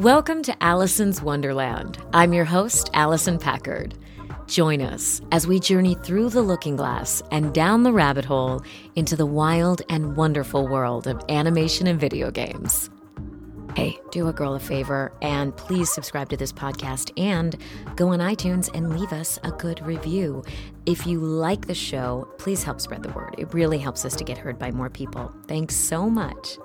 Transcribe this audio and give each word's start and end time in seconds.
Welcome 0.00 0.42
to 0.44 0.62
Allison's 0.62 1.20
Wonderland. 1.20 1.98
I'm 2.14 2.32
your 2.32 2.46
host, 2.46 2.88
Allison 2.94 3.38
Packard. 3.38 3.98
Join 4.46 4.80
us 4.80 5.20
as 5.30 5.46
we 5.46 5.60
journey 5.60 5.94
through 5.94 6.30
the 6.30 6.40
looking 6.40 6.74
glass 6.74 7.22
and 7.30 7.52
down 7.52 7.82
the 7.82 7.92
rabbit 7.92 8.24
hole 8.24 8.62
into 8.94 9.14
the 9.14 9.26
wild 9.26 9.82
and 9.90 10.16
wonderful 10.16 10.66
world 10.66 11.06
of 11.06 11.22
animation 11.28 11.86
and 11.86 12.00
video 12.00 12.30
games. 12.30 12.88
Hey, 13.76 14.00
do 14.10 14.26
a 14.28 14.32
girl 14.32 14.54
a 14.54 14.58
favor 14.58 15.12
and 15.20 15.54
please 15.54 15.92
subscribe 15.92 16.30
to 16.30 16.36
this 16.38 16.50
podcast 16.50 17.12
and 17.22 17.58
go 17.94 18.08
on 18.08 18.20
iTunes 18.20 18.74
and 18.74 18.98
leave 18.98 19.12
us 19.12 19.38
a 19.44 19.50
good 19.50 19.84
review. 19.84 20.42
If 20.86 21.06
you 21.06 21.20
like 21.20 21.66
the 21.66 21.74
show, 21.74 22.26
please 22.38 22.62
help 22.62 22.80
spread 22.80 23.02
the 23.02 23.10
word. 23.10 23.34
It 23.36 23.52
really 23.52 23.76
helps 23.76 24.06
us 24.06 24.16
to 24.16 24.24
get 24.24 24.38
heard 24.38 24.58
by 24.58 24.70
more 24.70 24.88
people. 24.88 25.30
Thanks 25.46 25.76
so 25.76 26.08
much. 26.08 26.56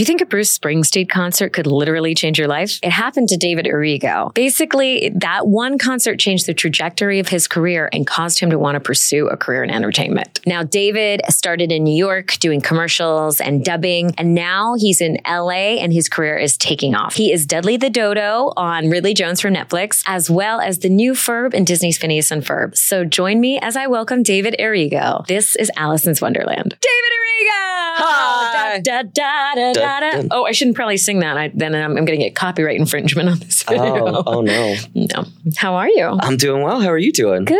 Do 0.00 0.02
you 0.02 0.06
think 0.06 0.22
a 0.22 0.24
Bruce 0.24 0.56
Springsteen 0.56 1.10
concert 1.10 1.52
could 1.52 1.66
literally 1.66 2.14
change 2.14 2.38
your 2.38 2.48
life? 2.48 2.78
It 2.82 2.88
happened 2.88 3.28
to 3.28 3.36
David 3.36 3.66
Arrigo. 3.66 4.32
Basically, 4.32 5.10
that 5.16 5.46
one 5.46 5.76
concert 5.76 6.18
changed 6.18 6.46
the 6.46 6.54
trajectory 6.54 7.18
of 7.18 7.28
his 7.28 7.46
career 7.46 7.90
and 7.92 8.06
caused 8.06 8.38
him 8.38 8.48
to 8.48 8.58
want 8.58 8.76
to 8.76 8.80
pursue 8.80 9.28
a 9.28 9.36
career 9.36 9.62
in 9.62 9.68
entertainment. 9.68 10.40
Now, 10.46 10.62
David 10.62 11.20
started 11.28 11.70
in 11.70 11.84
New 11.84 11.94
York 11.94 12.38
doing 12.38 12.62
commercials 12.62 13.42
and 13.42 13.62
dubbing, 13.62 14.14
and 14.16 14.34
now 14.34 14.74
he's 14.78 15.02
in 15.02 15.18
LA 15.28 15.76
and 15.82 15.92
his 15.92 16.08
career 16.08 16.38
is 16.38 16.56
taking 16.56 16.94
off. 16.94 17.14
He 17.14 17.30
is 17.30 17.44
Dudley 17.44 17.76
the 17.76 17.90
Dodo 17.90 18.54
on 18.56 18.88
Ridley 18.88 19.12
Jones 19.12 19.42
for 19.42 19.50
Netflix, 19.50 20.02
as 20.06 20.30
well 20.30 20.62
as 20.62 20.78
the 20.78 20.88
new 20.88 21.12
Ferb 21.12 21.52
in 21.52 21.66
Disney's 21.66 21.98
Phineas 21.98 22.30
and 22.30 22.42
Ferb. 22.42 22.74
So 22.74 23.04
join 23.04 23.38
me 23.38 23.58
as 23.58 23.76
I 23.76 23.86
welcome 23.86 24.22
David 24.22 24.56
Arrigo. 24.58 25.26
This 25.26 25.56
is 25.56 25.70
Allison's 25.76 26.22
Wonderland. 26.22 26.70
David 26.80 27.12
Arrigo! 27.18 27.96
Hi. 28.02 28.39
Da, 28.78 29.02
da, 29.02 29.54
da, 29.54 29.72
da, 29.72 30.00
da. 30.00 30.22
Oh, 30.30 30.44
I 30.44 30.52
shouldn't 30.52 30.76
probably 30.76 30.96
sing 30.96 31.20
that. 31.20 31.36
I, 31.36 31.50
then 31.54 31.74
I'm, 31.74 31.96
I'm 31.96 32.04
going 32.04 32.18
to 32.18 32.24
get 32.24 32.34
copyright 32.34 32.78
infringement 32.78 33.28
on 33.28 33.38
this 33.38 33.64
oh, 33.68 33.72
video. 33.72 34.06
Oh, 34.06 34.22
oh 34.26 34.40
no. 34.40 34.76
No. 34.94 35.24
How 35.56 35.74
are 35.74 35.88
you? 35.88 36.06
I'm 36.20 36.36
doing 36.36 36.62
well. 36.62 36.80
How 36.80 36.88
are 36.88 36.98
you 36.98 37.12
doing? 37.12 37.44
Good. 37.44 37.58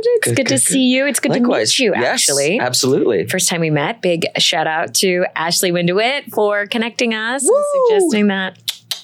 It's 0.00 0.26
good, 0.28 0.36
Good, 0.36 0.46
to 0.46 0.54
good, 0.54 0.60
see 0.60 0.86
you. 0.94 1.06
It's 1.06 1.20
good 1.20 1.32
Likewise. 1.32 1.74
to 1.74 1.82
meet 1.82 1.86
you, 1.86 2.00
Yes, 2.00 2.06
actually. 2.06 2.60
Absolutely. 2.60 3.26
First 3.26 3.48
time 3.48 3.60
we 3.60 3.70
met, 3.70 4.00
big 4.00 4.26
shout 4.38 4.66
out 4.66 4.94
to 4.94 5.26
Ashley 5.34 5.72
Windewitt 5.72 6.30
for 6.30 6.66
connecting 6.66 7.14
us 7.14 7.42
Woo! 7.42 7.56
and 7.56 7.64
suggesting 7.88 8.28
that 8.28 8.58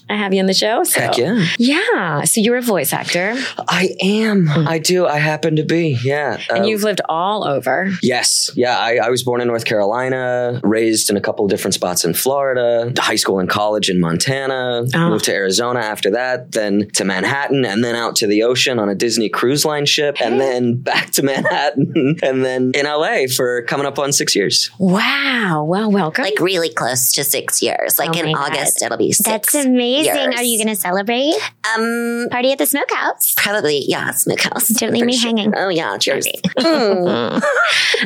I 0.08 0.16
have 0.16 0.34
you 0.34 0.40
on 0.40 0.46
the 0.46 0.54
show. 0.54 0.84
So. 0.84 1.00
Heck 1.00 1.16
yeah. 1.18 1.46
Yeah. 1.58 2.24
So 2.24 2.40
you're 2.40 2.56
a 2.56 2.62
voice 2.62 2.92
actor 2.92 3.34
I 3.68 3.94
am. 4.02 4.48
I 4.50 4.78
do. 4.78 5.06
I 5.06 5.18
happen 5.18 5.56
to 5.56 5.64
be. 5.64 5.98
Yeah. 6.04 6.38
and 6.50 6.60
Um, 6.60 6.64
you've 6.64 6.82
lived 6.82 7.00
all 7.08 7.44
over. 7.46 7.90
Yes. 8.02 8.50
Yeah. 8.54 8.76
I, 8.78 8.96
I 8.96 9.08
was 9.10 9.22
born 9.22 9.40
in 9.40 9.48
North 9.48 9.64
Carolina, 9.64 10.60
raised 10.62 11.08
in 11.10 11.16
a 11.16 11.20
couple 11.20 11.44
of 11.44 11.50
different 11.50 11.74
spots 11.74 12.04
in 12.04 12.12
Florida, 12.14 12.92
high 12.98 13.14
school 13.16 13.38
and 13.38 13.48
college 13.48 13.88
in 13.88 13.98
Montana, 14.00 14.84
Oh. 14.94 15.10
moved 15.10 15.24
to 15.26 15.32
Arizona 15.34 15.80
after 15.80 16.10
that, 16.10 16.52
then 16.52 16.88
to 16.94 17.04
Manhattan, 17.04 17.64
and 17.64 17.82
then 17.82 17.96
out 17.96 18.16
to 18.16 18.26
the 18.26 18.42
ocean 18.42 18.78
on 18.78 18.88
a 18.88 18.94
Disney 18.94 19.28
cruise 19.28 19.64
line 19.64 19.86
ship, 19.86 20.16
and 20.20 20.40
then 20.40 20.76
back 20.76 21.10
to 21.12 21.22
Manhattan, 21.22 22.16
and 22.22 22.44
then 22.44 22.72
in 22.74 22.84
LA 22.86 23.26
for 23.34 23.62
coming 23.62 23.86
up 23.86 23.98
on 23.98 24.12
six 24.12 24.34
years. 24.36 24.70
Wow. 24.78 25.64
Well, 25.66 25.90
welcome. 25.90 26.24
like 26.24 26.38
really 26.40 26.68
close 26.70 27.12
to 27.12 27.24
six 27.24 27.62
years. 27.62 27.98
Like 27.98 28.10
Oh 28.16 28.20
in 28.20 28.26
my 28.26 28.32
God. 28.32 28.50
August, 28.52 28.82
it'll 28.82 28.98
be 28.98 29.12
six. 29.12 29.24
That's 29.28 29.54
amazing. 29.54 29.93
Years. 30.02 30.34
Are 30.36 30.42
you 30.42 30.58
going 30.62 30.74
to 30.74 30.80
celebrate? 30.80 31.34
Um, 31.76 32.28
Party 32.30 32.52
at 32.52 32.58
the 32.58 32.66
smokehouse. 32.66 33.34
probably 33.36 33.84
yeah, 33.86 34.10
smokehouse. 34.12 34.68
Don't 34.68 34.92
leave 34.92 35.00
for 35.00 35.06
me 35.06 35.16
hanging. 35.16 35.52
Oh 35.56 35.68
yeah, 35.68 35.96
cheers. 35.98 36.26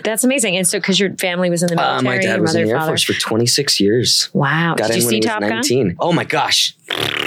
That's 0.04 0.24
amazing. 0.24 0.56
And 0.56 0.66
so, 0.66 0.78
because 0.78 0.98
your 1.00 1.14
family 1.16 1.50
was 1.50 1.62
in 1.62 1.68
the 1.68 1.74
Uh, 1.80 2.00
military, 2.02 2.16
my 2.16 2.22
dad 2.22 2.32
your 2.34 2.40
was 2.42 2.50
mother, 2.54 2.62
in 2.64 2.68
the 2.68 2.74
Air. 2.80 2.86
Force 2.86 3.02
for 3.02 3.12
26 3.14 3.80
years. 3.80 4.28
Wow. 4.32 4.74
Got 4.76 4.88
Did 4.88 4.96
in 4.96 5.00
you 5.02 5.06
when 5.06 5.10
see 5.10 5.16
he 5.16 5.20
was 5.20 5.26
Top 5.26 5.40
Gun? 5.40 5.96
Oh 5.98 6.12
my 6.12 6.24
gosh. 6.24 6.74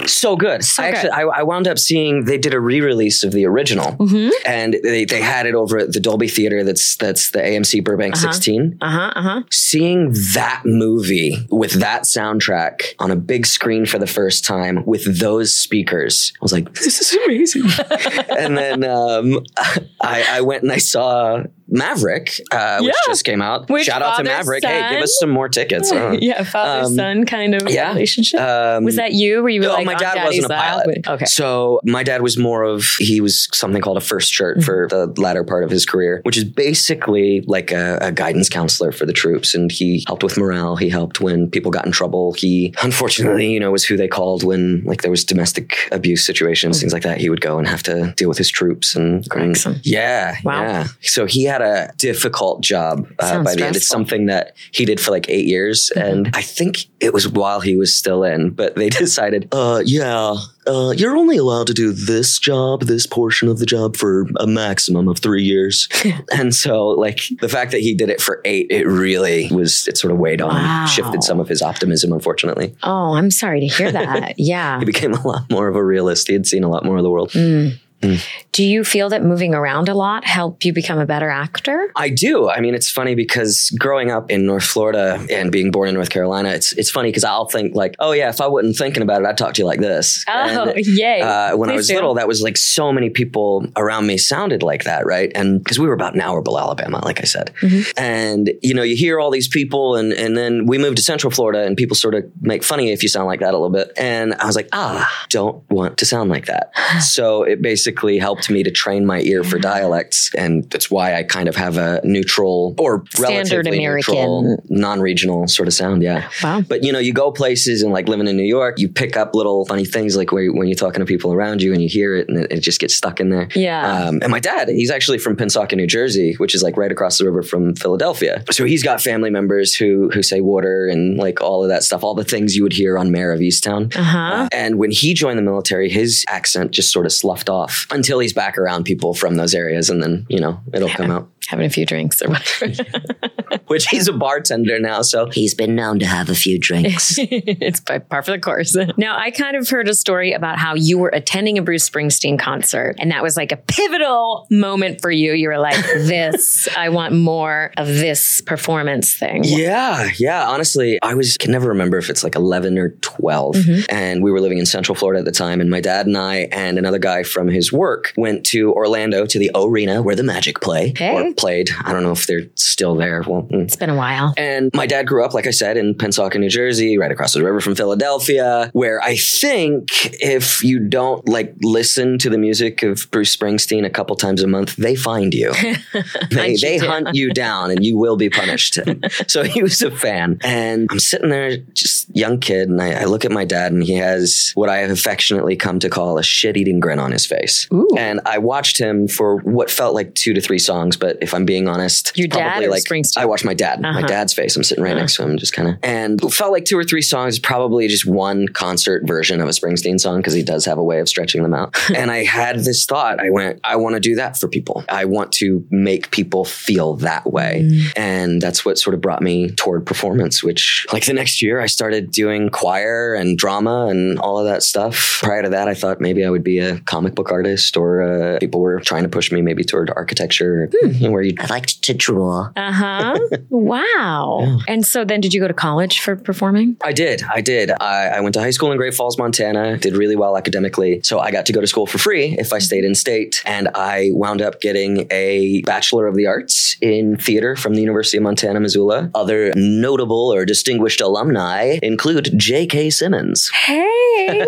So 0.06 0.34
good. 0.36 0.64
So 0.64 0.82
I 0.82 0.90
good. 0.90 0.96
actually 0.96 1.10
I, 1.10 1.22
I 1.22 1.42
wound 1.44 1.68
up 1.68 1.78
seeing 1.78 2.24
they 2.24 2.38
did 2.38 2.52
a 2.54 2.60
re-release 2.60 3.22
of 3.22 3.30
the 3.32 3.46
original 3.46 3.92
Mm-hmm. 3.92 4.30
and 4.44 4.74
they, 4.82 5.04
they 5.04 5.20
had 5.20 5.46
it 5.46 5.54
over 5.54 5.78
at 5.78 5.92
the 5.92 6.00
Dolby 6.00 6.26
Theater 6.28 6.64
that's 6.64 6.96
that's 6.96 7.30
the 7.30 7.38
AMC 7.38 7.84
Burbank 7.84 8.14
Uh-huh. 8.16 8.32
16. 8.32 8.78
Uh 8.80 8.90
huh. 8.90 9.12
Uh 9.14 9.22
huh. 9.22 9.42
Seeing 9.50 10.12
that 10.34 10.62
movie 10.64 11.46
with 11.50 11.72
that 11.74 12.02
soundtrack 12.02 12.94
on 12.98 13.10
a 13.12 13.16
big 13.16 13.46
screen 13.46 13.86
for 13.86 13.98
the 13.98 14.06
first 14.06 14.44
time 14.44 14.51
with 14.86 15.18
those 15.18 15.56
speakers, 15.56 16.32
I 16.36 16.38
was 16.42 16.52
like, 16.52 16.74
this 16.74 17.00
is 17.00 17.18
amazing. 17.24 17.64
and 18.38 18.56
then 18.56 18.84
um, 18.84 19.40
I, 20.00 20.24
I 20.30 20.40
went 20.40 20.62
and 20.62 20.72
I 20.72 20.78
saw 20.78 21.42
Maverick, 21.72 22.38
uh, 22.52 22.78
which 22.80 22.88
Yeah. 22.88 23.12
just 23.12 23.24
came 23.24 23.40
out. 23.42 23.68
Which 23.70 23.86
Shout 23.86 24.02
out 24.02 24.18
to 24.18 24.24
Maverick. 24.24 24.62
Hey, 24.64 24.90
give 24.92 25.02
us 25.02 25.16
some 25.18 25.30
more 25.30 25.48
tickets. 25.48 25.90
Uh, 25.90 26.16
Yeah. 26.20 26.44
Father 26.44 26.84
Um, 26.86 26.94
son 26.94 27.26
kind 27.26 27.54
of 27.54 27.68
yeah. 27.70 27.88
relationship. 27.88 28.40
um, 28.40 28.84
was 28.84 28.96
that 28.96 29.12
you? 29.12 29.42
Were 29.42 29.48
you 29.48 29.60
no, 29.62 29.72
like 29.72 29.86
my 29.86 29.94
dad 29.94 30.14
daddy's 30.14 30.42
wasn't 30.42 30.52
a 30.52 30.56
pilot. 30.56 30.98
Okay. 31.08 31.24
So 31.24 31.80
my 31.84 32.02
dad 32.02 32.20
was 32.22 32.36
more 32.38 32.62
of 32.62 32.84
he 32.98 33.20
was 33.20 33.48
something 33.52 33.80
called 33.82 33.96
a 33.96 34.00
first 34.00 34.30
shirt 34.32 34.52
Mm-hmm. 34.58 34.64
for 34.66 34.86
the 34.90 35.06
latter 35.20 35.44
part 35.44 35.64
of 35.64 35.70
his 35.70 35.86
career, 35.86 36.20
which 36.24 36.36
is 36.36 36.44
basically 36.44 37.42
like 37.46 37.70
a, 37.72 37.96
a 38.02 38.12
guidance 38.12 38.48
counselor 38.50 38.92
for 38.92 39.06
the 39.06 39.12
troops. 39.14 39.54
And 39.54 39.72
he 39.72 40.04
helped 40.06 40.22
with 40.22 40.36
morale. 40.36 40.76
He 40.76 40.88
helped 40.90 41.20
when 41.20 41.48
people 41.50 41.70
got 41.70 41.86
in 41.86 41.92
trouble. 41.92 42.34
He 42.34 42.74
unfortunately, 42.82 43.50
you 43.52 43.60
know, 43.60 43.70
was 43.70 43.84
who 43.84 43.96
they 43.96 44.08
called 44.08 44.44
when 44.44 44.82
like 44.84 45.00
there 45.02 45.10
was 45.10 45.24
domestic 45.24 45.88
abuse 45.90 46.24
situations, 46.26 46.80
things 46.80 46.92
like 46.92 47.02
that. 47.04 47.18
He 47.18 47.30
would 47.30 47.40
go 47.40 47.56
and 47.58 47.66
have 47.66 47.82
to 47.84 48.12
deal 48.16 48.28
with 48.28 48.36
his 48.38 48.50
troops 48.50 48.94
and, 48.94 49.26
and 49.34 49.80
yeah, 49.84 50.36
Wow. 50.44 50.62
yeah. 50.62 50.86
So 51.00 51.24
he 51.26 51.44
had 51.44 51.61
a 51.62 51.92
difficult 51.96 52.62
job 52.62 53.06
uh, 53.18 53.42
by 53.42 53.54
the 53.54 53.64
end. 53.66 53.76
It's 53.76 53.86
something 53.88 54.26
that 54.26 54.56
he 54.72 54.84
did 54.84 55.00
for 55.00 55.10
like 55.10 55.28
eight 55.28 55.46
years, 55.46 55.90
and 55.90 56.30
I 56.34 56.42
think 56.42 56.86
it 57.00 57.12
was 57.12 57.28
while 57.28 57.60
he 57.60 57.76
was 57.76 57.94
still 57.96 58.24
in. 58.24 58.50
But 58.50 58.74
they 58.76 58.88
decided, 58.90 59.48
uh, 59.52 59.82
yeah, 59.84 60.34
uh, 60.66 60.90
you're 60.96 61.16
only 61.16 61.36
allowed 61.36 61.66
to 61.68 61.74
do 61.74 61.92
this 61.92 62.38
job, 62.38 62.82
this 62.82 63.06
portion 63.06 63.48
of 63.48 63.58
the 63.58 63.66
job, 63.66 63.96
for 63.96 64.26
a 64.38 64.46
maximum 64.46 65.08
of 65.08 65.18
three 65.18 65.42
years. 65.42 65.88
and 66.32 66.54
so, 66.54 66.88
like 66.88 67.20
the 67.40 67.48
fact 67.48 67.70
that 67.72 67.80
he 67.80 67.94
did 67.94 68.10
it 68.10 68.20
for 68.20 68.40
eight, 68.44 68.66
it 68.70 68.86
really 68.86 69.48
was. 69.50 69.88
It 69.88 69.96
sort 69.96 70.12
of 70.12 70.18
weighed 70.18 70.40
on, 70.42 70.54
Wow. 70.54 70.82
him, 70.82 70.88
shifted 70.88 71.22
some 71.22 71.40
of 71.40 71.48
his 71.48 71.62
optimism. 71.62 72.12
Unfortunately, 72.12 72.74
Oh, 72.82 73.14
I'm 73.14 73.30
sorry 73.30 73.60
to 73.60 73.66
hear 73.66 73.90
that. 73.92 74.34
yeah. 74.38 74.78
he 74.78 74.84
became 74.84 75.12
a 75.14 75.26
lot 75.26 75.50
more 75.50 75.68
of 75.68 75.76
a 75.76 75.84
realist. 75.84 76.26
He 76.28 76.32
had 76.34 76.46
seen 76.46 76.64
a 76.64 76.68
lot 76.68 76.84
more 76.84 76.96
of 76.96 77.02
the 77.02 77.10
world. 77.10 77.30
Mm. 77.30 77.78
Mm. 78.02 78.24
Do 78.52 78.64
you 78.64 78.84
feel 78.84 79.08
that 79.10 79.22
moving 79.24 79.54
around 79.54 79.88
a 79.88 79.94
lot 79.94 80.24
helped 80.26 80.64
you 80.64 80.72
become 80.72 80.98
a 80.98 81.06
better 81.06 81.30
actor? 81.30 81.90
I 81.96 82.10
do. 82.10 82.50
I 82.50 82.60
mean, 82.60 82.74
it's 82.74 82.90
funny 82.90 83.14
because 83.14 83.70
growing 83.78 84.10
up 84.10 84.30
in 84.30 84.44
North 84.44 84.64
Florida 84.64 85.24
and 85.30 85.50
being 85.50 85.70
born 85.70 85.88
in 85.88 85.94
North 85.94 86.10
Carolina, 86.10 86.50
it's 86.50 86.72
it's 86.74 86.90
funny 86.90 87.08
because 87.10 87.24
I'll 87.24 87.46
think 87.46 87.74
like, 87.74 87.94
oh 88.00 88.12
yeah, 88.12 88.28
if 88.28 88.40
I 88.40 88.48
wasn't 88.48 88.76
thinking 88.76 89.02
about 89.02 89.22
it, 89.22 89.26
I'd 89.26 89.38
talk 89.38 89.54
to 89.54 89.62
you 89.62 89.66
like 89.66 89.80
this. 89.80 90.24
Oh, 90.28 90.64
And, 90.74 90.74
yay. 90.86 91.20
uh, 91.22 91.56
when 91.56 91.70
I 91.70 91.74
was 91.74 91.88
do. 91.88 91.94
little, 91.94 92.14
that 92.14 92.26
was 92.28 92.42
like 92.42 92.56
so 92.56 92.92
many 92.92 93.08
people 93.08 93.66
around 93.76 94.06
me 94.06 94.18
sounded 94.18 94.62
like 94.62 94.84
that, 94.84 95.06
right? 95.06 95.30
And 95.34 95.62
because 95.62 95.78
we 95.78 95.86
were 95.86 95.94
about 95.94 96.14
an 96.14 96.20
hour 96.20 96.42
below 96.42 96.58
Alabama, 96.60 97.00
like 97.04 97.20
I 97.20 97.24
said, 97.24 97.52
Mm-hmm. 97.62 97.82
and 97.96 98.50
you 98.62 98.74
know, 98.74 98.82
you 98.82 98.96
hear 98.96 99.20
all 99.20 99.30
these 99.30 99.48
people, 99.48 99.94
and 99.96 100.12
and 100.12 100.36
then 100.36 100.66
we 100.66 100.76
moved 100.76 100.96
to 100.96 101.02
Central 101.02 101.30
Florida, 101.30 101.62
and 101.64 101.76
people 101.76 101.94
sort 101.94 102.14
of 102.16 102.24
make 102.40 102.64
funny 102.64 102.90
if 102.90 103.02
you 103.04 103.08
sound 103.08 103.26
like 103.26 103.40
that 103.40 103.50
a 103.54 103.58
little 103.58 103.70
bit. 103.70 103.92
And 103.96 104.34
I 104.34 104.46
was 104.46 104.56
like, 104.56 104.68
ah, 104.72 105.08
don't 105.30 105.62
want 105.70 105.98
to 105.98 106.04
sound 106.06 106.30
like 106.30 106.46
that. 106.46 106.72
so 107.00 107.44
it 107.44 107.62
basically 107.62 107.91
helped 108.18 108.50
me 108.50 108.62
to 108.62 108.70
train 108.70 109.06
my 109.06 109.20
ear 109.20 109.44
for 109.44 109.58
dialects, 109.58 110.30
and 110.34 110.68
that's 110.70 110.90
why 110.90 111.14
I 111.14 111.22
kind 111.22 111.48
of 111.48 111.56
have 111.56 111.76
a 111.76 112.00
neutral 112.04 112.74
or 112.78 113.04
Standard 113.10 113.66
relatively 113.66 113.78
American. 113.78 114.14
neutral, 114.14 114.64
non-regional 114.68 115.48
sort 115.48 115.68
of 115.68 115.74
sound. 115.74 116.02
Yeah. 116.02 116.28
Wow. 116.42 116.62
But 116.62 116.84
you 116.84 116.92
know, 116.92 116.98
you 116.98 117.12
go 117.12 117.30
places 117.32 117.82
and 117.82 117.92
like 117.92 118.08
living 118.08 118.26
in 118.26 118.36
New 118.36 118.42
York, 118.42 118.78
you 118.78 118.88
pick 118.88 119.16
up 119.16 119.34
little 119.34 119.64
funny 119.66 119.84
things 119.84 120.16
like 120.16 120.32
where, 120.32 120.52
when 120.52 120.68
you're 120.68 120.74
talking 120.74 121.00
to 121.00 121.06
people 121.06 121.32
around 121.32 121.62
you 121.62 121.72
and 121.72 121.82
you 121.82 121.88
hear 121.88 122.16
it 122.16 122.28
and 122.28 122.38
it, 122.38 122.52
it 122.52 122.60
just 122.60 122.80
gets 122.80 122.94
stuck 122.94 123.20
in 123.20 123.30
there. 123.30 123.48
Yeah. 123.54 124.06
Um, 124.06 124.20
and 124.22 124.30
my 124.30 124.40
dad, 124.40 124.68
he's 124.68 124.90
actually 124.90 125.18
from 125.18 125.36
Pennsauken, 125.36 125.76
New 125.76 125.86
Jersey, 125.86 126.34
which 126.34 126.54
is 126.54 126.62
like 126.62 126.76
right 126.76 126.92
across 126.92 127.18
the 127.18 127.24
river 127.24 127.42
from 127.42 127.74
Philadelphia. 127.74 128.44
So 128.50 128.64
he's 128.64 128.82
got 128.82 129.00
family 129.00 129.30
members 129.30 129.74
who 129.74 130.10
who 130.12 130.22
say 130.22 130.40
water 130.40 130.86
and 130.86 131.16
like 131.16 131.40
all 131.40 131.62
of 131.62 131.68
that 131.68 131.82
stuff, 131.82 132.04
all 132.04 132.14
the 132.14 132.24
things 132.24 132.56
you 132.56 132.62
would 132.62 132.72
hear 132.72 132.98
on 132.98 133.10
Mare 133.10 133.32
of 133.32 133.40
Easttown. 133.40 133.94
Uh 133.96 134.02
huh. 134.02 134.48
And 134.52 134.78
when 134.78 134.90
he 134.90 135.14
joined 135.14 135.38
the 135.38 135.42
military, 135.42 135.88
his 135.88 136.24
accent 136.28 136.72
just 136.72 136.92
sort 136.92 137.06
of 137.06 137.12
sloughed 137.12 137.48
off 137.48 137.81
until 137.90 138.18
he's 138.18 138.32
back 138.32 138.58
around 138.58 138.84
people 138.84 139.14
from 139.14 139.36
those 139.36 139.54
areas, 139.54 139.90
and 139.90 140.02
then 140.02 140.26
you 140.28 140.40
know 140.40 140.60
it'll 140.72 140.88
come 140.88 141.10
out. 141.10 141.28
Having 141.48 141.66
a 141.66 141.70
few 141.70 141.86
drinks 141.86 142.22
or 142.22 142.28
whatever. 142.30 142.72
Which 143.66 143.86
he's 143.86 144.08
a 144.08 144.12
bartender 144.12 144.78
now, 144.78 145.02
so 145.02 145.28
He's 145.30 145.54
been 145.54 145.74
known 145.74 145.98
to 146.00 146.06
have 146.06 146.28
a 146.28 146.34
few 146.34 146.58
drinks. 146.58 147.14
it's 147.18 147.80
by 147.80 147.98
par 147.98 148.22
for 148.22 148.32
the 148.32 148.38
course. 148.38 148.76
Now, 148.96 149.18
I 149.18 149.30
kind 149.30 149.56
of 149.56 149.68
heard 149.68 149.88
a 149.88 149.94
story 149.94 150.32
about 150.32 150.58
how 150.58 150.74
you 150.74 150.98
were 150.98 151.10
attending 151.12 151.58
a 151.58 151.62
Bruce 151.62 151.88
Springsteen 151.88 152.38
concert, 152.38 152.96
and 152.98 153.10
that 153.10 153.22
was 153.22 153.36
like 153.36 153.52
a 153.52 153.56
pivotal 153.56 154.46
moment 154.50 155.00
for 155.00 155.10
you. 155.10 155.32
You 155.32 155.48
were 155.48 155.58
like, 155.58 155.76
"This, 155.94 156.68
I 156.76 156.88
want 156.90 157.14
more 157.14 157.72
of 157.76 157.86
this 157.86 158.40
performance 158.42 159.14
thing." 159.14 159.42
Yeah, 159.44 160.10
yeah. 160.18 160.46
Honestly, 160.48 160.98
I 161.02 161.14
was 161.14 161.36
can 161.36 161.50
never 161.50 161.68
remember 161.68 161.98
if 161.98 162.10
it's 162.10 162.22
like 162.24 162.34
eleven 162.34 162.78
or 162.78 162.90
12 163.00 163.54
mm-hmm. 163.56 163.94
and 163.94 164.22
we 164.22 164.30
were 164.30 164.40
living 164.40 164.58
in 164.58 164.66
Central 164.66 164.94
Florida 164.94 165.18
at 165.20 165.24
the 165.24 165.32
time. 165.32 165.60
And 165.60 165.70
my 165.70 165.80
dad 165.80 166.06
and 166.06 166.16
I 166.16 166.48
and 166.52 166.78
another 166.78 166.98
guy 166.98 167.22
from 167.22 167.48
his 167.48 167.72
work 167.72 168.12
went 168.16 168.44
to 168.46 168.72
Orlando 168.72 169.26
to 169.26 169.38
the 169.38 169.50
Arena 169.54 170.02
where 170.02 170.16
the 170.16 170.22
Magic 170.22 170.60
play 170.60 170.92
Hey. 170.96 171.14
or 171.14 171.32
played. 171.34 171.70
I 171.84 171.92
don't 171.92 172.02
know 172.02 172.12
if 172.12 172.26
they're 172.26 172.48
still 172.54 172.94
there. 172.94 173.22
Well, 173.26 173.41
young. 173.50 173.62
It's 173.62 173.76
been 173.76 173.90
a 173.90 173.96
while. 173.96 174.34
And 174.36 174.70
my 174.74 174.86
dad 174.86 175.06
grew 175.06 175.24
up, 175.24 175.34
like 175.34 175.46
I 175.46 175.50
said, 175.50 175.76
in 175.76 175.94
Pennsauken, 175.94 176.40
New 176.40 176.48
Jersey, 176.48 176.98
right 176.98 177.10
across 177.10 177.32
the 177.34 177.42
river 177.42 177.60
from 177.60 177.74
Philadelphia, 177.74 178.70
where 178.72 179.00
I 179.02 179.16
think 179.16 179.88
if 180.22 180.62
you 180.62 180.78
don't 180.78 181.26
like 181.28 181.54
listen 181.62 182.18
to 182.18 182.30
the 182.30 182.38
music 182.38 182.82
of 182.82 183.08
Bruce 183.10 183.34
Springsteen 183.36 183.84
a 183.84 183.90
couple 183.90 184.16
times 184.16 184.42
a 184.42 184.46
month, 184.46 184.76
they 184.76 184.94
find 184.94 185.34
you. 185.34 185.52
they 185.92 186.02
Hunt 186.32 186.48
you 186.50 186.58
they 186.58 186.78
down. 186.78 186.88
hunt 186.88 187.08
you 187.14 187.32
down 187.32 187.70
and 187.70 187.84
you 187.84 187.96
will 187.96 188.16
be 188.16 188.30
punished. 188.30 188.78
so 189.28 189.42
he 189.42 189.62
was 189.62 189.82
a 189.82 189.90
fan. 189.90 190.38
And 190.42 190.88
I'm 190.90 191.00
sitting 191.00 191.28
there, 191.30 191.56
just 191.74 192.14
young 192.14 192.38
kid, 192.40 192.68
and 192.68 192.80
I, 192.80 193.02
I 193.02 193.04
look 193.04 193.24
at 193.24 193.30
my 193.30 193.44
dad, 193.44 193.72
and 193.72 193.82
he 193.82 193.94
has 193.94 194.52
what 194.54 194.68
I 194.68 194.78
have 194.78 194.90
affectionately 194.90 195.56
come 195.56 195.78
to 195.80 195.88
call 195.88 196.18
a 196.18 196.22
shit 196.22 196.56
eating 196.56 196.80
grin 196.80 196.98
on 196.98 197.12
his 197.12 197.26
face. 197.26 197.66
Ooh. 197.72 197.88
And 197.96 198.20
I 198.26 198.38
watched 198.38 198.78
him 198.78 199.08
for 199.08 199.38
what 199.38 199.70
felt 199.70 199.94
like 199.94 200.14
two 200.14 200.34
to 200.34 200.40
three 200.40 200.58
songs, 200.58 200.96
but 200.96 201.18
if 201.20 201.34
I'm 201.34 201.44
being 201.44 201.68
honest, 201.68 202.16
Your 202.16 202.28
dad 202.28 202.68
like 202.68 202.84
Springsteen? 202.84 203.18
I 203.18 203.24
watched 203.32 203.44
my 203.44 203.54
dad, 203.54 203.80
my 203.80 203.88
Uh-huh. 203.90 204.06
dad's 204.06 204.32
face. 204.32 204.56
I'm 204.56 204.62
sitting 204.64 204.84
right 204.84 204.96
next 204.96 205.16
to 205.16 205.22
him, 205.22 205.36
just 205.38 205.52
kind 205.52 205.68
of, 205.68 205.74
and 205.82 206.22
it 206.22 206.32
felt 206.32 206.52
like 206.52 206.64
two 206.64 206.78
or 206.78 206.84
three 206.84 207.02
songs, 207.02 207.38
probably 207.38 207.88
just 207.88 208.06
one 208.06 208.46
concert 208.48 209.02
version 209.06 209.40
of 209.40 209.48
a 209.48 209.52
Springsteen 209.52 209.98
song 209.98 210.18
because 210.18 210.34
he 210.34 210.42
does 210.42 210.64
have 210.66 210.78
a 210.78 210.84
way 210.84 210.98
of 211.00 211.08
stretching 211.08 211.42
them 211.42 211.54
out. 211.54 211.74
and 211.96 212.10
I 212.10 212.24
had 212.24 212.60
this 212.60 212.84
thought. 212.86 213.20
I 213.20 213.30
went, 213.30 213.60
I 213.64 213.76
want 213.76 213.94
to 213.94 214.00
do 214.00 214.14
that 214.16 214.38
for 214.38 214.48
people. 214.48 214.84
I 214.88 215.04
want 215.06 215.32
to 215.42 215.64
make 215.70 216.10
people 216.10 216.44
feel 216.44 216.94
that 216.96 217.24
way, 217.32 217.50
Mm. 217.64 217.92
and 217.96 218.40
that's 218.42 218.64
what 218.64 218.78
sort 218.78 218.94
of 218.94 219.00
brought 219.00 219.22
me 219.22 219.50
toward 219.50 219.86
performance. 219.86 220.42
Which, 220.42 220.86
like 220.92 221.04
the 221.06 221.12
next 221.12 221.40
year, 221.42 221.60
I 221.60 221.66
started 221.66 222.10
doing 222.10 222.48
choir 222.50 223.14
and 223.14 223.38
drama 223.38 223.86
and 223.88 224.18
all 224.18 224.38
of 224.38 224.44
that 224.46 224.62
stuff. 224.62 225.20
Prior 225.22 225.42
to 225.42 225.48
that, 225.50 225.68
I 225.68 225.74
thought 225.74 226.00
maybe 226.00 226.24
I 226.24 226.30
would 226.30 226.44
be 226.44 226.58
a 226.58 226.78
comic 226.80 227.14
book 227.14 227.30
artist, 227.30 227.76
or 227.76 228.02
uh, 228.02 228.38
people 228.40 228.60
were 228.60 228.80
trying 228.80 229.04
to 229.04 229.08
push 229.08 229.30
me 229.32 229.40
maybe 229.42 229.64
toward 229.64 229.90
architecture, 229.94 230.68
you 230.82 231.06
know, 231.08 231.10
where 231.10 231.22
you 231.22 231.34
I 231.38 231.46
liked 231.46 231.82
to 231.84 231.94
draw. 231.94 232.50
Uh 232.56 232.72
huh. 232.72 233.11
Wow. 233.50 234.58
And 234.68 234.86
so 234.86 235.04
then 235.04 235.20
did 235.20 235.34
you 235.34 235.40
go 235.40 235.48
to 235.48 235.54
college 235.54 236.00
for 236.00 236.16
performing? 236.16 236.76
I 236.82 236.92
did. 236.92 237.22
I 237.22 237.40
did. 237.40 237.70
I, 237.70 238.08
I 238.08 238.20
went 238.20 238.34
to 238.34 238.40
high 238.40 238.50
school 238.50 238.70
in 238.70 238.78
Great 238.78 238.94
Falls, 238.94 239.18
Montana, 239.18 239.76
did 239.76 239.96
really 239.96 240.16
well 240.16 240.36
academically. 240.36 241.00
So 241.02 241.18
I 241.18 241.30
got 241.30 241.46
to 241.46 241.52
go 241.52 241.60
to 241.60 241.66
school 241.66 241.86
for 241.86 241.98
free 241.98 242.36
if 242.38 242.52
I 242.52 242.58
stayed 242.58 242.84
in 242.84 242.94
state. 242.94 243.42
And 243.44 243.68
I 243.74 244.10
wound 244.12 244.40
up 244.40 244.60
getting 244.60 245.06
a 245.10 245.62
Bachelor 245.62 246.06
of 246.06 246.14
the 246.14 246.26
Arts 246.26 246.76
in 246.80 247.16
theater 247.16 247.56
from 247.56 247.74
the 247.74 247.80
University 247.80 248.16
of 248.16 248.22
Montana, 248.22 248.60
Missoula. 248.60 249.10
Other 249.14 249.52
notable 249.54 250.32
or 250.32 250.44
distinguished 250.44 251.00
alumni 251.00 251.78
include 251.82 252.30
J.K. 252.38 252.90
Simmons. 252.90 253.50
Hey, 253.66 254.46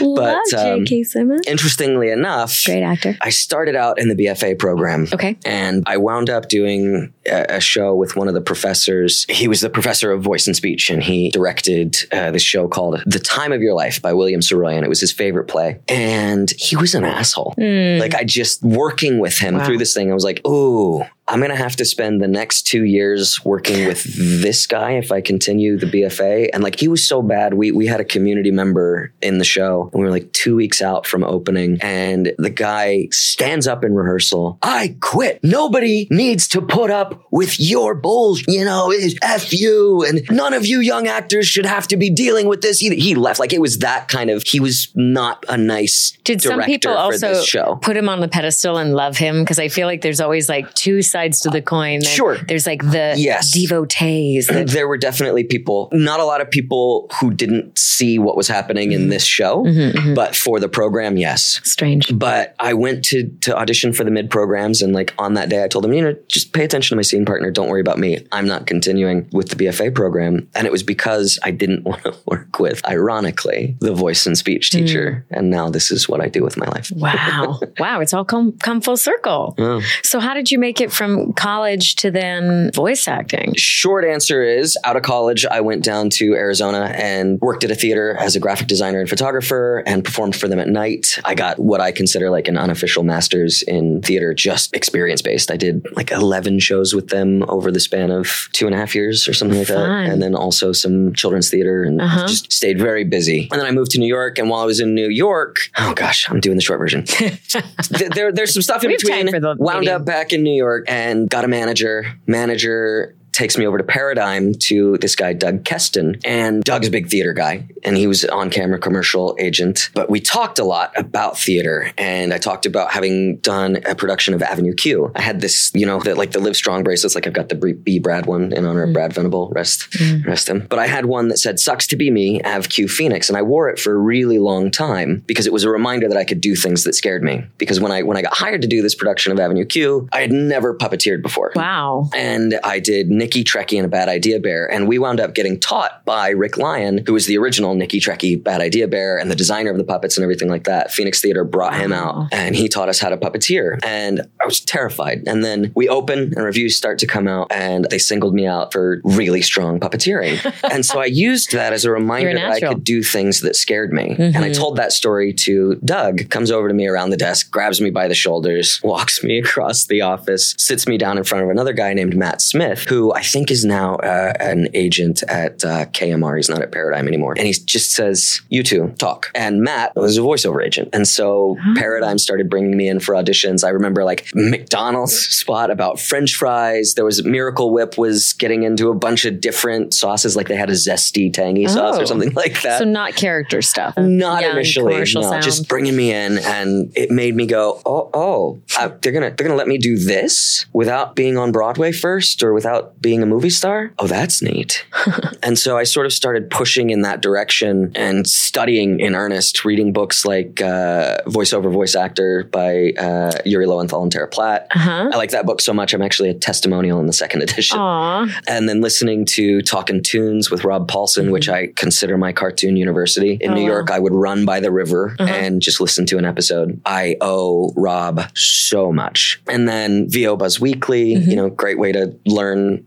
love 0.00 0.42
um, 0.56 0.84
J.K. 0.84 1.02
Simmons. 1.04 1.46
Interestingly 1.46 2.10
enough, 2.10 2.64
Great 2.64 2.82
actor. 2.82 3.16
I 3.20 3.30
started 3.30 3.76
out 3.76 3.98
in 4.00 4.08
the 4.08 4.14
BFA 4.14 4.58
program. 4.58 5.06
Okay. 5.12 5.36
And 5.44 5.82
I 5.86 5.96
wound 5.96 6.30
up 6.30 6.48
doing 6.48 7.12
a, 7.26 7.46
a 7.56 7.60
show 7.60 7.94
with 7.94 8.16
one 8.16 8.28
of 8.28 8.34
the 8.34 8.40
professors. 8.40 9.26
He 9.28 9.48
was 9.48 9.60
the 9.60 9.70
professor 9.70 10.10
of 10.12 10.22
voice 10.22 10.46
and 10.46 10.54
speech, 10.56 10.90
and 10.90 11.02
he 11.02 11.30
directed 11.30 11.96
uh, 12.12 12.30
this 12.30 12.42
show 12.42 12.68
called 12.68 13.02
The 13.06 13.18
Time 13.18 13.52
of 13.52 13.60
Your 13.62 13.74
Life 13.74 14.00
by 14.02 14.12
William 14.12 14.40
Saroyan. 14.40 14.82
It 14.82 14.88
was 14.88 15.00
his 15.00 15.12
favorite 15.12 15.46
play. 15.48 15.80
And 15.88 16.50
he 16.58 16.76
was 16.76 16.94
an 16.94 17.04
asshole. 17.04 17.54
Like, 17.58 18.14
I 18.14 18.24
just, 18.24 18.62
working 18.62 19.18
with 19.18 19.38
him 19.38 19.54
Wow. 19.54 19.64
through 19.66 19.78
this 19.78 19.94
thing, 19.94 20.10
I 20.10 20.14
was 20.14 20.24
like, 20.24 20.46
ooh, 20.46 21.02
I'm 21.26 21.38
going 21.38 21.50
to 21.50 21.56
have 21.56 21.76
to 21.76 21.84
spend 21.84 22.22
the 22.22 22.28
next 22.28 22.62
two 22.62 22.84
years 22.84 23.42
working 23.44 23.86
with 23.86 24.04
this 24.42 24.66
guy 24.66 24.92
if 24.92 25.10
I 25.10 25.20
continue 25.22 25.78
the 25.78 25.86
BFA. 25.86 26.50
And 26.52 26.62
like, 26.62 26.78
he 26.78 26.88
was 26.88 27.06
so 27.06 27.22
bad. 27.22 27.54
We, 27.54 27.72
we 27.72 27.86
had 27.86 28.00
a 28.00 28.04
community 28.04 28.50
member 28.50 29.12
in 29.22 29.38
the 29.38 29.44
show 29.44 29.88
and 29.92 30.02
we 30.02 30.06
were 30.06 30.10
like 30.10 30.32
two 30.32 30.54
weeks 30.56 30.82
out 30.82 31.06
from 31.06 31.24
opening. 31.24 31.78
And 31.80 32.34
the 32.36 32.50
guy 32.50 33.08
stands 33.10 33.66
up 33.66 33.84
in 33.84 33.94
rehearsal. 33.94 34.58
I 34.62 34.96
quit. 35.00 35.40
Nobody 35.42 36.08
needs 36.10 36.46
to 36.48 36.60
put 36.60 36.90
up 36.90 37.22
with 37.30 37.58
your 37.58 37.94
bullshit. 37.94 38.48
You 38.48 38.64
know, 38.64 38.90
it's 38.90 39.14
F 39.22 39.52
you. 39.52 40.04
And 40.04 40.22
none 40.30 40.52
of 40.52 40.66
you 40.66 40.80
young 40.80 41.06
actors 41.06 41.46
should 41.46 41.66
have 41.66 41.88
to 41.88 41.96
be 41.96 42.10
dealing 42.10 42.48
with 42.48 42.60
this 42.60 42.82
either. 42.82 42.96
He 42.96 43.14
left. 43.14 43.40
Like, 43.40 43.54
it 43.54 43.60
was 43.60 43.78
that 43.78 44.08
kind 44.08 44.28
of, 44.28 44.42
he 44.46 44.60
was 44.60 44.88
not 44.94 45.44
a 45.48 45.56
nice 45.56 46.12
Did 46.24 46.42
some 46.42 46.60
people 46.62 46.92
also 46.92 47.42
show. 47.42 47.76
put 47.80 47.96
him 47.96 48.10
on 48.10 48.20
the 48.20 48.28
pedestal 48.28 48.76
and 48.76 48.94
love 48.94 49.16
him? 49.16 49.42
Because 49.42 49.58
I 49.58 49.68
feel 49.68 49.86
like 49.86 50.02
there's 50.02 50.20
always 50.20 50.50
like 50.50 50.72
two 50.74 51.00
sides 51.14 51.40
to 51.44 51.48
the 51.50 51.62
coin. 51.62 52.00
There- 52.00 52.10
Sure. 52.20 52.36
There's 52.48 52.66
like 52.66 52.82
the 52.96 53.14
Yes. 53.16 53.50
devotees. 53.52 54.46
that- 54.48 54.68
there 54.76 54.86
were 54.88 54.98
definitely 54.98 55.44
people, 55.44 55.88
not 55.92 56.18
a 56.20 56.24
lot 56.32 56.40
of 56.40 56.48
people 56.50 57.08
who 57.20 57.32
didn't 57.32 57.78
see 57.78 58.18
what 58.18 58.36
was 58.36 58.48
happening 58.48 58.92
in 58.92 59.08
this 59.14 59.24
show, 59.24 59.54
Mm-hmm, 59.64 60.14
but 60.14 60.34
for 60.44 60.56
the 60.64 60.68
program, 60.68 61.16
yes. 61.16 61.60
strange. 61.64 62.04
But 62.26 62.54
I 62.60 62.72
went 62.84 62.98
to 63.10 63.18
to 63.46 63.50
audition 63.62 63.92
for 63.92 64.04
the 64.04 64.10
mid 64.18 64.26
programs, 64.30 64.82
and 64.82 64.90
like 65.00 65.10
on 65.18 65.34
that 65.34 65.48
day, 65.48 65.60
I 65.64 65.68
told 65.68 65.84
them, 65.84 65.92
you 65.92 66.02
know, 66.02 66.14
just 66.36 66.52
pay 66.56 66.64
attention 66.64 66.90
to 66.94 66.96
my 66.96 67.02
scene 67.10 67.24
partner. 67.24 67.50
Don't 67.58 67.68
worry 67.72 67.80
about 67.88 67.98
me. 67.98 68.10
I'm 68.36 68.46
not 68.54 68.66
continuing 68.72 69.18
with 69.32 69.46
the 69.50 69.56
BFA 69.60 69.86
program, 69.94 70.32
and 70.56 70.62
it 70.66 70.72
was 70.76 70.82
because 70.94 71.38
I 71.48 71.50
didn't 71.62 71.82
want 71.88 72.02
to 72.04 72.14
work 72.26 72.58
with, 72.58 72.78
ironically, 72.88 73.76
the 73.80 73.94
voice 73.94 74.26
and 74.26 74.36
speech 74.44 74.64
Mm. 74.70 74.78
teacher. 74.78 75.06
And 75.30 75.50
now 75.50 75.66
this 75.76 75.90
is 75.90 76.08
what 76.08 76.20
I 76.26 76.28
do 76.36 76.42
with 76.42 76.56
my 76.56 76.66
life. 76.76 76.90
Wow. 77.06 77.60
wow. 77.78 78.00
It's 78.02 78.14
all 78.14 78.24
come, 78.24 78.52
come 78.66 78.80
full 78.80 78.96
circle. 78.96 79.54
Oh. 79.58 79.80
So, 80.02 80.20
how 80.20 80.32
did 80.34 80.50
you 80.50 80.58
make 80.58 80.80
it 80.80 80.90
from 80.92 81.03
college 81.36 81.96
to 81.96 82.10
then 82.10 82.70
voice 82.72 83.06
acting? 83.08 83.54
Short 83.56 84.04
answer 84.04 84.42
is 84.42 84.76
out 84.84 84.96
of 84.96 85.02
college, 85.02 85.44
I 85.46 85.60
went 85.60 85.82
down 85.84 86.10
to 86.10 86.34
Arizona 86.34 86.92
and 86.94 87.38
worked 87.40 87.64
at 87.64 87.70
a 87.70 87.74
theater 87.74 88.16
as 88.18 88.36
a 88.36 88.40
graphic 88.40 88.66
designer 88.66 89.00
and 89.00 89.08
photographer 89.08 89.82
and 89.86 90.04
performed 90.04 90.36
for 90.36 90.48
them 90.48 90.58
at 90.58 90.68
night. 90.68 91.18
I 91.24 91.34
got 91.34 91.58
what 91.58 91.80
I 91.80 91.92
consider 91.92 92.30
like 92.30 92.48
an 92.48 92.56
unofficial 92.58 93.02
master's 93.04 93.62
in 93.62 94.00
theater, 94.02 94.34
just 94.34 94.74
experience 94.74 95.22
based. 95.22 95.50
I 95.50 95.56
did 95.56 95.86
like 95.96 96.10
11 96.10 96.58
shows 96.60 96.94
with 96.94 97.08
them 97.08 97.44
over 97.48 97.70
the 97.70 97.80
span 97.80 98.10
of 98.10 98.48
two 98.52 98.66
and 98.66 98.74
a 98.74 98.78
half 98.78 98.94
years 98.94 99.28
or 99.28 99.34
something 99.34 99.58
like 99.58 99.68
Fun. 99.68 99.76
that. 99.76 100.10
And 100.12 100.22
then 100.22 100.34
also 100.34 100.72
some 100.72 101.12
children's 101.14 101.50
theater 101.50 101.82
and 101.84 102.00
Uh-huh. 102.00 102.26
just 102.26 102.52
stayed 102.52 102.78
very 102.78 103.04
busy. 103.04 103.48
And 103.50 103.60
then 103.60 103.66
I 103.66 103.70
moved 103.70 103.92
to 103.92 103.98
New 103.98 104.06
York. 104.08 104.38
And 104.38 104.48
while 104.50 104.60
I 104.60 104.64
was 104.66 104.80
in 104.80 104.94
New 104.94 105.08
York, 105.08 105.70
oh 105.78 105.94
gosh, 105.94 106.28
I'm 106.30 106.40
doing 106.40 106.56
the 106.56 106.62
short 106.62 106.78
version. 106.78 107.04
Th- 107.48 108.10
there, 108.14 108.32
there's 108.32 108.52
some 108.52 108.62
stuff 108.62 108.82
in 108.84 108.88
We 108.88 108.94
have 108.94 109.02
time 109.02 109.26
between. 109.26 109.42
Wound 109.58 109.80
medium. 109.80 110.00
up 110.02 110.04
back 110.06 110.32
in 110.32 110.42
New 110.42 110.54
York 110.54 110.84
and 110.94 111.28
got 111.28 111.44
a 111.44 111.48
manager. 111.48 112.06
Manager 112.26 113.16
takes 113.34 113.58
me 113.58 113.66
over 113.66 113.76
to 113.76 113.84
Paradigm 113.84 114.54
to 114.54 114.96
this 114.98 115.16
guy, 115.16 115.32
Doug 115.32 115.64
Keston. 115.64 116.16
And 116.24 116.62
Doug's 116.62 116.88
a 116.88 116.90
big 116.90 117.08
theater 117.08 117.32
guy, 117.32 117.68
and 117.82 117.96
he 117.96 118.06
was 118.06 118.24
on 118.24 118.48
camera 118.48 118.78
commercial 118.78 119.36
agent. 119.38 119.90
But 119.92 120.08
we 120.08 120.20
talked 120.20 120.58
a 120.58 120.64
lot 120.64 120.92
about 120.96 121.38
theater, 121.38 121.90
and 121.98 122.32
I 122.32 122.38
talked 122.38 122.64
about 122.64 122.92
having 122.92 123.38
done 123.38 123.80
a 123.84 123.94
production 123.94 124.34
of 124.34 124.42
Avenue 124.42 124.74
Q. 124.74 125.12
I 125.14 125.20
had 125.20 125.40
this, 125.40 125.70
you 125.74 125.84
know, 125.84 126.00
the, 126.00 126.14
like 126.14 126.30
the 126.30 126.38
Live 126.38 126.56
Strong 126.56 126.84
bracelets, 126.84 127.14
like 127.14 127.26
I've 127.26 127.32
got 127.32 127.48
the 127.48 127.56
B- 127.56 127.72
B. 127.72 127.98
Brad 127.98 128.26
one 128.26 128.52
in 128.52 128.64
honor 128.64 128.84
of 128.84 128.90
mm. 128.90 128.94
Brad 128.94 129.12
Venable, 129.12 129.50
rest, 129.54 129.90
mm. 129.92 130.24
rest 130.26 130.48
him. 130.48 130.66
But 130.70 130.78
I 130.78 130.86
had 130.86 131.06
one 131.06 131.28
that 131.28 131.38
said, 131.38 131.58
Sucks 131.58 131.86
to 131.88 131.96
be 131.96 132.10
me, 132.10 132.40
Av 132.44 132.68
Q 132.68 132.88
Phoenix. 132.88 133.28
And 133.28 133.36
I 133.36 133.42
wore 133.42 133.68
it 133.68 133.78
for 133.78 133.92
a 133.92 133.98
really 133.98 134.38
long 134.38 134.70
time 134.70 135.24
because 135.26 135.46
it 135.46 135.52
was 135.52 135.64
a 135.64 135.70
reminder 135.70 136.08
that 136.08 136.16
I 136.16 136.24
could 136.24 136.40
do 136.40 136.54
things 136.54 136.84
that 136.84 136.94
scared 136.94 137.22
me. 137.22 137.44
Because 137.58 137.80
when 137.80 137.90
I 137.90 138.02
when 138.02 138.16
I 138.16 138.22
got 138.22 138.34
hired 138.34 138.62
to 138.62 138.68
do 138.68 138.82
this 138.82 138.94
production 138.94 139.32
of 139.32 139.40
Avenue 139.40 139.64
Q, 139.64 140.08
I 140.12 140.20
had 140.20 140.32
never 140.32 140.76
puppeteered 140.76 141.22
before. 141.22 141.52
Wow. 141.56 142.08
And 142.14 142.60
I 142.62 142.78
did 142.78 143.10
Nicky 143.24 143.42
Trekkie 143.42 143.78
and 143.78 143.86
a 143.86 143.88
Bad 143.88 144.10
Idea 144.10 144.38
Bear. 144.38 144.70
And 144.70 144.86
we 144.86 144.98
wound 144.98 145.18
up 145.18 145.34
getting 145.34 145.58
taught 145.58 146.04
by 146.04 146.28
Rick 146.28 146.58
Lyon, 146.58 147.02
who 147.06 147.14
was 147.14 147.24
the 147.24 147.38
original 147.38 147.74
Nicky 147.74 147.98
Trekkie 147.98 148.44
Bad 148.44 148.60
Idea 148.60 148.86
Bear 148.86 149.16
and 149.16 149.30
the 149.30 149.34
designer 149.34 149.70
of 149.70 149.78
the 149.78 149.84
puppets 149.84 150.18
and 150.18 150.22
everything 150.22 150.50
like 150.50 150.64
that. 150.64 150.92
Phoenix 150.92 151.22
Theater 151.22 151.42
brought 151.42 151.74
him 151.74 151.90
out 151.90 152.28
and 152.32 152.54
he 152.54 152.68
taught 152.68 152.90
us 152.90 152.98
how 153.00 153.08
to 153.08 153.16
puppeteer. 153.16 153.82
And 153.82 154.28
I 154.42 154.44
was 154.44 154.60
terrified. 154.60 155.22
And 155.26 155.42
then 155.42 155.72
we 155.74 155.88
open 155.88 156.34
and 156.36 156.44
reviews 156.44 156.76
start 156.76 156.98
to 156.98 157.06
come 157.06 157.26
out 157.26 157.50
and 157.50 157.86
they 157.86 157.96
singled 157.96 158.34
me 158.34 158.46
out 158.46 158.74
for 158.74 159.00
really 159.04 159.40
strong 159.40 159.80
puppeteering. 159.80 160.38
and 160.70 160.84
so 160.84 161.00
I 161.00 161.06
used 161.06 161.52
that 161.52 161.72
as 161.72 161.86
a 161.86 161.90
reminder 161.90 162.28
a 162.28 162.34
that 162.34 162.50
I 162.50 162.60
could 162.60 162.84
do 162.84 163.02
things 163.02 163.40
that 163.40 163.56
scared 163.56 163.90
me. 163.90 164.16
And 164.18 164.36
I 164.36 164.52
told 164.52 164.76
that 164.76 164.92
story 164.92 165.32
to 165.32 165.76
Doug, 165.76 166.28
comes 166.28 166.50
over 166.50 166.68
to 166.68 166.74
me 166.74 166.86
around 166.86 167.08
the 167.08 167.16
desk, 167.16 167.50
grabs 167.50 167.80
me 167.80 167.88
by 167.88 168.06
the 168.06 168.14
shoulders, 168.14 168.82
walks 168.82 169.24
me 169.24 169.38
across 169.42 169.86
the 169.86 170.02
office, 170.02 170.54
sits 170.58 170.86
me 170.86 170.98
down 170.98 171.16
in 171.16 171.24
front 171.24 171.42
of 171.42 171.48
another 171.48 171.72
guy 171.72 171.94
named 171.94 172.14
Matt 172.14 172.42
Smith, 172.42 172.84
who 172.86 173.13
I 173.14 173.22
think 173.22 173.50
is 173.50 173.64
now 173.64 173.96
uh, 173.96 174.32
an 174.40 174.68
agent 174.74 175.22
at 175.28 175.64
uh, 175.64 175.86
KMR. 175.86 176.36
He's 176.36 176.48
not 176.48 176.62
at 176.62 176.72
Paradigm 176.72 177.06
anymore. 177.08 177.34
And 177.36 177.46
he 177.46 177.52
just 177.52 177.92
says, 177.92 178.40
You 178.48 178.62
two 178.62 178.88
talk. 178.98 179.30
And 179.34 179.62
Matt 179.62 179.94
was 179.96 180.18
a 180.18 180.20
voiceover 180.20 180.64
agent. 180.64 180.90
And 180.92 181.06
so 181.06 181.56
Paradigm 181.76 182.18
started 182.18 182.50
bringing 182.50 182.76
me 182.76 182.88
in 182.88 183.00
for 183.00 183.14
auditions. 183.14 183.64
I 183.64 183.70
remember 183.70 184.04
like 184.04 184.30
McDonald's 184.34 185.14
spot 185.18 185.70
about 185.70 185.98
French 186.00 186.34
fries. 186.34 186.94
There 186.94 187.04
was 187.04 187.24
Miracle 187.24 187.72
Whip 187.72 187.96
was 187.98 188.32
getting 188.34 188.62
into 188.62 188.88
a 188.90 188.94
bunch 188.94 189.24
of 189.24 189.40
different 189.40 189.94
sauces, 189.94 190.36
like 190.36 190.48
they 190.48 190.56
had 190.56 190.70
a 190.70 190.74
zesty, 190.74 191.32
tangy 191.32 191.66
sauce 191.66 191.96
Oh. 191.98 192.02
or 192.02 192.06
something 192.06 192.32
like 192.34 192.62
that. 192.62 192.78
So, 192.78 192.84
not 192.84 193.14
character 193.14 193.62
stuff. 193.62 193.94
Not 193.96 194.42
Young 194.42 194.52
initially, 194.52 194.96
no. 194.98 195.04
sound. 195.04 195.42
Just 195.42 195.68
bringing 195.68 195.94
me 195.96 196.12
in, 196.12 196.38
and 196.38 196.92
it 196.96 197.10
made 197.10 197.34
me 197.36 197.46
go, 197.46 197.80
"Oh, 197.84 198.10
oh, 198.14 198.60
uh, 198.78 198.88
they're 199.02 199.12
gonna 199.12 199.30
they're 199.36 199.46
gonna 199.46 199.54
let 199.58 199.68
me 199.68 199.78
do 199.78 199.98
this 199.98 200.66
without 200.72 201.14
being 201.14 201.36
on 201.36 201.52
Broadway 201.52 201.92
first, 201.92 202.42
or 202.42 202.52
without 202.54 203.00
being 203.04 203.22
a 203.22 203.26
movie 203.26 203.50
star? 203.50 203.92
Oh, 203.98 204.06
that's 204.06 204.40
neat. 204.42 204.84
and 205.42 205.58
so 205.58 205.76
I 205.76 205.84
sort 205.84 206.06
of 206.06 206.12
started 206.12 206.48
pushing 206.50 206.88
in 206.90 207.02
that 207.02 207.20
direction 207.20 207.92
and 207.94 208.26
studying 208.26 208.98
in 208.98 209.14
earnest, 209.14 209.64
reading 209.64 209.92
books 209.92 210.24
like 210.24 210.62
uh, 210.62 211.18
Voiceover 211.26 211.70
Voice 211.70 211.94
Actor 211.94 212.48
by 212.50 212.92
uh, 212.98 213.30
Yuri 213.44 213.66
Lowenthal 213.66 214.02
and 214.02 214.10
Tara 214.10 214.26
Platt. 214.26 214.68
Uh-huh. 214.74 215.10
I 215.12 215.16
like 215.16 215.30
that 215.32 215.44
book 215.44 215.60
so 215.60 215.74
much. 215.74 215.92
I'm 215.92 216.00
actually 216.02 216.30
a 216.30 216.34
testimonial 216.34 216.98
in 216.98 217.06
the 217.06 217.12
second 217.12 217.42
edition. 217.46 217.78
Aw. 217.78 218.26
And 218.48 218.68
then 218.68 218.80
listening 218.80 219.26
to 219.26 219.60
Talking 219.62 220.02
Tunes 220.02 220.50
with 220.50 220.64
Rob 220.64 220.88
Paulsen, 220.90 221.30
which 221.30 221.48
I 221.50 221.68
consider 221.76 222.16
my 222.16 222.32
cartoon 222.32 222.76
university. 222.76 223.32
In 223.40 223.50
Mm-hmm. 223.50 223.52
Oh, 223.52 223.54
New 223.54 223.60
wow. 223.62 223.66
Uh-huh. 223.68 223.74
York, 223.76 223.90
I 223.90 223.98
would 223.98 224.14
run 224.14 224.44
by 224.46 224.60
the 224.60 224.72
river 224.72 225.14
and 225.18 225.60
just 225.60 225.78
listen 225.80 226.06
to 226.06 226.16
an 226.18 226.24
episode. 226.24 226.80
I 226.86 227.16
owe 227.20 227.72
Rob 227.76 228.22
so 228.34 228.90
much. 228.90 229.40
And 229.46 229.68
then 229.68 230.08
VO 230.10 230.36
Buzz 230.36 230.58
Weekly, 230.58 231.14
Mm-hmm. 231.16 231.30
you 231.30 231.36
know, 231.36 231.50
great 231.50 231.78
way 231.78 231.92
to 231.92 232.16
learn 232.24 232.86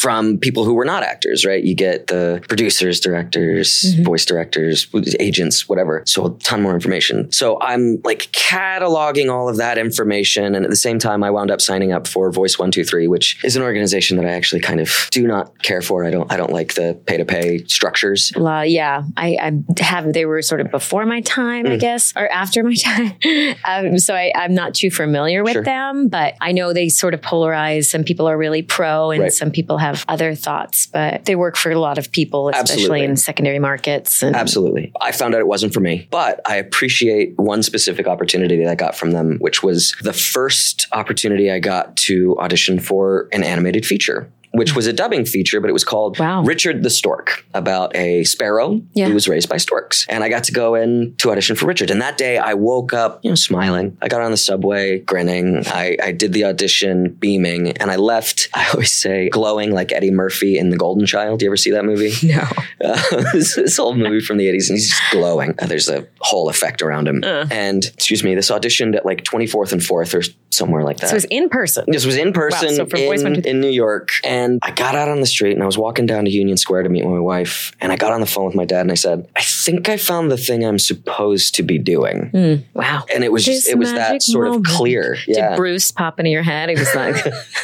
from 0.00 0.38
people 0.38 0.64
who 0.64 0.74
were 0.74 0.84
not 0.84 1.02
actors, 1.02 1.44
right? 1.44 1.62
You 1.64 1.74
get 1.74 2.06
the 2.06 2.42
producers, 2.48 3.00
directors, 3.00 3.68
Mm-hmm. 3.88 4.02
voice 4.04 4.24
directors, 4.24 4.86
agents, 5.20 5.68
whatever. 5.68 6.02
So 6.06 6.26
a 6.26 6.30
ton 6.38 6.62
more 6.62 6.74
information. 6.74 7.30
So 7.32 7.58
I'm 7.60 7.98
like 8.04 8.30
cataloging 8.32 9.30
all 9.32 9.48
of 9.48 9.56
that 9.58 9.78
information. 9.78 10.54
And 10.54 10.64
at 10.64 10.70
the 10.70 10.76
same 10.76 10.98
time, 10.98 11.22
I 11.22 11.30
wound 11.30 11.50
up 11.50 11.60
signing 11.60 11.92
up 11.92 12.06
for 12.06 12.30
Voice 12.30 12.58
123, 12.58 13.08
which 13.08 13.42
is 13.44 13.56
an 13.56 13.62
organization 13.62 14.16
that 14.16 14.26
I 14.26 14.30
actually 14.32 14.60
kind 14.60 14.80
of 14.80 15.08
do 15.10 15.26
not 15.26 15.62
care 15.62 15.82
for. 15.82 16.04
I 16.04 16.10
don't, 16.10 16.30
I 16.32 16.36
don't 16.36 16.52
like 16.52 16.74
the 16.74 16.98
pay 17.06 17.16
to 17.18 17.24
pay 17.24 17.58
structures. 17.66 18.32
La, 18.36 18.62
yeah, 18.62 19.02
I, 19.16 19.36
I 19.40 19.82
have. 19.82 20.12
They 20.12 20.26
were 20.26 20.42
sort 20.42 20.60
of 20.60 20.70
before 20.70 21.04
my 21.06 21.20
time, 21.22 21.66
Hmm. 21.66 21.72
I 21.72 21.76
guess, 21.76 22.12
or 22.16 22.28
after 22.30 22.62
my 22.62 22.74
time. 22.88 23.16
um, 23.64 23.98
so 23.98 24.14
I, 24.14 24.32
I'm 24.34 24.54
not 24.54 24.74
too 24.74 24.90
familiar 24.90 25.42
with 25.44 25.54
Sure. 25.54 25.64
them, 25.64 26.08
but 26.08 26.34
I 26.40 26.52
know 26.52 26.72
they 26.72 26.88
sort 26.88 27.14
of 27.14 27.20
polarize. 27.20 27.86
Some 27.86 28.04
people 28.04 28.28
are 28.28 28.36
really 28.38 28.62
pro, 28.62 29.10
and 29.10 29.22
Right. 29.22 29.32
some 29.32 29.50
people 29.50 29.78
have 29.78 29.87
other 30.08 30.34
thoughts. 30.34 30.86
But 30.86 31.24
they 31.24 31.36
work 31.36 31.56
for 31.56 31.70
a 31.70 31.78
lot 31.78 31.98
of 31.98 32.10
people, 32.10 32.48
especially 32.48 32.72
Absolutely. 32.72 33.04
in 33.04 33.16
secondary 33.16 33.58
markets. 33.58 34.22
And 34.22 34.34
Absolutely. 34.34 34.92
I 35.00 35.12
found 35.12 35.34
out 35.34 35.40
it 35.40 35.46
wasn't 35.46 35.74
for 35.74 35.80
me, 35.80 36.08
but 36.10 36.40
I 36.46 36.56
appreciate 36.56 37.36
one 37.38 37.62
specific 37.62 38.06
opportunity 38.06 38.56
that 38.62 38.70
I 38.70 38.74
got 38.74 38.96
from 38.96 39.12
them, 39.12 39.38
which 39.40 39.62
was 39.62 39.94
the 40.02 40.12
first 40.12 40.86
opportunity 40.92 41.50
I 41.50 41.58
got 41.58 41.96
to 41.96 42.38
audition 42.38 42.80
for 42.80 43.28
an 43.32 43.42
animated 43.42 43.86
feature. 43.86 44.30
Which 44.52 44.74
was 44.74 44.86
a 44.86 44.92
dubbing 44.92 45.24
feature, 45.26 45.60
but 45.60 45.68
it 45.70 45.72
was 45.72 45.84
called 45.84 46.18
Wow. 46.18 46.42
Richard 46.42 46.82
the 46.82 46.90
Stork 46.90 47.44
about 47.54 47.94
a 47.94 48.24
sparrow 48.24 48.80
Yeah. 48.94 49.06
who 49.08 49.14
was 49.14 49.28
raised 49.28 49.48
by 49.48 49.56
storks. 49.58 50.06
And 50.08 50.24
I 50.24 50.28
got 50.28 50.44
to 50.44 50.52
go 50.52 50.74
in 50.74 51.14
to 51.18 51.30
audition 51.30 51.54
for 51.56 51.66
Richard. 51.66 51.90
And 51.90 52.00
that 52.02 52.16
day 52.18 52.38
I 52.38 52.54
woke 52.54 52.92
up, 52.92 53.20
you 53.22 53.30
know, 53.30 53.34
smiling. 53.34 53.96
I 54.00 54.08
got 54.08 54.20
on 54.22 54.30
the 54.30 54.36
subway, 54.36 54.98
grinning. 55.00 55.62
I, 55.66 55.96
I 56.02 56.12
did 56.12 56.32
the 56.32 56.44
audition, 56.44 57.10
beaming, 57.10 57.72
and 57.72 57.90
I 57.90 57.96
left, 57.96 58.48
I 58.54 58.68
always 58.72 58.92
say, 58.92 59.28
glowing 59.28 59.72
like 59.72 59.92
Eddie 59.92 60.10
Murphy 60.10 60.58
in 60.58 60.70
The 60.70 60.76
Golden 60.78 61.06
Child. 61.06 61.40
Do 61.40 61.44
you 61.44 61.50
ever 61.50 61.56
see 61.56 61.70
that 61.72 61.84
movie? 61.84 62.12
no, 62.26 62.42
Uh, 62.84 62.96
this, 63.32 63.54
this 63.56 63.78
old 63.78 63.98
movie 63.98 64.20
from 64.20 64.38
the 64.38 64.46
80s, 64.48 64.68
and 64.70 64.76
he's 64.78 64.90
just 64.90 65.02
glowing. 65.12 65.54
Uh, 65.58 65.66
there's 65.66 65.88
a 65.88 66.06
whole 66.20 66.48
effect 66.48 66.80
around 66.82 67.06
him. 67.08 67.22
Uh. 67.24 67.46
And, 67.50 67.84
excuse 67.94 68.22
me, 68.24 68.34
this 68.34 68.50
auditioned 68.50 68.94
at 68.96 69.04
like 69.04 69.24
24th 69.24 69.72
and 69.72 69.80
4th 69.82 70.14
or 70.14 70.22
somewhere 70.50 70.82
like 70.82 70.96
that. 70.98 71.08
so 71.08 71.12
it 71.12 71.16
was 71.16 71.24
in 71.26 71.48
person. 71.48 71.84
this 71.88 72.04
was 72.06 72.16
in 72.16 72.32
person 72.32 72.70
so 72.74 72.86
for 72.86 72.96
Voice 72.96 73.20
in, 73.20 73.32
123 73.44 73.50
in 73.50 73.60
New 73.60 73.68
York. 73.68 74.10
And 74.24 74.47
I 74.62 74.70
got 74.70 74.94
out 74.94 75.08
on 75.08 75.20
the 75.20 75.26
street 75.26 75.52
and 75.52 75.62
I 75.62 75.66
was 75.66 75.78
walking 75.78 76.06
down 76.06 76.24
to 76.24 76.30
Union 76.30 76.56
Square 76.56 76.84
to 76.84 76.88
meet 76.88 77.04
my 77.04 77.18
wife. 77.18 77.72
And 77.80 77.92
I 77.92 77.96
got 77.96 78.12
on 78.12 78.20
the 78.20 78.26
phone 78.26 78.46
with 78.46 78.54
my 78.54 78.64
dad 78.64 78.82
and 78.82 78.92
I 78.92 78.94
said, 78.94 79.28
I 79.36 79.42
think 79.42 79.88
I 79.88 79.96
found 79.96 80.30
the 80.30 80.36
thing 80.36 80.64
I'm 80.64 80.78
supposed 80.78 81.54
to 81.56 81.62
be 81.62 81.78
doing. 81.78 82.64
Wow. 82.74 83.04
And 83.12 83.24
it 83.24 83.32
was 83.32 83.44
just, 83.44 83.68
it 83.68 83.78
was 83.78 83.92
that 83.92 84.22
sort 84.22 84.48
moment. 84.48 84.66
of 84.66 84.72
clear. 84.74 85.16
Yeah. 85.26 85.50
Did 85.50 85.56
Bruce 85.56 85.90
pop 85.90 86.18
into 86.18 86.30
your 86.30 86.42
head? 86.42 86.68
He 86.68 86.76
was 86.76 86.94
like, 86.94 87.16